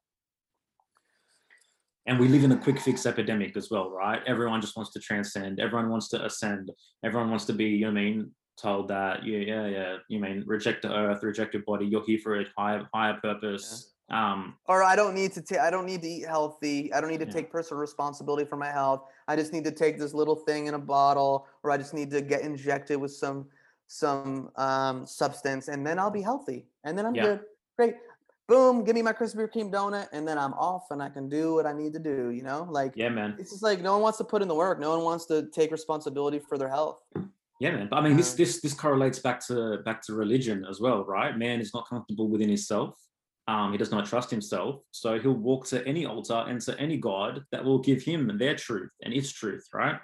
And 2.08 2.20
we 2.20 2.28
live 2.28 2.44
in 2.44 2.52
a 2.52 2.56
quick 2.56 2.78
fix 2.78 3.06
epidemic 3.06 3.56
as 3.56 3.70
well, 3.70 3.90
right? 3.90 4.20
Everyone 4.26 4.60
just 4.60 4.76
wants 4.76 4.92
to 4.92 5.00
transcend. 5.00 5.58
Everyone 5.58 5.88
wants 5.88 6.08
to 6.10 6.24
ascend. 6.24 6.70
Everyone 7.04 7.30
wants 7.30 7.46
to 7.46 7.52
be, 7.52 7.64
you 7.64 7.86
know 7.86 7.90
I 7.90 7.94
mean, 7.94 8.30
told 8.56 8.88
that, 8.88 9.24
yeah, 9.24 9.38
yeah, 9.38 9.66
yeah, 9.66 9.96
you 10.08 10.20
mean, 10.20 10.44
reject 10.46 10.82
the 10.82 10.92
earth, 10.94 11.22
reject 11.22 11.54
your 11.54 11.64
body. 11.64 11.86
You're 11.86 12.04
here 12.04 12.20
for 12.22 12.40
a 12.40 12.44
higher, 12.56 12.88
higher 12.94 13.14
purpose. 13.14 13.92
Yeah. 14.08 14.32
Um, 14.32 14.54
or 14.66 14.84
I 14.84 14.94
don't 14.94 15.14
need 15.14 15.32
to 15.32 15.42
take, 15.42 15.58
I 15.58 15.68
don't 15.68 15.84
need 15.84 16.02
to 16.02 16.08
eat 16.08 16.26
healthy. 16.26 16.92
I 16.94 17.00
don't 17.00 17.10
need 17.10 17.20
to 17.20 17.26
yeah. 17.26 17.32
take 17.32 17.50
personal 17.50 17.80
responsibility 17.80 18.44
for 18.44 18.56
my 18.56 18.70
health. 18.70 19.02
I 19.26 19.34
just 19.34 19.52
need 19.52 19.64
to 19.64 19.72
take 19.72 19.98
this 19.98 20.14
little 20.14 20.36
thing 20.36 20.66
in 20.66 20.74
a 20.74 20.78
bottle, 20.78 21.48
or 21.64 21.72
I 21.72 21.76
just 21.76 21.92
need 21.92 22.12
to 22.12 22.20
get 22.20 22.42
injected 22.42 23.00
with 23.00 23.12
some 23.12 23.46
some 23.86 24.50
um, 24.56 25.06
substance, 25.06 25.68
and 25.68 25.86
then 25.86 25.98
I'll 25.98 26.10
be 26.10 26.22
healthy, 26.22 26.66
and 26.84 26.96
then 26.96 27.06
I'm 27.06 27.14
yeah. 27.14 27.22
good. 27.22 27.40
Great. 27.76 27.94
Boom, 28.48 28.84
give 28.84 28.94
me 28.94 29.02
my 29.02 29.12
Krispy 29.12 29.48
Kreme 29.52 29.72
donut, 29.72 30.08
and 30.12 30.26
then 30.26 30.38
I'm 30.38 30.52
off, 30.54 30.90
and 30.90 31.02
I 31.02 31.08
can 31.08 31.28
do 31.28 31.54
what 31.54 31.66
I 31.66 31.72
need 31.72 31.92
to 31.94 31.98
do. 31.98 32.30
You 32.30 32.42
know, 32.42 32.66
like 32.70 32.92
yeah, 32.94 33.08
man. 33.08 33.36
It's 33.38 33.50
just 33.50 33.62
like 33.62 33.80
no 33.80 33.92
one 33.92 34.02
wants 34.02 34.18
to 34.18 34.24
put 34.24 34.40
in 34.42 34.48
the 34.48 34.54
work. 34.54 34.78
No 34.78 34.90
one 34.90 35.04
wants 35.04 35.26
to 35.26 35.48
take 35.52 35.72
responsibility 35.72 36.38
for 36.38 36.56
their 36.56 36.68
health. 36.68 37.00
Yeah, 37.58 37.72
man. 37.72 37.88
But 37.90 37.96
I 37.96 38.02
mean, 38.02 38.16
this 38.16 38.34
this 38.34 38.60
this 38.60 38.74
correlates 38.74 39.18
back 39.18 39.44
to 39.46 39.78
back 39.78 40.02
to 40.02 40.14
religion 40.14 40.64
as 40.68 40.80
well, 40.80 41.04
right? 41.04 41.36
Man 41.36 41.60
is 41.60 41.72
not 41.74 41.88
comfortable 41.88 42.28
within 42.28 42.48
himself. 42.48 42.94
Um, 43.48 43.72
he 43.72 43.78
does 43.78 43.92
not 43.92 44.06
trust 44.06 44.30
himself, 44.30 44.82
so 44.90 45.18
he'll 45.18 45.32
walk 45.32 45.66
to 45.68 45.86
any 45.86 46.04
altar 46.04 46.44
and 46.48 46.60
to 46.62 46.78
any 46.80 46.96
god 46.96 47.44
that 47.52 47.64
will 47.64 47.78
give 47.78 48.02
him 48.02 48.36
their 48.38 48.56
truth 48.56 48.90
and 49.02 49.14
its 49.14 49.30
truth, 49.30 49.68
right? 49.72 50.00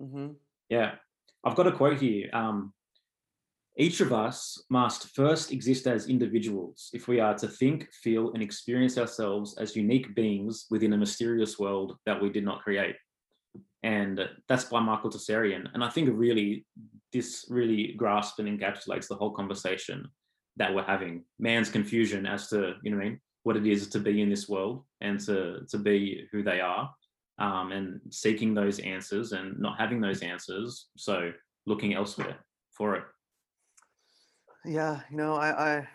Mm-hmm. 0.00 0.28
Yeah, 0.70 0.92
I've 1.44 1.54
got 1.54 1.66
a 1.66 1.72
quote 1.72 2.00
here. 2.00 2.30
Um, 2.32 2.72
each 3.76 4.00
of 4.00 4.12
us 4.12 4.62
must 4.68 5.14
first 5.14 5.50
exist 5.50 5.86
as 5.86 6.08
individuals 6.08 6.90
if 6.92 7.08
we 7.08 7.20
are 7.20 7.34
to 7.38 7.48
think, 7.48 7.88
feel, 7.92 8.32
and 8.32 8.42
experience 8.42 8.98
ourselves 8.98 9.56
as 9.58 9.76
unique 9.76 10.14
beings 10.14 10.66
within 10.70 10.92
a 10.92 10.98
mysterious 10.98 11.58
world 11.58 11.96
that 12.04 12.20
we 12.20 12.28
did 12.28 12.44
not 12.44 12.62
create. 12.62 12.96
And 13.82 14.20
that's 14.48 14.64
by 14.64 14.80
Michael 14.80 15.10
Tsarion. 15.10 15.68
And 15.74 15.82
I 15.82 15.88
think 15.88 16.10
really, 16.12 16.66
this 17.12 17.46
really 17.48 17.94
grasps 17.96 18.38
and 18.38 18.48
encapsulates 18.48 19.08
the 19.08 19.16
whole 19.16 19.32
conversation 19.32 20.08
that 20.56 20.74
we're 20.74 20.84
having. 20.84 21.24
Man's 21.38 21.70
confusion 21.70 22.26
as 22.26 22.48
to, 22.48 22.74
you 22.82 22.90
know, 22.90 22.98
I 22.98 23.04
mean, 23.04 23.20
what 23.42 23.56
it 23.56 23.66
is 23.66 23.88
to 23.88 23.98
be 23.98 24.22
in 24.22 24.30
this 24.30 24.48
world 24.48 24.84
and 25.00 25.18
to 25.20 25.66
to 25.68 25.78
be 25.78 26.28
who 26.30 26.42
they 26.42 26.60
are, 26.60 26.90
um, 27.38 27.72
and 27.72 28.00
seeking 28.10 28.54
those 28.54 28.78
answers 28.80 29.32
and 29.32 29.58
not 29.58 29.80
having 29.80 30.00
those 30.00 30.22
answers. 30.22 30.88
So 30.96 31.32
looking 31.66 31.94
elsewhere 31.94 32.36
for 32.70 32.96
it. 32.96 33.04
Yeah, 34.64 35.00
you 35.10 35.16
know, 35.16 35.34
I, 35.34 35.76
I 35.78 35.88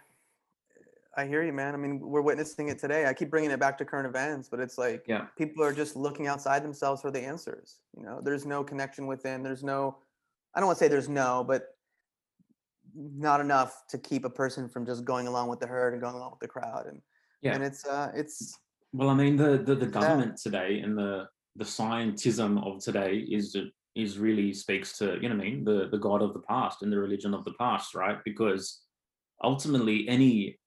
I 1.16 1.26
hear 1.26 1.42
you, 1.42 1.54
man. 1.54 1.74
I 1.74 1.78
mean, 1.78 2.00
we're 2.00 2.22
witnessing 2.22 2.68
it 2.70 2.78
today. 2.78 3.08
I 3.08 3.14
keep 3.14 3.32
bringing 3.32 3.50
it 3.50 3.60
back 3.60 3.78
to 3.80 3.86
current 3.86 4.08
events, 4.08 4.50
but 4.50 4.60
it's 4.60 4.78
like 4.78 5.06
Yeah. 5.08 5.26
people 5.38 5.64
are 5.64 5.74
just 5.74 5.96
looking 5.96 6.28
outside 6.28 6.64
themselves 6.64 7.02
for 7.02 7.10
the 7.10 7.20
answers. 7.20 7.80
You 7.98 8.04
know, 8.04 8.22
there's 8.24 8.46
no 8.46 8.64
connection 8.64 9.08
within. 9.08 9.42
There's 9.42 9.64
no, 9.64 9.98
I 10.54 10.60
don't 10.60 10.68
want 10.68 10.78
to 10.78 10.86
say 10.86 10.90
there's 10.90 11.10
no, 11.10 11.44
but 11.44 11.76
not 12.96 13.42
enough 13.42 13.84
to 13.90 13.98
keep 13.98 14.26
a 14.26 14.30
person 14.30 14.70
from 14.70 14.86
just 14.86 15.06
going 15.06 15.28
along 15.28 15.50
with 15.50 15.60
the 15.60 15.68
herd 15.68 15.94
and 15.94 16.02
going 16.02 16.16
along 16.16 16.32
with 16.32 16.40
the 16.40 16.48
crowd. 16.48 16.86
And 16.88 17.02
Yeah. 17.42 17.54
and 17.54 17.64
it's 17.64 17.86
uh 17.86 18.12
it's 18.16 18.58
Well, 18.94 19.10
I 19.10 19.14
mean, 19.16 19.38
the 19.38 19.58
the, 19.58 19.76
the 19.76 19.86
Yeah. 19.86 19.92
government 19.92 20.38
today 20.38 20.80
and 20.80 20.98
the 20.98 21.28
the 21.56 21.66
scientism 21.66 22.64
of 22.64 22.84
today 22.84 23.18
is 23.18 23.56
is 23.98 24.18
really 24.20 24.54
speaks 24.54 24.98
to 25.00 25.18
you 25.22 25.30
know 25.30 25.36
what 25.36 25.46
I 25.46 25.50
mean 25.50 25.64
the 25.64 25.88
the 25.90 25.98
God 25.98 26.22
of 26.22 26.34
the 26.34 26.40
past 26.42 26.82
and 26.82 26.92
the 26.92 27.00
religion 27.00 27.34
of 27.34 27.44
the 27.46 27.54
past, 27.54 27.96
right? 27.96 28.18
Because 28.24 28.82
ultimately, 29.44 30.08
any 30.08 30.60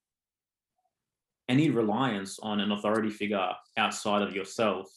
any 1.49 1.71
reliance 1.71 2.39
on 2.41 2.61
an 2.61 2.73
authority 2.73 3.11
figure 3.11 3.51
outside 3.77 4.23
of 4.23 4.35
yourself 4.35 4.89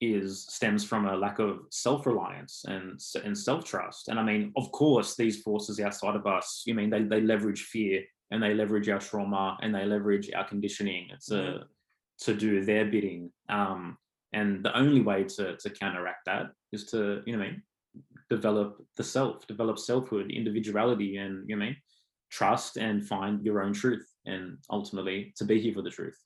is 0.00 0.46
stems 0.48 0.84
from 0.84 1.06
a 1.06 1.16
lack 1.16 1.38
of 1.40 1.60
self-reliance 1.70 2.64
and 2.68 3.00
and 3.24 3.36
self-trust 3.36 4.08
and 4.08 4.20
i 4.20 4.22
mean 4.22 4.52
of 4.56 4.70
course 4.70 5.16
these 5.16 5.42
forces 5.42 5.80
outside 5.80 6.14
of 6.14 6.24
us 6.26 6.62
you 6.66 6.74
mean 6.74 6.88
they, 6.88 7.02
they 7.02 7.20
leverage 7.20 7.62
fear 7.64 8.02
and 8.30 8.40
they 8.40 8.54
leverage 8.54 8.88
our 8.88 9.00
trauma 9.00 9.58
and 9.62 9.74
they 9.74 9.84
leverage 9.84 10.30
our 10.34 10.46
conditioning 10.46 11.08
to 11.26 11.34
Mhm. 11.34 11.64
to 12.24 12.34
do 12.34 12.64
their 12.64 12.84
bidding 12.84 13.32
um 13.48 13.98
and 14.32 14.64
the 14.64 14.76
only 14.76 15.00
way 15.00 15.24
to 15.24 15.56
to 15.56 15.70
counteract 15.70 16.24
that 16.26 16.46
is 16.72 16.84
to 16.86 17.22
you 17.26 17.36
know 17.36 17.42
i 17.42 17.46
mean 17.48 17.62
develop 18.30 18.84
the 18.96 19.04
self 19.04 19.46
develop 19.46 19.78
selfhood 19.78 20.30
individuality 20.30 21.16
and 21.16 21.48
you 21.48 21.56
know 21.56 21.64
i 21.64 21.68
mean 21.68 21.76
trust 22.30 22.76
and 22.76 23.06
find 23.06 23.42
your 23.44 23.62
own 23.62 23.72
truth 23.72 24.06
and 24.26 24.58
ultimately 24.70 25.32
to 25.36 25.44
be 25.44 25.60
here 25.60 25.72
for 25.72 25.82
the 25.82 25.90
truth. 25.90 26.18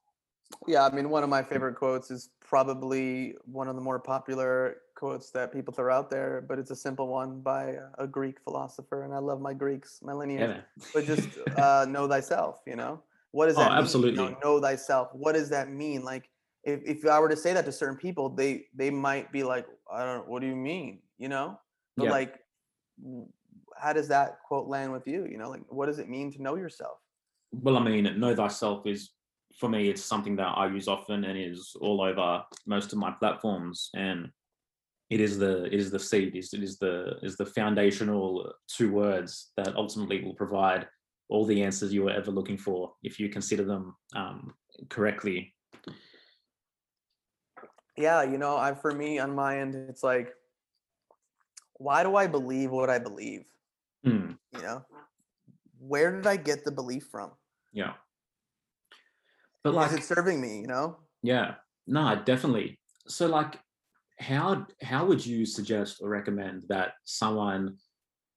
Yeah, 0.67 0.85
I 0.85 0.91
mean, 0.91 1.09
one 1.09 1.23
of 1.23 1.31
my 1.31 1.43
favorite 1.43 1.77
quotes 1.77 2.11
is 2.11 2.31
probably 2.41 3.35
one 3.45 3.69
of 3.69 3.75
the 3.75 3.81
more 3.81 3.99
popular 3.99 4.77
quotes 4.97 5.31
that 5.31 5.53
people 5.53 5.73
throw 5.73 5.95
out 5.95 6.11
there, 6.11 6.45
but 6.47 6.59
it's 6.59 6.71
a 6.71 6.77
simple 6.77 7.09
one 7.09 7.41
by 7.41 7.77
a- 7.99 8.07
Greek 8.07 8.39
philosopher, 8.45 9.05
and 9.05 9.15
I 9.15 9.19
love 9.19 9.41
my 9.41 9.55
Greeks, 9.55 10.01
my 10.03 10.13
lineage. 10.13 10.51
yeah 10.51 10.61
but 10.93 11.07
just 11.07 11.29
uh, 11.57 11.87
know 11.89 12.07
thyself 12.09 12.61
you 12.67 12.77
know? 12.77 13.03
What 13.31 13.47
does 13.47 13.57
Oh, 13.57 13.61
that 13.61 13.71
mean? 13.71 13.79
You 13.79 13.83
absolutely. 13.83 14.25
know, 14.25 14.39
know 14.45 14.61
thyself. 14.61 15.09
What 15.15 15.33
does 15.33 15.49
that 15.51 15.71
mean? 15.71 16.05
Like 16.05 16.29
if, 16.65 16.81
if 16.85 17.07
i 17.07 17.19
were 17.19 17.29
to 17.29 17.37
say 17.37 17.53
that 17.53 17.65
to 17.65 17.73
certain 17.73 17.97
people 17.97 18.29
they 18.29 18.67
they 18.75 18.91
might 18.91 19.31
be 19.33 19.43
like 19.43 19.67
i 19.93 20.05
don't 20.05 20.29
what 20.29 20.41
do 20.41 20.47
you 20.47 20.57
mean 20.57 21.01
you 21.19 21.29
know 21.29 21.59
but 21.97 22.05
Yeah. 22.05 22.11
like 22.11 22.39
how 23.77 23.93
does 23.93 24.09
that 24.09 24.39
quote 24.47 24.69
land 24.69 24.93
with 24.93 25.07
you 25.07 25.27
you 25.27 25.39
know 25.39 25.51
like 25.51 25.63
what 25.69 25.87
does 25.87 25.99
it 25.99 26.09
mean 26.09 26.31
to 26.33 26.43
know 26.43 26.57
yourself 26.57 26.99
Well, 27.53 27.77
I 27.77 27.83
mean, 27.85 28.05
know 28.19 28.35
thyself 28.35 28.87
is 28.87 29.11
for 29.59 29.69
me. 29.69 29.89
It's 29.91 30.05
something 30.05 30.37
that 30.37 30.53
I 30.57 30.67
use 30.69 30.89
often 30.89 31.25
and 31.25 31.37
is 31.39 31.77
all 31.81 32.01
over 32.01 32.43
most 32.67 32.93
of 32.93 32.99
my 32.99 33.11
platforms, 33.21 33.91
and 33.95 34.31
it 35.11 35.21
is 35.21 35.39
the 35.39 35.65
it 35.65 35.75
is 35.75 35.91
the 35.91 35.99
seed. 35.99 36.35
Is 36.37 36.55
it 36.55 36.63
is 36.63 36.79
the 36.79 37.19
is 37.23 37.37
the 37.37 37.47
foundational 37.47 38.53
two 38.77 38.91
words 38.93 39.53
that 39.57 39.77
ultimately 39.77 40.25
will 40.25 40.35
provide 40.35 40.87
all 41.29 41.45
the 41.47 41.63
answers 41.63 41.93
you 41.93 42.05
were 42.05 42.17
ever 42.21 42.31
looking 42.31 42.59
for 42.59 42.93
if 43.03 43.19
you 43.21 43.29
consider 43.29 43.65
them 43.65 43.95
um, 44.17 44.55
correctly. 44.89 45.55
Yeah 48.03 48.23
you 48.23 48.39
know 48.39 48.57
i 48.57 48.75
for 48.75 48.93
me 48.93 49.19
on 49.19 49.35
my 49.35 49.61
end 49.61 49.75
it's 49.89 50.03
like 50.03 50.35
why 51.75 52.03
do 52.03 52.17
i 52.17 52.27
believe 52.27 52.71
what 52.71 52.91
i 52.91 52.99
believe? 52.99 53.45
Hmm, 54.05 54.33
you 54.53 54.63
know? 54.63 54.85
Where 55.79 56.11
did 56.17 56.27
i 56.27 56.37
get 56.37 56.65
the 56.65 56.73
belief 56.73 57.05
from? 57.11 57.31
Yeah, 57.73 57.95
but 59.63 59.75
like 59.75 59.93
is 59.93 59.99
it 59.99 60.05
serving 60.05 60.41
me 60.41 60.61
you 60.61 60.67
know? 60.67 60.97
Yeah, 61.23 61.55
no, 61.87 62.21
definitely. 62.25 62.79
So, 63.07 63.27
like, 63.27 63.59
how 64.19 64.67
how 64.83 65.07
would 65.07 65.25
you 65.25 65.47
suggest 65.47 65.99
or 66.03 66.09
recommend 66.09 66.65
that 66.69 66.95
someone 67.05 67.77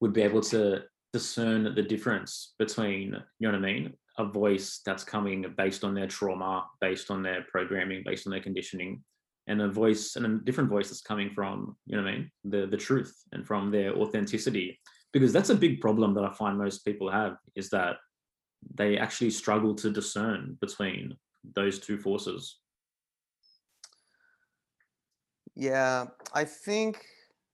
would 0.02 0.14
be 0.14 0.22
able 0.22 0.42
to 0.42 0.84
discern 1.14 1.64
the 1.64 1.82
difference 1.82 2.54
between, 2.60 3.16
you 3.40 3.48
know 3.48 3.58
what 3.58 3.66
I 3.68 3.74
mean, 3.74 3.94
a 4.18 4.26
voice 4.26 4.82
that's 4.86 5.04
coming 5.04 5.46
based 5.58 5.84
on 5.84 5.94
their 5.94 6.08
trauma, 6.08 6.66
based 6.82 7.10
on 7.10 7.24
their 7.24 7.46
programming, 7.50 8.04
based 8.06 8.28
on 8.28 8.32
their 8.32 8.42
conditioning, 8.42 9.04
and 9.48 9.62
a 9.62 9.68
voice 9.68 10.16
and 10.16 10.26
a 10.26 10.40
different 10.44 10.70
voice 10.70 10.90
that's 10.90 11.02
coming 11.02 11.30
from, 11.30 11.76
you 11.86 11.96
know 11.96 12.04
what 12.04 12.12
I 12.12 12.18
mean, 12.18 12.32
the 12.44 12.66
the 12.68 12.78
truth 12.78 13.16
and 13.32 13.46
from 13.46 13.72
their 13.72 13.96
authenticity? 13.96 14.80
Because 15.14 15.32
that's 15.32 15.50
a 15.50 15.56
big 15.56 15.80
problem 15.80 16.14
that 16.16 16.26
I 16.26 16.34
find 16.34 16.58
most 16.58 16.80
people 16.84 17.10
have 17.10 17.38
is 17.56 17.70
that 17.70 17.98
they 18.74 18.98
actually 18.98 19.30
struggle 19.30 19.76
to 19.76 19.92
discern 19.92 20.58
between 20.60 21.16
those 21.54 21.80
two 21.80 21.98
forces. 21.98 22.60
Yeah, 25.56 26.08
I 26.34 26.44
think, 26.44 27.06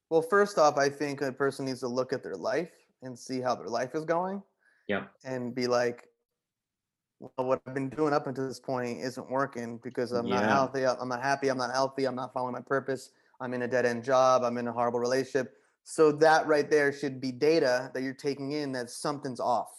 well, 0.10 0.24
first 0.24 0.58
off, 0.58 0.78
I 0.78 0.90
think 0.90 1.22
a 1.22 1.32
person 1.32 1.66
needs 1.66 1.82
to 1.82 1.88
look 1.88 2.14
at 2.14 2.24
their 2.24 2.36
life 2.36 2.72
and 3.04 3.18
see 3.18 3.42
how 3.42 3.56
their 3.56 3.68
life 3.68 3.94
is 3.94 4.06
going 4.06 4.42
Yeah. 4.88 5.06
and 5.24 5.54
be 5.54 5.68
like, 5.68 6.08
well, 7.22 7.48
what 7.48 7.62
I've 7.68 7.74
been 7.76 7.90
doing 7.90 8.14
up 8.14 8.26
until 8.26 8.48
this 8.48 8.60
point 8.60 9.00
isn't 9.00 9.30
working 9.30 9.80
because 9.84 10.12
I'm 10.12 10.28
not 10.28 10.44
healthy. 10.44 10.86
I'm 10.86 11.08
not 11.08 11.22
happy. 11.22 11.50
I'm 11.50 11.58
not 11.58 11.72
healthy. 11.72 12.06
I'm 12.06 12.16
not 12.16 12.34
following 12.34 12.54
my 12.54 12.62
purpose. 12.62 13.12
I'm 13.40 13.54
in 13.54 13.62
a 13.62 13.68
dead 13.68 13.86
end 13.86 14.04
job. 14.04 14.44
I'm 14.44 14.58
in 14.58 14.68
a 14.68 14.72
horrible 14.72 15.00
relationship. 15.00 15.54
So 15.84 16.12
that 16.14 16.48
right 16.48 16.70
there 16.70 16.92
should 16.92 17.22
be 17.22 17.32
data 17.32 17.92
that 17.94 18.02
you're 18.02 18.14
taking 18.14 18.54
in 18.54 18.72
that 18.74 18.90
something's 18.90 19.40
off. 19.40 19.70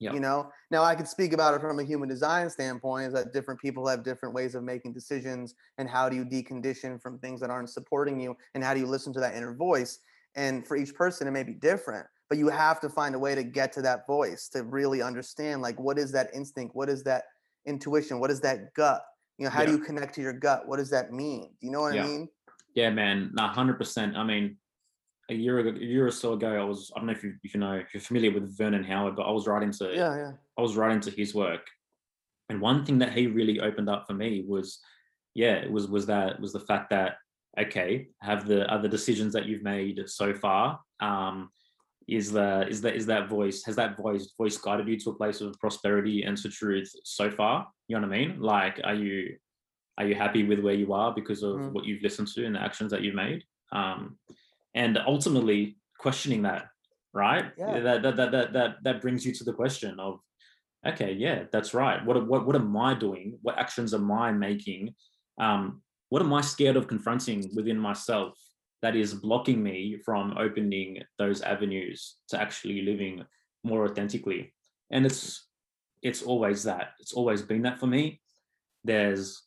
Yeah. 0.00 0.12
You 0.12 0.20
know, 0.20 0.50
now 0.70 0.82
I 0.82 0.94
could 0.94 1.06
speak 1.06 1.32
about 1.32 1.54
it 1.54 1.60
from 1.60 1.78
a 1.78 1.84
human 1.84 2.08
design 2.08 2.50
standpoint 2.50 3.06
is 3.08 3.12
that 3.14 3.32
different 3.32 3.60
people 3.60 3.86
have 3.86 4.02
different 4.02 4.34
ways 4.34 4.54
of 4.54 4.64
making 4.64 4.92
decisions 4.92 5.54
and 5.78 5.88
how 5.88 6.08
do 6.08 6.16
you 6.16 6.24
decondition 6.24 7.00
from 7.00 7.18
things 7.20 7.40
that 7.40 7.50
aren't 7.50 7.70
supporting 7.70 8.20
you 8.20 8.36
and 8.54 8.64
how 8.64 8.74
do 8.74 8.80
you 8.80 8.86
listen 8.86 9.12
to 9.12 9.20
that 9.20 9.36
inner 9.36 9.54
voice 9.54 10.00
and 10.34 10.66
for 10.66 10.76
each 10.76 10.92
person 10.94 11.28
it 11.28 11.30
may 11.30 11.44
be 11.44 11.52
different 11.52 12.04
but 12.32 12.38
you 12.38 12.48
have 12.48 12.80
to 12.80 12.88
find 12.88 13.14
a 13.14 13.18
way 13.18 13.34
to 13.34 13.42
get 13.42 13.74
to 13.74 13.82
that 13.82 14.06
voice 14.06 14.48
to 14.48 14.62
really 14.62 15.02
understand 15.02 15.60
like 15.60 15.78
what 15.78 15.98
is 15.98 16.10
that 16.12 16.30
instinct? 16.32 16.74
What 16.74 16.88
is 16.88 17.04
that 17.04 17.24
intuition? 17.66 18.20
What 18.20 18.30
is 18.30 18.40
that 18.40 18.72
gut? 18.72 19.02
You 19.36 19.44
know 19.44 19.50
how 19.50 19.66
do 19.66 19.72
you 19.72 19.78
connect 19.78 20.14
to 20.14 20.22
your 20.22 20.32
gut? 20.32 20.66
What 20.66 20.78
does 20.78 20.88
that 20.88 21.12
mean? 21.12 21.50
Do 21.60 21.66
you 21.66 21.70
know 21.70 21.82
what 21.82 21.92
Yeah. 21.92 22.04
i 22.04 22.06
mean? 22.06 22.28
Yeah, 22.74 22.88
man, 22.88 23.32
no, 23.34 23.48
hundred 23.48 23.76
percent. 23.76 24.16
I 24.16 24.24
mean, 24.24 24.56
a 25.28 25.34
year 25.34 25.58
ago, 25.58 25.78
a 25.78 25.84
year 25.84 26.06
or 26.06 26.10
so 26.10 26.32
ago, 26.32 26.58
I 26.58 26.64
was 26.64 26.90
I 26.96 27.00
don't 27.00 27.08
know 27.08 27.12
if 27.12 27.22
you 27.22 27.34
if 27.44 27.52
you 27.52 27.60
know 27.60 27.74
if 27.74 27.92
you're 27.92 28.00
familiar 28.00 28.32
with 28.32 28.56
Vernon 28.56 28.82
Howard, 28.82 29.14
but 29.14 29.24
I 29.24 29.30
was 29.30 29.46
writing 29.46 29.70
to 29.72 29.94
yeah 29.94 30.16
yeah. 30.16 30.32
I 30.58 30.62
was 30.62 30.74
writing 30.74 31.00
to 31.00 31.10
his 31.10 31.34
work, 31.34 31.66
and 32.48 32.62
one 32.62 32.86
thing 32.86 32.98
that 33.00 33.12
he 33.12 33.26
really 33.26 33.60
opened 33.60 33.90
up 33.90 34.06
for 34.06 34.14
me 34.14 34.42
was, 34.48 34.78
yeah, 35.34 35.56
it 35.56 35.70
was 35.70 35.86
was 35.86 36.06
that 36.06 36.40
was 36.40 36.54
the 36.54 36.60
fact 36.60 36.88
that 36.88 37.16
okay, 37.60 38.08
have 38.22 38.48
the 38.48 38.66
other 38.72 38.88
decisions 38.88 39.34
that 39.34 39.44
you've 39.44 39.62
made 39.62 40.00
so 40.06 40.32
far, 40.32 40.80
um, 41.00 41.50
is 42.08 42.32
the 42.32 42.66
is 42.68 42.80
that 42.82 42.96
is 42.96 43.06
that 43.06 43.28
voice 43.28 43.62
has 43.64 43.76
that 43.76 43.96
voice 43.96 44.32
voice 44.36 44.56
guided 44.56 44.88
you 44.88 44.98
to 45.00 45.10
a 45.10 45.14
place 45.14 45.40
of 45.40 45.58
prosperity 45.58 46.22
and 46.22 46.36
to 46.38 46.48
truth 46.48 46.90
so 47.04 47.30
far? 47.30 47.68
You 47.88 47.96
know 47.96 48.06
what 48.06 48.14
I 48.14 48.18
mean? 48.18 48.40
Like, 48.40 48.80
are 48.84 48.94
you 48.94 49.36
are 49.98 50.06
you 50.06 50.14
happy 50.14 50.42
with 50.44 50.60
where 50.60 50.74
you 50.74 50.92
are 50.92 51.12
because 51.14 51.42
of 51.42 51.56
Mhm. 51.56 51.72
what 51.72 51.84
you've 51.84 52.02
listened 52.02 52.28
to 52.28 52.46
and 52.46 52.54
the 52.54 52.60
actions 52.62 52.90
that 52.90 53.02
you've 53.02 53.14
made? 53.14 53.44
Um, 53.72 54.18
and 54.74 54.98
ultimately 55.06 55.76
questioning 55.98 56.42
that, 56.42 56.68
right? 57.12 57.52
Yeah. 57.58 57.80
That, 57.80 58.02
that, 58.02 58.16
that, 58.16 58.32
that, 58.32 58.52
that, 58.54 58.76
that 58.84 59.00
brings 59.02 59.24
you 59.26 59.32
to 59.34 59.44
the 59.44 59.52
question 59.52 60.00
of, 60.00 60.18
okay, 60.86 61.12
yeah, 61.12 61.44
that's 61.52 61.74
right. 61.74 62.04
What, 62.04 62.26
what, 62.26 62.46
what 62.46 62.56
am 62.56 62.74
I 62.76 62.94
doing? 62.94 63.38
What 63.42 63.58
actions 63.58 63.92
am 63.92 64.10
I 64.10 64.32
making? 64.32 64.94
Um, 65.38 65.82
what 66.08 66.22
am 66.22 66.32
I 66.32 66.40
scared 66.40 66.76
of 66.76 66.88
confronting 66.88 67.50
within 67.54 67.78
myself 67.78 68.38
that 68.82 68.96
is 68.96 69.14
blocking 69.14 69.62
me 69.62 69.98
from 70.04 70.36
opening 70.36 71.02
those 71.18 71.40
avenues 71.42 72.16
to 72.28 72.40
actually 72.40 72.82
living 72.82 73.24
more 73.64 73.84
authentically? 73.84 74.52
And 74.90 75.06
it's, 75.06 75.46
it's 76.02 76.22
always 76.22 76.64
that. 76.64 76.90
It's 77.00 77.12
always 77.12 77.42
been 77.42 77.62
that 77.62 77.78
for 77.78 77.86
me. 77.86 78.20
There's 78.84 79.42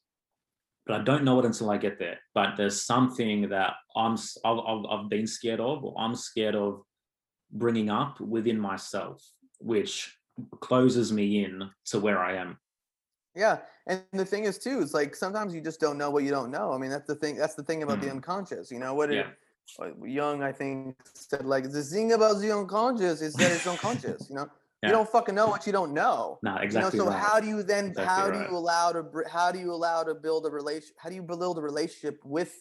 but 0.85 1.01
I 1.01 1.03
don't 1.03 1.23
know 1.23 1.39
it 1.39 1.45
until 1.45 1.71
I 1.71 1.77
get 1.77 1.97
there. 1.97 2.19
But 2.33 2.55
there's 2.57 2.81
something 2.81 3.49
that 3.49 3.73
I'm 3.95 4.17
I've, 4.43 4.85
I've 4.89 5.09
been 5.09 5.27
scared 5.27 5.59
of, 5.59 5.83
or 5.83 5.95
I'm 5.97 6.15
scared 6.15 6.55
of 6.55 6.81
bringing 7.51 7.89
up 7.89 8.19
within 8.19 8.59
myself, 8.59 9.23
which 9.59 10.15
closes 10.59 11.11
me 11.11 11.43
in 11.43 11.63
to 11.85 11.99
where 11.99 12.19
I 12.19 12.35
am. 12.35 12.57
Yeah, 13.35 13.59
and 13.87 14.01
the 14.13 14.25
thing 14.25 14.45
is 14.45 14.57
too, 14.57 14.79
it's 14.81 14.93
like 14.93 15.15
sometimes 15.15 15.53
you 15.53 15.61
just 15.61 15.79
don't 15.79 15.97
know 15.97 16.09
what 16.09 16.23
you 16.23 16.31
don't 16.31 16.51
know. 16.51 16.71
I 16.73 16.77
mean, 16.77 16.89
that's 16.89 17.07
the 17.07 17.15
thing. 17.15 17.35
That's 17.35 17.55
the 17.55 17.63
thing 17.63 17.83
about 17.83 17.99
the 18.01 18.07
Mm. 18.07 18.11
unconscious. 18.17 18.71
You 18.71 18.79
know 18.79 18.93
what? 18.93 19.11
Yeah, 19.11 19.29
It, 19.79 19.95
Jung, 20.09 20.41
I 20.43 20.51
think, 20.51 20.95
said 21.13 21.45
like 21.45 21.69
the 21.71 21.83
thing 21.83 22.13
about 22.13 22.39
the 22.39 22.51
unconscious 22.51 23.21
is 23.21 23.33
that 23.35 23.51
it's 23.51 23.67
unconscious. 23.67 24.29
You 24.29 24.35
know, 24.35 24.47
Yeah. 24.81 24.89
you 24.89 24.95
don't 24.95 25.09
fucking 25.09 25.35
know 25.35 25.47
what 25.47 25.65
you 25.65 25.73
don't 25.73 25.93
know. 25.93 26.39
no, 26.43 26.51
You 26.51 26.55
know, 26.57 26.61
exactly 26.61 26.99
so 26.99 27.07
right. 27.07 27.19
how 27.19 27.39
do 27.39 27.47
you 27.47 27.61
then? 27.63 27.87
Exactly 27.87 28.05
how 28.05 28.31
do 28.31 28.39
right. 28.39 28.49
you 28.49 28.55
allow 28.57 28.91
to? 28.93 29.05
How 29.27 29.51
do 29.51 29.59
you 29.59 29.73
allow 29.73 30.03
to 30.03 30.15
build 30.15 30.45
a 30.45 30.49
relation? 30.49 30.93
How 30.97 31.09
do 31.09 31.15
you 31.15 31.23
build 31.23 31.57
a 31.57 31.61
relationship 31.61 32.21
with 32.23 32.53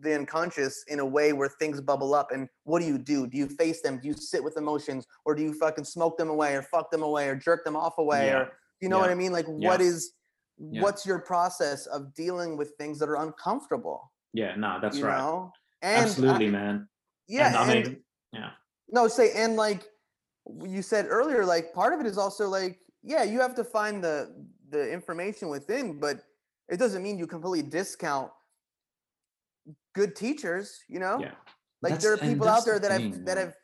the 0.00 0.14
unconscious 0.14 0.84
in 0.88 1.00
a 1.00 1.04
way 1.04 1.32
where 1.32 1.48
things 1.48 1.80
bubble 1.80 2.14
up 2.14 2.30
and 2.32 2.48
what 2.64 2.78
do 2.80 2.86
you 2.86 2.96
do 2.96 3.26
do 3.26 3.36
you 3.36 3.46
face 3.48 3.82
them 3.82 3.98
do 3.98 4.06
you 4.08 4.14
sit 4.14 4.42
with 4.42 4.56
emotions 4.56 5.06
or 5.26 5.34
do 5.34 5.42
you 5.42 5.52
fucking 5.52 5.84
smoke 5.84 6.16
them 6.16 6.30
away 6.30 6.54
or 6.54 6.62
fuck 6.62 6.90
them 6.90 7.02
away 7.02 7.28
or 7.28 7.34
jerk 7.34 7.64
them 7.64 7.76
off 7.76 7.98
away 7.98 8.28
Yeah. 8.28 8.38
or 8.38 8.52
you 8.80 8.88
know 8.88 8.98
what 8.98 9.10
i 9.10 9.14
mean 9.14 9.32
like 9.32 9.46
Yeah. 9.48 9.68
what 9.68 9.80
is 9.80 10.12
Yeah. 10.58 10.82
what's 10.82 11.06
your 11.06 11.20
process 11.20 11.86
of 11.86 12.14
dealing 12.14 12.56
with 12.56 12.72
things 12.78 12.98
that 12.98 13.08
are 13.08 13.16
uncomfortable 13.16 14.12
Yeah, 14.32 14.54
no, 14.56 14.78
that's 14.82 14.96
you 14.98 15.06
right. 15.06 15.18
know 15.18 15.52
and 15.82 16.04
Absolutely, 16.04 16.48
I- 16.48 16.50
man. 16.50 16.88
yeah 17.28 17.48
and 17.48 17.56
I 17.56 17.72
and- 17.74 17.86
mean, 17.86 18.04
yeah. 18.32 18.50
no 18.88 19.08
say 19.08 19.32
and 19.34 19.56
like 19.56 19.82
you 20.74 20.82
said 20.82 21.06
earlier 21.08 21.44
like 21.44 21.72
part 21.74 21.92
of 21.92 22.00
it 22.00 22.06
is 22.06 22.18
also 22.18 22.48
like 22.48 22.80
yeah 23.02 23.22
you 23.22 23.40
have 23.40 23.54
to 23.56 23.64
find 23.64 24.02
the 24.02 24.34
the 24.70 24.90
information 24.90 25.48
within 25.48 25.98
but 26.00 26.16
it 26.68 26.78
doesn't 26.78 27.02
mean 27.02 27.18
you 27.18 27.26
completely 27.26 27.62
discount 27.62 28.30
good 29.94 30.14
teachers 30.16 30.80
you 30.88 30.98
know 30.98 31.18
Yeah. 31.20 31.34
like 31.82 31.92
That's- 31.94 32.02
there 32.02 32.12
are 32.14 32.16
people 32.18 32.48
out 32.48 32.64
that's 32.64 32.64
the 32.64 32.70
there 32.72 32.78
that 32.80 32.90
have 32.92 33.00
thing, 33.00 33.24
that 33.24 33.36
man. 33.36 33.46
have 33.46 33.54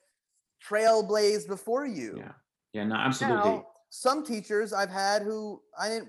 trailblazed 0.68 1.46
before 1.48 1.86
you 1.86 2.14
Yeah. 2.18 2.32
Yeah, 2.72 2.84
no, 2.84 2.96
absolutely. 2.96 3.62
Some 3.94 4.24
teachers 4.24 4.72
i've 4.72 4.90
had 4.90 5.22
who 5.22 5.60
i 5.78 5.88
didn't 5.88 6.08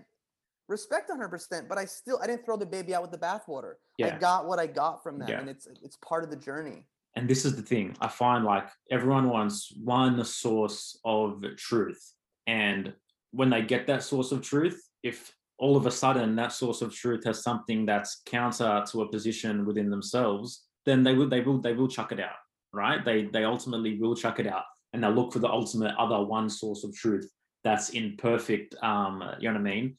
respect 0.67 1.11
100% 1.11 1.69
but 1.69 1.77
i 1.77 1.85
still 1.85 2.17
i 2.23 2.25
didn't 2.27 2.43
throw 2.43 2.57
the 2.57 2.65
baby 2.65 2.95
out 2.95 3.03
with 3.03 3.11
the 3.11 3.17
bathwater. 3.17 3.73
I 4.03 4.09
got 4.09 4.47
what 4.47 4.57
i 4.59 4.65
got 4.65 5.03
from 5.03 5.19
them 5.19 5.29
Yeah. 5.29 5.39
and 5.39 5.49
it's 5.49 5.67
it's 5.83 5.97
part 5.97 6.23
of 6.23 6.31
the 6.31 6.35
journey. 6.35 6.85
And 7.15 7.29
this 7.29 7.45
is 7.45 7.55
the 7.55 7.61
thing 7.61 7.95
i 8.01 8.07
find 8.07 8.43
like 8.43 8.67
everyone 8.89 9.29
wants 9.29 9.71
one 9.83 10.23
source 10.25 10.99
of 11.05 11.43
truth 11.57 12.01
and 12.47 12.93
when 13.31 13.49
they 13.51 13.61
get 13.61 13.85
that 13.87 14.01
source 14.03 14.31
of 14.31 14.41
truth 14.41 14.81
if 15.03 15.31
all 15.59 15.77
of 15.77 15.85
a 15.85 15.91
sudden 15.91 16.35
that 16.35 16.51
source 16.51 16.81
of 16.81 16.93
truth 16.93 17.23
has 17.25 17.43
something 17.43 17.85
that's 17.85 18.21
counter 18.25 18.83
to 18.89 19.03
a 19.03 19.09
position 19.15 19.65
within 19.67 19.89
themselves 19.91 20.65
then 20.87 21.03
they 21.03 21.13
will 21.13 21.29
they 21.29 21.41
will 21.41 21.59
they 21.61 21.73
will 21.73 21.87
chuck 21.87 22.11
it 22.11 22.19
out 22.19 22.39
right? 22.73 23.05
They 23.05 23.25
they 23.35 23.43
ultimately 23.45 23.97
will 24.01 24.15
chuck 24.15 24.39
it 24.39 24.47
out 24.47 24.65
and 24.91 25.01
they'll 25.03 25.11
look 25.19 25.31
for 25.31 25.39
the 25.39 25.49
ultimate 25.49 25.93
other 25.97 26.19
one 26.37 26.49
source 26.49 26.83
of 26.83 26.93
truth 26.93 27.29
that's 27.65 27.89
in 27.89 28.15
perfect 28.15 28.75
um 28.81 29.23
you 29.39 29.49
know 29.49 29.59
what 29.59 29.67
i 29.67 29.71
mean? 29.75 29.97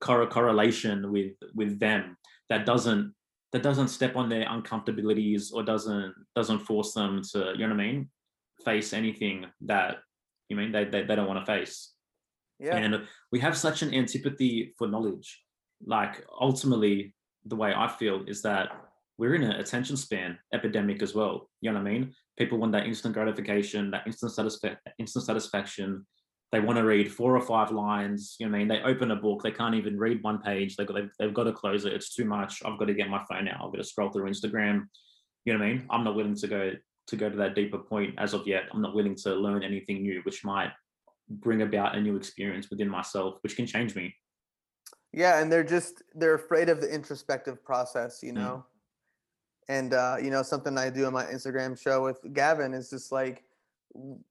Cor- 0.00 0.26
correlation 0.26 1.12
with 1.12 1.34
with 1.54 1.78
them. 1.78 2.16
That 2.48 2.64
doesn't 2.66 3.14
that 3.52 3.62
doesn't 3.62 3.88
step 3.88 4.16
on 4.16 4.28
their 4.28 4.46
uncomfortabilities 4.46 5.52
or 5.52 5.62
doesn't 5.62 6.14
doesn't 6.34 6.60
force 6.60 6.94
them 6.94 7.22
to 7.32 7.52
you 7.56 7.66
know 7.66 7.74
what 7.74 7.82
I 7.82 7.86
mean? 7.86 8.10
Face 8.64 8.92
anything 8.92 9.46
that 9.66 9.98
you 10.48 10.56
mean 10.56 10.72
they 10.72 10.84
they, 10.84 11.02
they 11.02 11.14
don't 11.14 11.28
want 11.28 11.44
to 11.44 11.52
face. 11.52 11.92
Yeah. 12.58 12.76
And 12.76 13.02
we 13.30 13.38
have 13.40 13.56
such 13.56 13.82
an 13.82 13.94
antipathy 13.94 14.74
for 14.78 14.88
knowledge. 14.88 15.28
Like 15.84 16.24
ultimately 16.40 17.14
the 17.44 17.56
way 17.56 17.72
I 17.76 17.88
feel 17.88 18.24
is 18.26 18.42
that 18.42 18.68
we're 19.18 19.34
in 19.34 19.42
an 19.42 19.60
attention 19.60 19.96
span 19.96 20.38
epidemic 20.54 21.02
as 21.02 21.14
well 21.14 21.50
you 21.60 21.70
know 21.70 21.80
what 21.80 21.88
I 21.88 21.92
mean? 21.92 22.14
People 22.38 22.58
want 22.58 22.72
that 22.72 22.86
instant 22.86 23.14
gratification 23.14 23.90
that 23.90 24.06
instant 24.06 24.32
satisfa- 24.32 24.78
instant 24.98 25.26
satisfaction 25.26 26.06
they 26.50 26.60
want 26.60 26.78
to 26.78 26.84
read 26.84 27.12
four 27.12 27.36
or 27.36 27.40
five 27.42 27.70
lines. 27.70 28.36
You 28.38 28.46
know 28.46 28.52
what 28.52 28.56
I 28.56 28.58
mean? 28.60 28.68
They 28.68 28.80
open 28.82 29.10
a 29.10 29.16
book, 29.16 29.42
they 29.42 29.50
can't 29.50 29.74
even 29.74 29.98
read 29.98 30.22
one 30.22 30.38
page. 30.40 30.76
They've 30.76 30.86
got, 30.86 30.94
they've, 30.94 31.10
they've 31.18 31.34
got 31.34 31.44
to 31.44 31.52
close 31.52 31.84
it. 31.84 31.92
It's 31.92 32.14
too 32.14 32.24
much. 32.24 32.62
I've 32.64 32.78
got 32.78 32.86
to 32.86 32.94
get 32.94 33.10
my 33.10 33.22
phone 33.28 33.48
out. 33.48 33.56
I've 33.64 33.72
got 33.72 33.78
to 33.78 33.84
scroll 33.84 34.10
through 34.10 34.30
Instagram. 34.30 34.86
You 35.44 35.52
know 35.52 35.58
what 35.60 35.66
I 35.66 35.72
mean? 35.72 35.86
I'm 35.90 36.04
not 36.04 36.14
willing 36.14 36.34
to 36.36 36.46
go 36.46 36.72
to 37.08 37.16
go 37.16 37.30
to 37.30 37.36
that 37.36 37.54
deeper 37.54 37.78
point 37.78 38.14
as 38.18 38.34
of 38.34 38.46
yet. 38.46 38.64
I'm 38.72 38.82
not 38.82 38.94
willing 38.94 39.14
to 39.16 39.34
learn 39.34 39.62
anything 39.62 40.02
new, 40.02 40.20
which 40.24 40.44
might 40.44 40.72
bring 41.30 41.62
about 41.62 41.96
a 41.96 42.00
new 42.00 42.16
experience 42.16 42.68
within 42.70 42.88
myself, 42.88 43.36
which 43.42 43.56
can 43.56 43.66
change 43.66 43.94
me. 43.94 44.14
yeah 45.12 45.40
and 45.40 45.50
they're 45.52 45.64
just 45.64 46.02
they're 46.14 46.34
afraid 46.34 46.68
of 46.68 46.80
the 46.82 46.88
introspective 46.98 47.62
process 47.64 48.22
you 48.22 48.32
Mm. 48.32 48.36
know 48.42 48.64
and 49.68 49.92
uh 49.94 50.16
you 50.22 50.30
know 50.30 50.42
something 50.42 50.76
i 50.78 50.90
do 50.90 51.06
on 51.06 51.12
my 51.14 51.24
instagram 51.24 51.72
show 51.80 52.02
with 52.04 52.18
gavin 52.34 52.74
is 52.74 52.90
just 52.90 53.10
like 53.12 53.44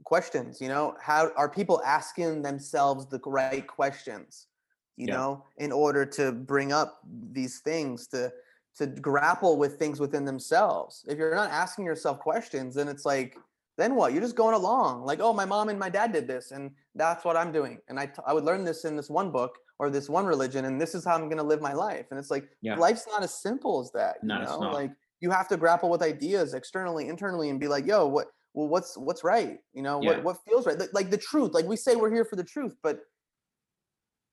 questions 0.03 0.61
you 0.61 0.67
know 0.67 0.95
how 1.01 1.31
are 1.35 1.49
people 1.49 1.81
asking 1.85 2.41
themselves 2.41 3.07
the 3.07 3.19
right 3.25 3.67
questions 3.67 4.47
you 4.95 5.07
Yeah. 5.07 5.13
know 5.15 5.45
in 5.57 5.71
order 5.71 6.05
to 6.05 6.31
bring 6.31 6.71
up 6.71 6.99
these 7.31 7.59
things 7.59 8.07
to 8.07 8.31
to 8.77 8.87
grapple 8.87 9.57
with 9.57 9.77
things 9.79 9.99
within 9.99 10.25
themselves 10.25 11.03
if 11.07 11.17
you're 11.17 11.35
not 11.35 11.51
asking 11.51 11.85
yourself 11.85 12.19
questions 12.19 12.75
then 12.75 12.87
it's 12.87 13.05
like 13.05 13.37
then 13.77 13.95
what 13.95 14.11
you're 14.11 14.21
just 14.21 14.35
going 14.35 14.55
along 14.55 15.03
like 15.03 15.19
oh 15.19 15.33
my 15.33 15.45
mom 15.45 15.69
and 15.69 15.79
my 15.79 15.89
dad 15.89 16.11
did 16.11 16.27
this 16.27 16.51
and 16.51 16.71
that's 16.95 17.25
what 17.25 17.35
i'm 17.37 17.51
doing 17.51 17.79
and 17.89 17.99
i, 17.99 18.05
t- 18.05 18.21
I 18.25 18.33
would 18.33 18.43
learn 18.43 18.63
this 18.63 18.85
in 18.85 18.95
this 18.95 19.09
one 19.09 19.31
book 19.31 19.57
or 19.79 19.89
this 19.89 20.09
one 20.09 20.25
religion 20.25 20.65
and 20.65 20.79
this 20.81 20.95
is 20.95 21.03
how 21.05 21.15
i'm 21.15 21.27
going 21.29 21.37
to 21.37 21.43
live 21.43 21.61
my 21.61 21.73
life 21.73 22.05
and 22.11 22.19
it's 22.19 22.31
like 22.31 22.49
Yeah. 22.61 22.77
life's 22.77 23.05
not 23.07 23.23
as 23.23 23.33
simple 23.33 23.79
as 23.81 23.91
that 23.91 24.17
you 24.21 24.29
No, 24.29 24.41
it's 24.41 24.51
know 24.51 24.61
not. 24.61 24.73
like 24.73 24.91
you 25.19 25.31
have 25.31 25.47
to 25.49 25.57
grapple 25.57 25.89
with 25.89 26.01
ideas 26.01 26.53
externally 26.53 27.07
internally 27.07 27.49
and 27.49 27.59
be 27.59 27.67
like 27.67 27.85
yo 27.85 28.07
what 28.07 28.27
well 28.57 28.67
what's 28.67 28.97
what's 28.97 29.23
right 29.23 29.59
you 29.73 29.83
know 29.83 30.01
Yeah. 30.01 30.09
what 30.09 30.23
what 30.23 30.37
feels 30.47 30.65
right 30.65 30.77
like, 30.79 30.89
like 30.99 31.09
the 31.11 31.17
truth 31.29 31.51
like 31.53 31.65
we 31.65 31.75
say 31.75 31.95
we're 31.95 32.09
here 32.17 32.25
for 32.25 32.35
the 32.35 32.43
truth 32.43 32.75
but 32.81 32.95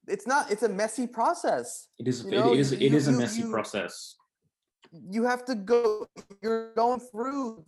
it's 0.09 0.27
not 0.27 0.51
it's 0.51 0.63
a 0.63 0.69
messy 0.69 1.07
process 1.07 1.89
It 1.99 2.09
is 2.09 2.23
You 2.25 2.29
it 2.29 2.35
know, 2.41 2.55
is 2.55 2.73
it 2.73 2.81
you- 2.81 2.97
is 2.97 3.07
a 3.09 3.13
you- 3.13 3.19
messy 3.19 3.43
you- 3.43 3.51
process. 3.51 4.17
you 5.17 5.23
have 5.25 5.45
to 5.51 5.55
go 5.55 6.07
you're 6.43 6.73
going 6.75 7.01
through 7.11 7.65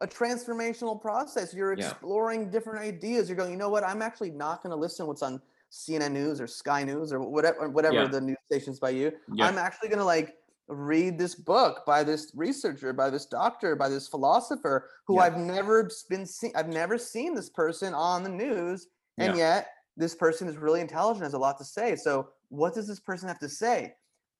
a 0.00 0.06
transformational 0.06 0.96
process 1.08 1.52
you're 1.54 1.74
Yeah. 1.76 1.88
exploring 1.90 2.50
different 2.50 2.80
ideas 2.92 3.28
you're 3.28 3.36
going 3.42 3.50
you 3.50 3.60
know 3.64 3.68
what 3.76 3.84
i'm 3.84 4.00
actually 4.08 4.30
not 4.30 4.62
going 4.62 4.70
to 4.76 4.80
listen 4.84 5.04
to 5.04 5.08
what's 5.10 5.22
on 5.22 5.34
cnn 5.82 6.12
news 6.12 6.40
or 6.40 6.46
sky 6.46 6.84
news 6.84 7.12
or 7.12 7.18
whatever 7.20 7.68
whatever 7.68 7.96
Yeah. 8.02 8.08
the 8.16 8.20
news 8.28 8.38
stations 8.50 8.78
by 8.78 8.90
you 8.90 9.06
Yeah. 9.34 9.46
i'm 9.46 9.58
actually 9.58 9.88
going 9.92 9.98
to 10.06 10.10
like 10.16 10.28
read 10.68 11.16
this 11.18 11.34
book 11.34 11.84
by 11.86 12.02
this 12.02 12.32
researcher 12.34 12.92
by 12.92 13.08
this 13.08 13.26
doctor 13.26 13.76
by 13.76 13.88
this 13.88 14.08
philosopher 14.08 14.88
who 15.06 15.16
Yeah. 15.16 15.22
i've 15.22 15.36
never 15.36 15.88
been 16.10 16.26
seen 16.26 16.50
i've 16.56 16.68
never 16.68 16.98
seen 16.98 17.34
this 17.34 17.48
person 17.48 17.94
on 17.94 18.22
the 18.24 18.28
news 18.30 18.88
and 19.18 19.36
yet 19.36 19.68
this 19.96 20.14
person 20.14 20.48
is 20.48 20.56
really 20.56 20.80
intelligent 20.80 21.22
has 21.22 21.34
a 21.34 21.38
lot 21.38 21.56
to 21.58 21.64
say 21.64 21.94
so 21.94 22.28
what 22.48 22.74
does 22.74 22.88
this 22.88 22.98
person 23.00 23.28
have 23.28 23.38
to 23.38 23.48
say 23.48 23.94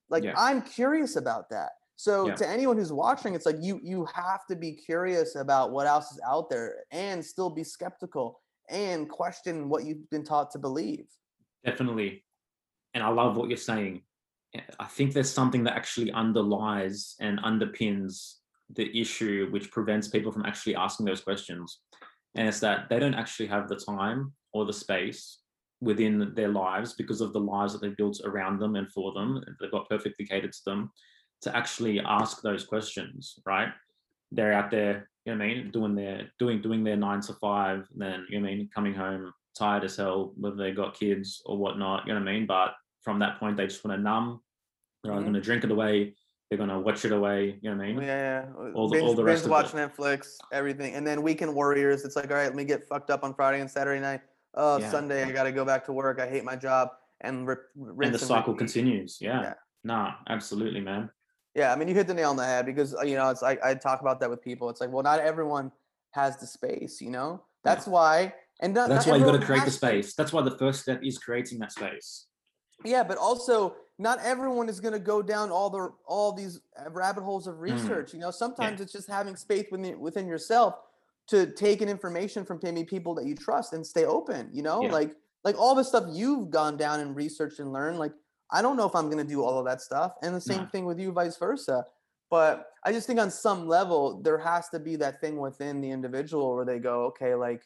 like 0.09 0.23
Yeah. 0.23 0.33
i'm 0.37 0.61
curious 0.61 1.15
about 1.15 1.49
that 1.49 1.71
so 1.95 2.27
Yeah. 2.27 2.35
to 2.35 2.47
anyone 2.47 2.77
who's 2.77 2.91
watching 2.91 3.33
it's 3.33 3.45
like 3.45 3.57
you 3.61 3.79
you 3.81 4.05
have 4.13 4.45
to 4.47 4.55
be 4.57 4.73
curious 4.73 5.35
about 5.35 5.71
what 5.71 5.87
else 5.87 6.11
is 6.11 6.19
out 6.27 6.49
there 6.49 6.83
and 6.91 7.23
still 7.25 7.49
be 7.49 7.63
skeptical 7.63 8.41
and 8.69 9.09
question 9.09 9.69
what 9.69 9.85
you've 9.85 10.09
been 10.09 10.25
taught 10.25 10.51
to 10.51 10.59
believe 10.59 11.07
Definitely. 11.65 12.23
And 12.93 13.03
I 13.03 13.09
love 13.09 13.35
what 13.35 13.49
you're 13.49 13.57
saying. 13.57 14.01
I 14.79 14.85
think 14.85 15.13
there's 15.13 15.31
something 15.31 15.63
that 15.65 15.75
actually 15.75 16.11
underlies 16.11 17.15
and 17.19 17.39
underpins 17.41 18.35
the 18.73 18.99
issue 18.99 19.47
which 19.51 19.71
prevents 19.71 20.07
people 20.07 20.31
from 20.31 20.45
actually 20.45 20.75
asking 20.75 21.05
those 21.05 21.21
questions. 21.21 21.79
And 22.35 22.47
it's 22.47 22.59
that 22.59 22.89
they 22.89 22.99
don't 22.99 23.13
actually 23.13 23.47
have 23.47 23.67
the 23.67 23.75
time 23.75 24.33
or 24.53 24.65
the 24.65 24.73
space 24.73 25.39
within 25.81 26.33
their 26.35 26.49
lives 26.49 26.93
because 26.93 27.21
of 27.21 27.33
the 27.33 27.39
lives 27.39 27.73
that 27.73 27.81
they've 27.81 27.97
built 27.97 28.19
around 28.25 28.59
them 28.59 28.75
and 28.75 28.91
for 28.91 29.13
them. 29.13 29.43
They've 29.59 29.71
got 29.71 29.89
perfectly 29.89 30.25
catered 30.25 30.53
to 30.53 30.61
them 30.65 30.91
to 31.41 31.55
actually 31.55 31.99
ask 31.99 32.41
those 32.41 32.65
questions, 32.65 33.35
right? 33.45 33.69
They're 34.31 34.53
out 34.53 34.71
there, 34.71 35.09
you 35.25 35.33
know 35.33 35.37
what 35.39 35.45
I 35.45 35.47
mean, 35.55 35.71
doing 35.71 35.95
their 35.95 36.31
doing 36.39 36.61
doing 36.61 36.83
their 36.83 36.97
nine 36.97 37.21
to 37.21 37.33
five, 37.33 37.87
then 37.95 38.25
you 38.29 38.39
know 38.39 38.45
what 38.45 38.53
I 38.53 38.55
mean, 38.55 38.69
coming 38.73 38.93
home 38.93 39.31
tired 39.57 39.83
as 39.83 39.95
hell, 39.95 40.33
whether 40.35 40.55
they've 40.55 40.75
got 40.75 40.99
kids 40.99 41.41
or 41.45 41.57
whatnot, 41.57 42.05
you 42.05 42.13
know 42.13 42.19
what 42.19 42.29
I 42.29 42.33
mean? 42.33 42.45
But 42.45 42.73
from 43.01 43.19
that 43.19 43.39
point, 43.39 43.57
they 43.57 43.67
just 43.67 43.83
want 43.85 43.97
to 43.97 44.03
numb. 44.03 44.41
They're 45.07 45.15
Mhm. 45.15 45.21
going 45.23 45.33
to 45.33 45.41
drink 45.41 45.63
it 45.63 45.71
away. 45.71 46.15
They're 46.49 46.57
going 46.57 46.69
to 46.69 46.79
watch 46.79 47.03
it 47.05 47.11
away. 47.11 47.59
You 47.61 47.71
know 47.71 47.77
what 47.77 47.83
I 47.85 47.93
mean? 47.93 48.01
yeah. 48.03 48.45
All 48.73 48.87
the- 48.87 48.95
binge, 48.95 49.07
all 49.07 49.13
the 49.15 49.23
rest 49.23 49.43
binge 49.43 49.51
watch 49.51 49.73
of 49.73 49.79
netflix 49.79 50.35
everything 50.53 50.93
and 50.95 51.05
then 51.05 51.21
weekend 51.21 51.53
warriors 51.53 52.05
it's 52.05 52.15
like 52.15 52.29
all 52.31 52.37
right 52.37 52.45
let 52.45 52.55
me 52.55 52.63
get 52.63 52.87
fucked 52.87 53.09
up 53.09 53.23
on 53.25 53.33
friday 53.33 53.59
and 53.59 53.69
saturday 53.69 53.99
night 53.99 54.21
oh 54.53 54.77
Yeah. 54.77 54.89
sunday 54.89 55.23
i 55.25 55.31
gotta 55.31 55.51
go 55.51 55.65
back 55.65 55.83
to 55.85 55.93
work 55.93 56.19
i 56.21 56.27
hate 56.27 56.45
my 56.45 56.55
job 56.55 56.89
and 57.21 57.45
rip, 57.47 57.63
And 57.75 58.13
the 58.13 58.19
cycle 58.19 58.53
repeat. 58.53 58.59
continues. 58.59 59.17
Yeah. 59.19 59.41
Yeah. 59.41 59.53
Nah, 59.83 60.13
absolutely, 60.29 60.81
man. 60.81 61.09
Yeah, 61.55 61.73
I 61.73 61.75
mean, 61.75 61.87
you 61.87 61.95
hit 61.95 62.05
the 62.07 62.13
nail 62.13 62.29
on 62.29 62.35
the 62.35 62.45
head 62.45 62.65
because 62.67 62.93
uh, 62.95 63.01
you 63.01 63.15
know 63.15 63.29
it's 63.31 63.41
like 63.41 63.59
I 63.63 63.73
talk 63.73 64.01
about 64.01 64.19
that 64.19 64.29
with 64.29 64.41
people. 64.43 64.69
It's 64.69 64.79
like, 64.79 64.91
well, 64.91 65.01
not 65.03 65.19
everyone 65.19 65.71
has 66.11 66.37
the 66.37 66.45
space, 66.45 67.01
you 67.01 67.09
know. 67.09 67.31
Yeah. 67.65 67.73
That's 67.73 67.87
why, 67.87 68.33
and 68.61 68.73
not, 68.75 68.87
That's 68.89 69.07
not 69.07 69.13
why 69.13 69.17
you 69.17 69.25
got 69.25 69.39
to 69.39 69.45
create 69.45 69.65
the 69.65 69.71
space. 69.71 70.13
That's 70.13 70.31
why 70.31 70.43
the 70.43 70.55
first 70.59 70.81
step 70.81 70.99
is 71.03 71.17
creating 71.17 71.57
that 71.59 71.71
space. 71.71 72.27
Yeah, 72.85 73.01
but 73.03 73.17
also 73.17 73.75
not 73.99 74.19
everyone 74.23 74.69
is 74.69 74.79
going 74.79 74.93
to 74.93 74.99
go 74.99 75.21
down 75.21 75.49
all 75.51 75.69
the 75.69 75.91
all 76.05 76.31
these 76.33 76.59
rabbit 76.89 77.23
holes 77.23 77.47
Mm. 77.47 77.51
of 77.51 77.59
research. 77.59 78.13
You 78.13 78.19
know, 78.19 78.31
sometimes 78.31 78.79
it's 78.81 78.91
just 78.91 79.09
having 79.09 79.35
space 79.35 79.65
within 79.71 79.99
within 79.99 80.27
yourself 80.27 80.75
to 81.27 81.51
take 81.53 81.81
in 81.81 81.89
information 81.89 82.45
from 82.45 82.59
maybe 82.63 82.83
people 82.83 83.13
that 83.15 83.25
you 83.25 83.35
trust 83.35 83.73
and 83.73 83.85
stay 83.85 84.05
open. 84.05 84.49
You 84.53 84.63
know, 84.63 84.83
Yeah. 84.83 84.91
like 84.91 85.15
like 85.43 85.57
all 85.59 85.75
the 85.75 85.83
stuff 85.83 86.05
you've 86.11 86.49
gone 86.49 86.77
down 86.77 86.99
and 86.99 87.15
researched 87.15 87.59
and 87.59 87.71
learned. 87.73 87.97
Like 87.99 88.13
I 88.51 88.61
don't 88.61 88.77
know 88.77 88.85
if 88.87 88.95
I'm 88.95 89.09
going 89.09 89.17
to 89.25 89.33
do 89.35 89.43
all 89.43 89.59
of 89.59 89.65
that 89.65 89.81
stuff, 89.81 90.13
and 90.21 90.33
the 90.35 90.41
same 90.41 90.63
No. 90.63 90.69
thing 90.69 90.85
with 90.85 90.99
you, 90.99 91.11
vice 91.11 91.37
versa. 91.37 91.85
But 92.29 92.71
I 92.83 92.91
just 92.91 93.07
think 93.07 93.19
on 93.19 93.31
some 93.31 93.67
level 93.67 94.21
there 94.21 94.37
has 94.37 94.69
to 94.69 94.79
be 94.79 94.95
that 94.97 95.19
thing 95.21 95.37
within 95.37 95.81
the 95.81 95.89
individual 95.89 96.55
where 96.55 96.65
they 96.65 96.79
go, 96.79 97.05
okay, 97.05 97.35
like 97.35 97.63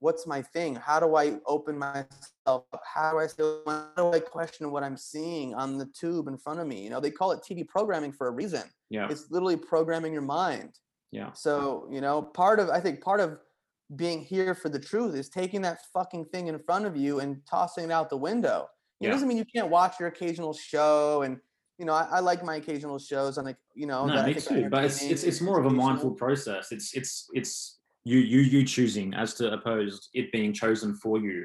what's 0.00 0.26
my 0.26 0.42
thing? 0.42 0.74
How 0.74 1.00
do 1.00 1.16
I 1.16 1.38
open 1.46 1.78
myself 1.78 2.06
up? 2.46 2.80
How 2.84 3.12
do 3.12 3.18
I 3.18 3.28
feel? 3.28 3.62
How 3.66 3.90
do 3.96 4.12
I 4.12 4.20
question 4.20 4.70
what 4.70 4.82
I'm 4.82 4.96
seeing 4.96 5.54
on 5.54 5.78
the 5.78 5.86
tube 5.86 6.28
in 6.28 6.36
front 6.36 6.60
of 6.60 6.66
me? 6.66 6.82
You 6.82 6.90
know, 6.90 7.00
they 7.00 7.10
call 7.10 7.32
it 7.32 7.40
TV 7.42 7.66
programming 7.66 8.12
for 8.12 8.28
a 8.28 8.30
reason. 8.30 8.62
Yeah. 8.90 9.08
It's 9.10 9.30
literally 9.30 9.56
programming 9.56 10.12
your 10.12 10.22
mind. 10.22 10.78
Yeah. 11.12 11.32
So, 11.32 11.88
you 11.90 12.00
know, 12.00 12.22
part 12.22 12.60
of 12.60 12.68
I 12.68 12.80
think 12.80 13.00
part 13.00 13.20
of 13.20 13.38
being 13.94 14.20
here 14.20 14.54
for 14.54 14.68
the 14.68 14.80
truth 14.80 15.14
is 15.14 15.28
taking 15.28 15.62
that 15.62 15.78
fucking 15.92 16.26
thing 16.26 16.48
in 16.48 16.58
front 16.58 16.86
of 16.86 16.96
you 16.96 17.20
and 17.20 17.40
tossing 17.48 17.84
it 17.84 17.90
out 17.90 18.10
the 18.10 18.16
window. 18.16 18.68
It 19.00 19.06
Yeah. 19.06 19.12
doesn't 19.12 19.28
mean 19.28 19.36
you 19.36 19.44
can't 19.44 19.70
watch 19.70 20.00
your 20.00 20.08
occasional 20.08 20.52
show 20.52 21.22
and 21.22 21.40
you 21.78 21.84
know, 21.84 21.92
I, 21.92 22.08
I 22.10 22.20
like 22.20 22.42
my 22.42 22.56
occasional 22.56 22.98
shows 22.98 23.36
I'm 23.36 23.44
like, 23.44 23.58
you 23.74 23.86
know, 23.86 24.06
No, 24.06 24.24
me 24.24 24.32
too. 24.34 24.68
But 24.70 24.84
it's 24.84 25.02
it's 25.02 25.24
it's 25.24 25.40
more 25.42 25.60
of 25.60 25.66
a 25.66 25.70
mindful 25.70 26.12
process. 26.12 26.72
It's 26.72 26.94
it's 26.94 27.28
it's 27.34 27.75
you 28.06 28.18
you 28.20 28.38
you 28.38 28.64
choosing 28.64 29.12
as 29.14 29.34
to 29.34 29.52
opposed 29.52 30.10
it 30.14 30.30
being 30.30 30.52
chosen 30.52 30.94
for 30.94 31.18
you, 31.18 31.44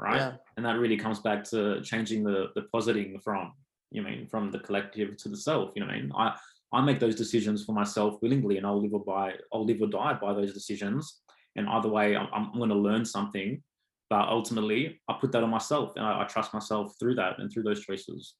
right? 0.00 0.16
Yeah. 0.16 0.32
And 0.56 0.64
that 0.64 0.78
really 0.78 0.96
comes 0.96 1.18
back 1.20 1.44
to 1.50 1.82
changing 1.82 2.24
the 2.24 2.46
the 2.54 2.62
positing 2.72 3.20
from 3.22 3.52
you 3.90 4.00
mean 4.00 4.26
from 4.26 4.50
the 4.50 4.58
collective 4.60 5.18
to 5.18 5.28
the 5.28 5.36
self. 5.36 5.72
You 5.74 5.82
know, 5.82 5.88
what 5.88 5.96
I 5.96 6.00
mean, 6.00 6.12
I 6.16 6.36
I 6.72 6.80
make 6.80 6.98
those 6.98 7.14
decisions 7.14 7.66
for 7.66 7.72
myself 7.72 8.16
willingly, 8.22 8.56
and 8.56 8.66
I'll 8.66 8.80
live 8.80 8.94
or 8.94 9.04
by 9.04 9.34
I'll 9.52 9.66
live 9.66 9.82
or 9.82 9.86
die 9.88 10.14
by 10.14 10.32
those 10.32 10.54
decisions. 10.54 11.20
And 11.56 11.68
either 11.68 11.90
way, 11.90 12.16
I'm, 12.16 12.28
I'm 12.32 12.52
going 12.52 12.68
to 12.70 12.76
learn 12.88 13.04
something, 13.04 13.62
but 14.08 14.28
ultimately, 14.28 15.00
I 15.08 15.16
put 15.20 15.32
that 15.32 15.42
on 15.42 15.50
myself, 15.50 15.92
and 15.96 16.06
I, 16.06 16.22
I 16.22 16.24
trust 16.24 16.54
myself 16.54 16.94
through 16.98 17.16
that 17.16 17.38
and 17.38 17.52
through 17.52 17.64
those 17.64 17.84
choices. 17.84 18.34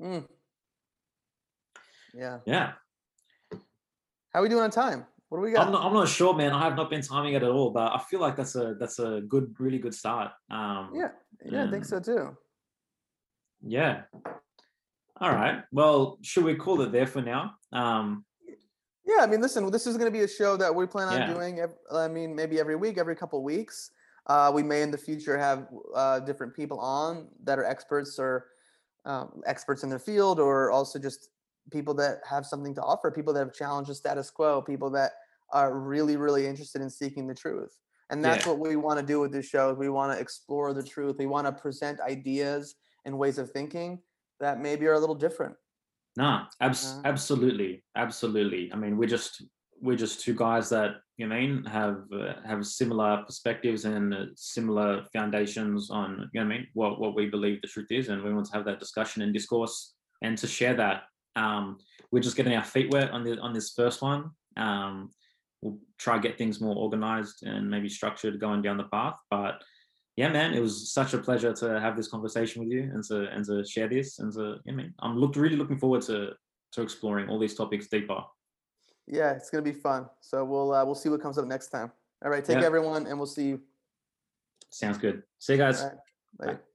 Mm. 0.00 0.26
Yeah. 2.12 2.38
Yeah. 2.46 2.72
How 4.32 4.40
are 4.40 4.42
we 4.42 4.48
doing 4.48 4.62
on 4.62 4.70
time? 4.70 5.06
What 5.34 5.40
do 5.40 5.46
we 5.46 5.50
got? 5.50 5.66
I'm 5.66 5.72
not, 5.72 5.84
I'm 5.84 5.92
not 5.92 6.08
sure, 6.08 6.32
man. 6.32 6.52
I 6.52 6.60
have 6.62 6.76
not 6.76 6.88
been 6.88 7.02
timing 7.02 7.34
it 7.34 7.42
at 7.42 7.50
all, 7.50 7.70
but 7.72 7.92
I 7.92 7.98
feel 8.08 8.20
like 8.20 8.36
that's 8.36 8.54
a 8.54 8.76
that's 8.78 9.00
a 9.00 9.20
good, 9.26 9.52
really 9.58 9.78
good 9.78 9.92
start. 9.92 10.30
Um, 10.48 10.92
yeah. 10.94 11.08
Yeah, 11.44 11.64
I 11.64 11.70
think 11.72 11.84
so 11.84 11.98
too. 11.98 12.36
yeah. 13.66 14.02
All 15.20 15.32
right. 15.32 15.64
Well, 15.72 16.18
should 16.22 16.44
we 16.44 16.54
call 16.54 16.80
it 16.82 16.92
there 16.92 17.08
for 17.08 17.20
now? 17.20 17.54
Um, 17.72 18.24
Yeah, 19.04 19.24
I 19.24 19.26
mean, 19.26 19.40
listen, 19.40 19.68
this 19.72 19.88
is 19.88 19.96
going 19.96 20.06
to 20.12 20.16
be 20.16 20.22
a 20.22 20.28
show 20.28 20.56
that 20.56 20.72
we 20.72 20.86
plan 20.86 21.08
on 21.08 21.18
Yeah. 21.18 21.34
doing. 21.34 21.60
I 21.90 22.06
mean, 22.06 22.36
maybe 22.36 22.60
every 22.60 22.76
week, 22.76 22.96
every 22.96 23.16
couple 23.16 23.40
of 23.40 23.44
weeks. 23.44 23.90
Uh, 24.28 24.52
we 24.54 24.62
may 24.62 24.82
in 24.82 24.92
the 24.92 25.02
future 25.08 25.36
have 25.36 25.66
uh, 25.96 26.20
different 26.20 26.54
people 26.54 26.78
on 26.78 27.26
that 27.42 27.58
are 27.58 27.64
experts 27.64 28.20
or 28.20 28.46
um, 29.04 29.42
experts 29.46 29.82
in 29.82 29.90
their 29.90 29.98
field, 29.98 30.38
or 30.38 30.70
also 30.70 30.96
just 31.00 31.30
people 31.72 31.94
that 31.94 32.20
have 32.24 32.46
something 32.46 32.72
to 32.76 32.82
offer, 32.82 33.10
people 33.10 33.34
that 33.34 33.40
have 33.40 33.52
challenged 33.52 33.90
the 33.90 33.96
status 33.96 34.30
quo, 34.30 34.62
people 34.62 34.90
that 34.90 35.10
are 35.54 35.78
really, 35.78 36.16
really 36.16 36.46
interested 36.46 36.82
in 36.82 36.90
seeking 36.90 37.26
the 37.26 37.34
truth. 37.34 37.74
And 38.10 38.22
that's 38.22 38.44
Yeah. 38.44 38.52
what 38.52 38.58
we 38.68 38.76
want 38.76 39.00
to 39.00 39.06
do 39.06 39.20
with 39.20 39.32
this 39.32 39.46
show. 39.46 39.70
is 39.70 39.78
We 39.78 39.88
want 39.88 40.12
to 40.12 40.18
explore 40.20 40.74
the 40.74 40.82
truth. 40.82 41.16
We 41.18 41.26
want 41.26 41.46
to 41.46 41.52
present 41.52 42.00
ideas 42.00 42.74
and 43.06 43.16
ways 43.18 43.38
of 43.38 43.50
thinking 43.52 44.02
that 44.40 44.60
maybe 44.60 44.86
are 44.86 44.92
a 44.94 44.98
little 45.00 45.14
different. 45.14 45.56
no, 46.16 46.46
abs- 46.60 46.94
Yeah. 46.94 47.10
absolutely, 47.10 47.84
absolutely. 47.96 48.72
I 48.72 48.76
mean, 48.76 48.96
we're 48.98 49.08
just 49.18 49.42
we're 49.82 49.96
just 49.96 50.20
two 50.20 50.32
guys 50.34 50.68
that 50.70 50.92
you 51.16 51.26
know 51.26 51.34
mean 51.34 51.64
have 51.64 51.98
uh, 52.12 52.34
have 52.50 52.64
similar 52.64 53.22
perspectives 53.26 53.84
and 53.84 54.14
uh, 54.14 54.26
similar 54.36 55.04
foundations 55.12 55.90
on 55.90 56.10
you 56.32 56.40
know 56.40 56.46
what 56.46 56.54
I 56.54 56.58
mean 56.58 56.66
what 56.72 57.00
what 57.00 57.16
we 57.16 57.26
believe 57.26 57.60
the 57.62 57.66
truth 57.74 57.90
is, 57.90 58.08
and 58.10 58.22
we 58.22 58.32
want 58.32 58.46
to 58.46 58.52
have 58.56 58.64
that 58.66 58.78
discussion 58.78 59.22
and 59.22 59.32
discourse 59.34 59.94
and 60.22 60.38
to 60.38 60.46
share 60.46 60.74
that. 60.76 60.98
Um, 61.36 61.78
we're 62.12 62.26
just 62.28 62.36
getting 62.36 62.54
our 62.54 62.62
feet 62.74 62.92
wet 62.92 63.10
on 63.10 63.24
the 63.24 63.32
on 63.40 63.52
this 63.52 63.70
first 63.80 64.00
one. 64.00 64.30
Um, 64.56 65.10
we'll 65.64 65.78
try 65.98 66.18
get 66.18 66.36
things 66.36 66.60
more 66.60 66.76
organized 66.76 67.42
and 67.42 67.68
maybe 67.68 67.88
structured 67.88 68.38
going 68.38 68.60
down 68.62 68.76
the 68.76 68.84
path. 68.84 69.16
But 69.30 69.62
yeah, 70.16 70.28
man, 70.28 70.52
it 70.52 70.60
was 70.60 70.92
such 70.92 71.14
a 71.14 71.18
pleasure 71.18 71.52
to 71.54 71.80
have 71.80 71.96
this 71.96 72.08
conversation 72.08 72.62
with 72.62 72.70
you 72.70 72.82
and 72.82 73.02
to 73.04 73.28
and 73.34 73.44
to 73.46 73.64
share 73.64 73.88
this 73.88 74.18
and 74.20 74.32
to 74.34 74.58
yeah, 74.66 74.74
man, 74.74 74.94
I'm 75.00 75.16
look 75.18 75.34
really 75.36 75.56
looking 75.56 75.78
forward 75.78 76.02
to 76.02 76.32
to 76.72 76.82
exploring 76.82 77.28
all 77.28 77.38
these 77.38 77.54
topics 77.54 77.88
deeper. 77.88 78.20
Yeah, 79.06 79.32
it's 79.32 79.50
gonna 79.50 79.62
be 79.62 79.72
fun. 79.72 80.06
So 80.20 80.44
we'll 80.44 80.72
uh, 80.72 80.84
we'll 80.84 80.94
see 80.94 81.08
what 81.08 81.20
comes 81.22 81.38
up 81.38 81.46
next 81.46 81.68
time. 81.68 81.90
All 82.24 82.30
right, 82.30 82.44
take 82.44 82.58
Yeah. 82.60 82.66
everyone, 82.66 83.06
and 83.06 83.18
we'll 83.18 83.26
see 83.26 83.46
you. 83.48 83.60
Sounds 84.70 84.98
good. 84.98 85.22
See 85.38 85.54
you 85.54 85.58
guys. 85.58 85.82
Right, 85.82 85.92
later. 86.40 86.52
Smoking 86.52 86.73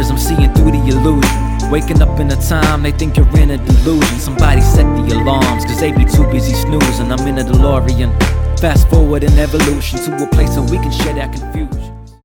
mirrors, 0.00 0.10
I'm 0.10 0.18
seeing 0.18 0.52
through 0.54 0.72
the 0.72 0.82
illusion. 0.88 1.70
Waking 1.70 2.02
up 2.02 2.18
in 2.18 2.30
a 2.30 2.36
time 2.36 2.82
they 2.82 2.92
think 2.92 3.16
you're 3.16 3.38
in 3.38 3.50
a 3.50 3.58
delusion. 3.58 4.18
Somebody 4.18 4.60
set 4.60 4.84
the 4.96 5.14
alarms, 5.14 5.64
cause 5.64 5.80
they 5.80 5.92
be 5.92 6.04
too 6.04 6.24
busy 6.30 6.54
snoozing. 6.54 7.12
I'm 7.12 7.26
in 7.26 7.38
a 7.38 7.44
DeLorean. 7.44 8.10
Fast 8.58 8.88
forward 8.88 9.24
in 9.24 9.38
evolution 9.38 9.98
to 10.00 10.24
a 10.24 10.26
place 10.28 10.56
where 10.56 10.62
we 10.62 10.78
can 10.78 10.92
share 10.92 11.14
that 11.14 11.32
confusion. 11.32 11.99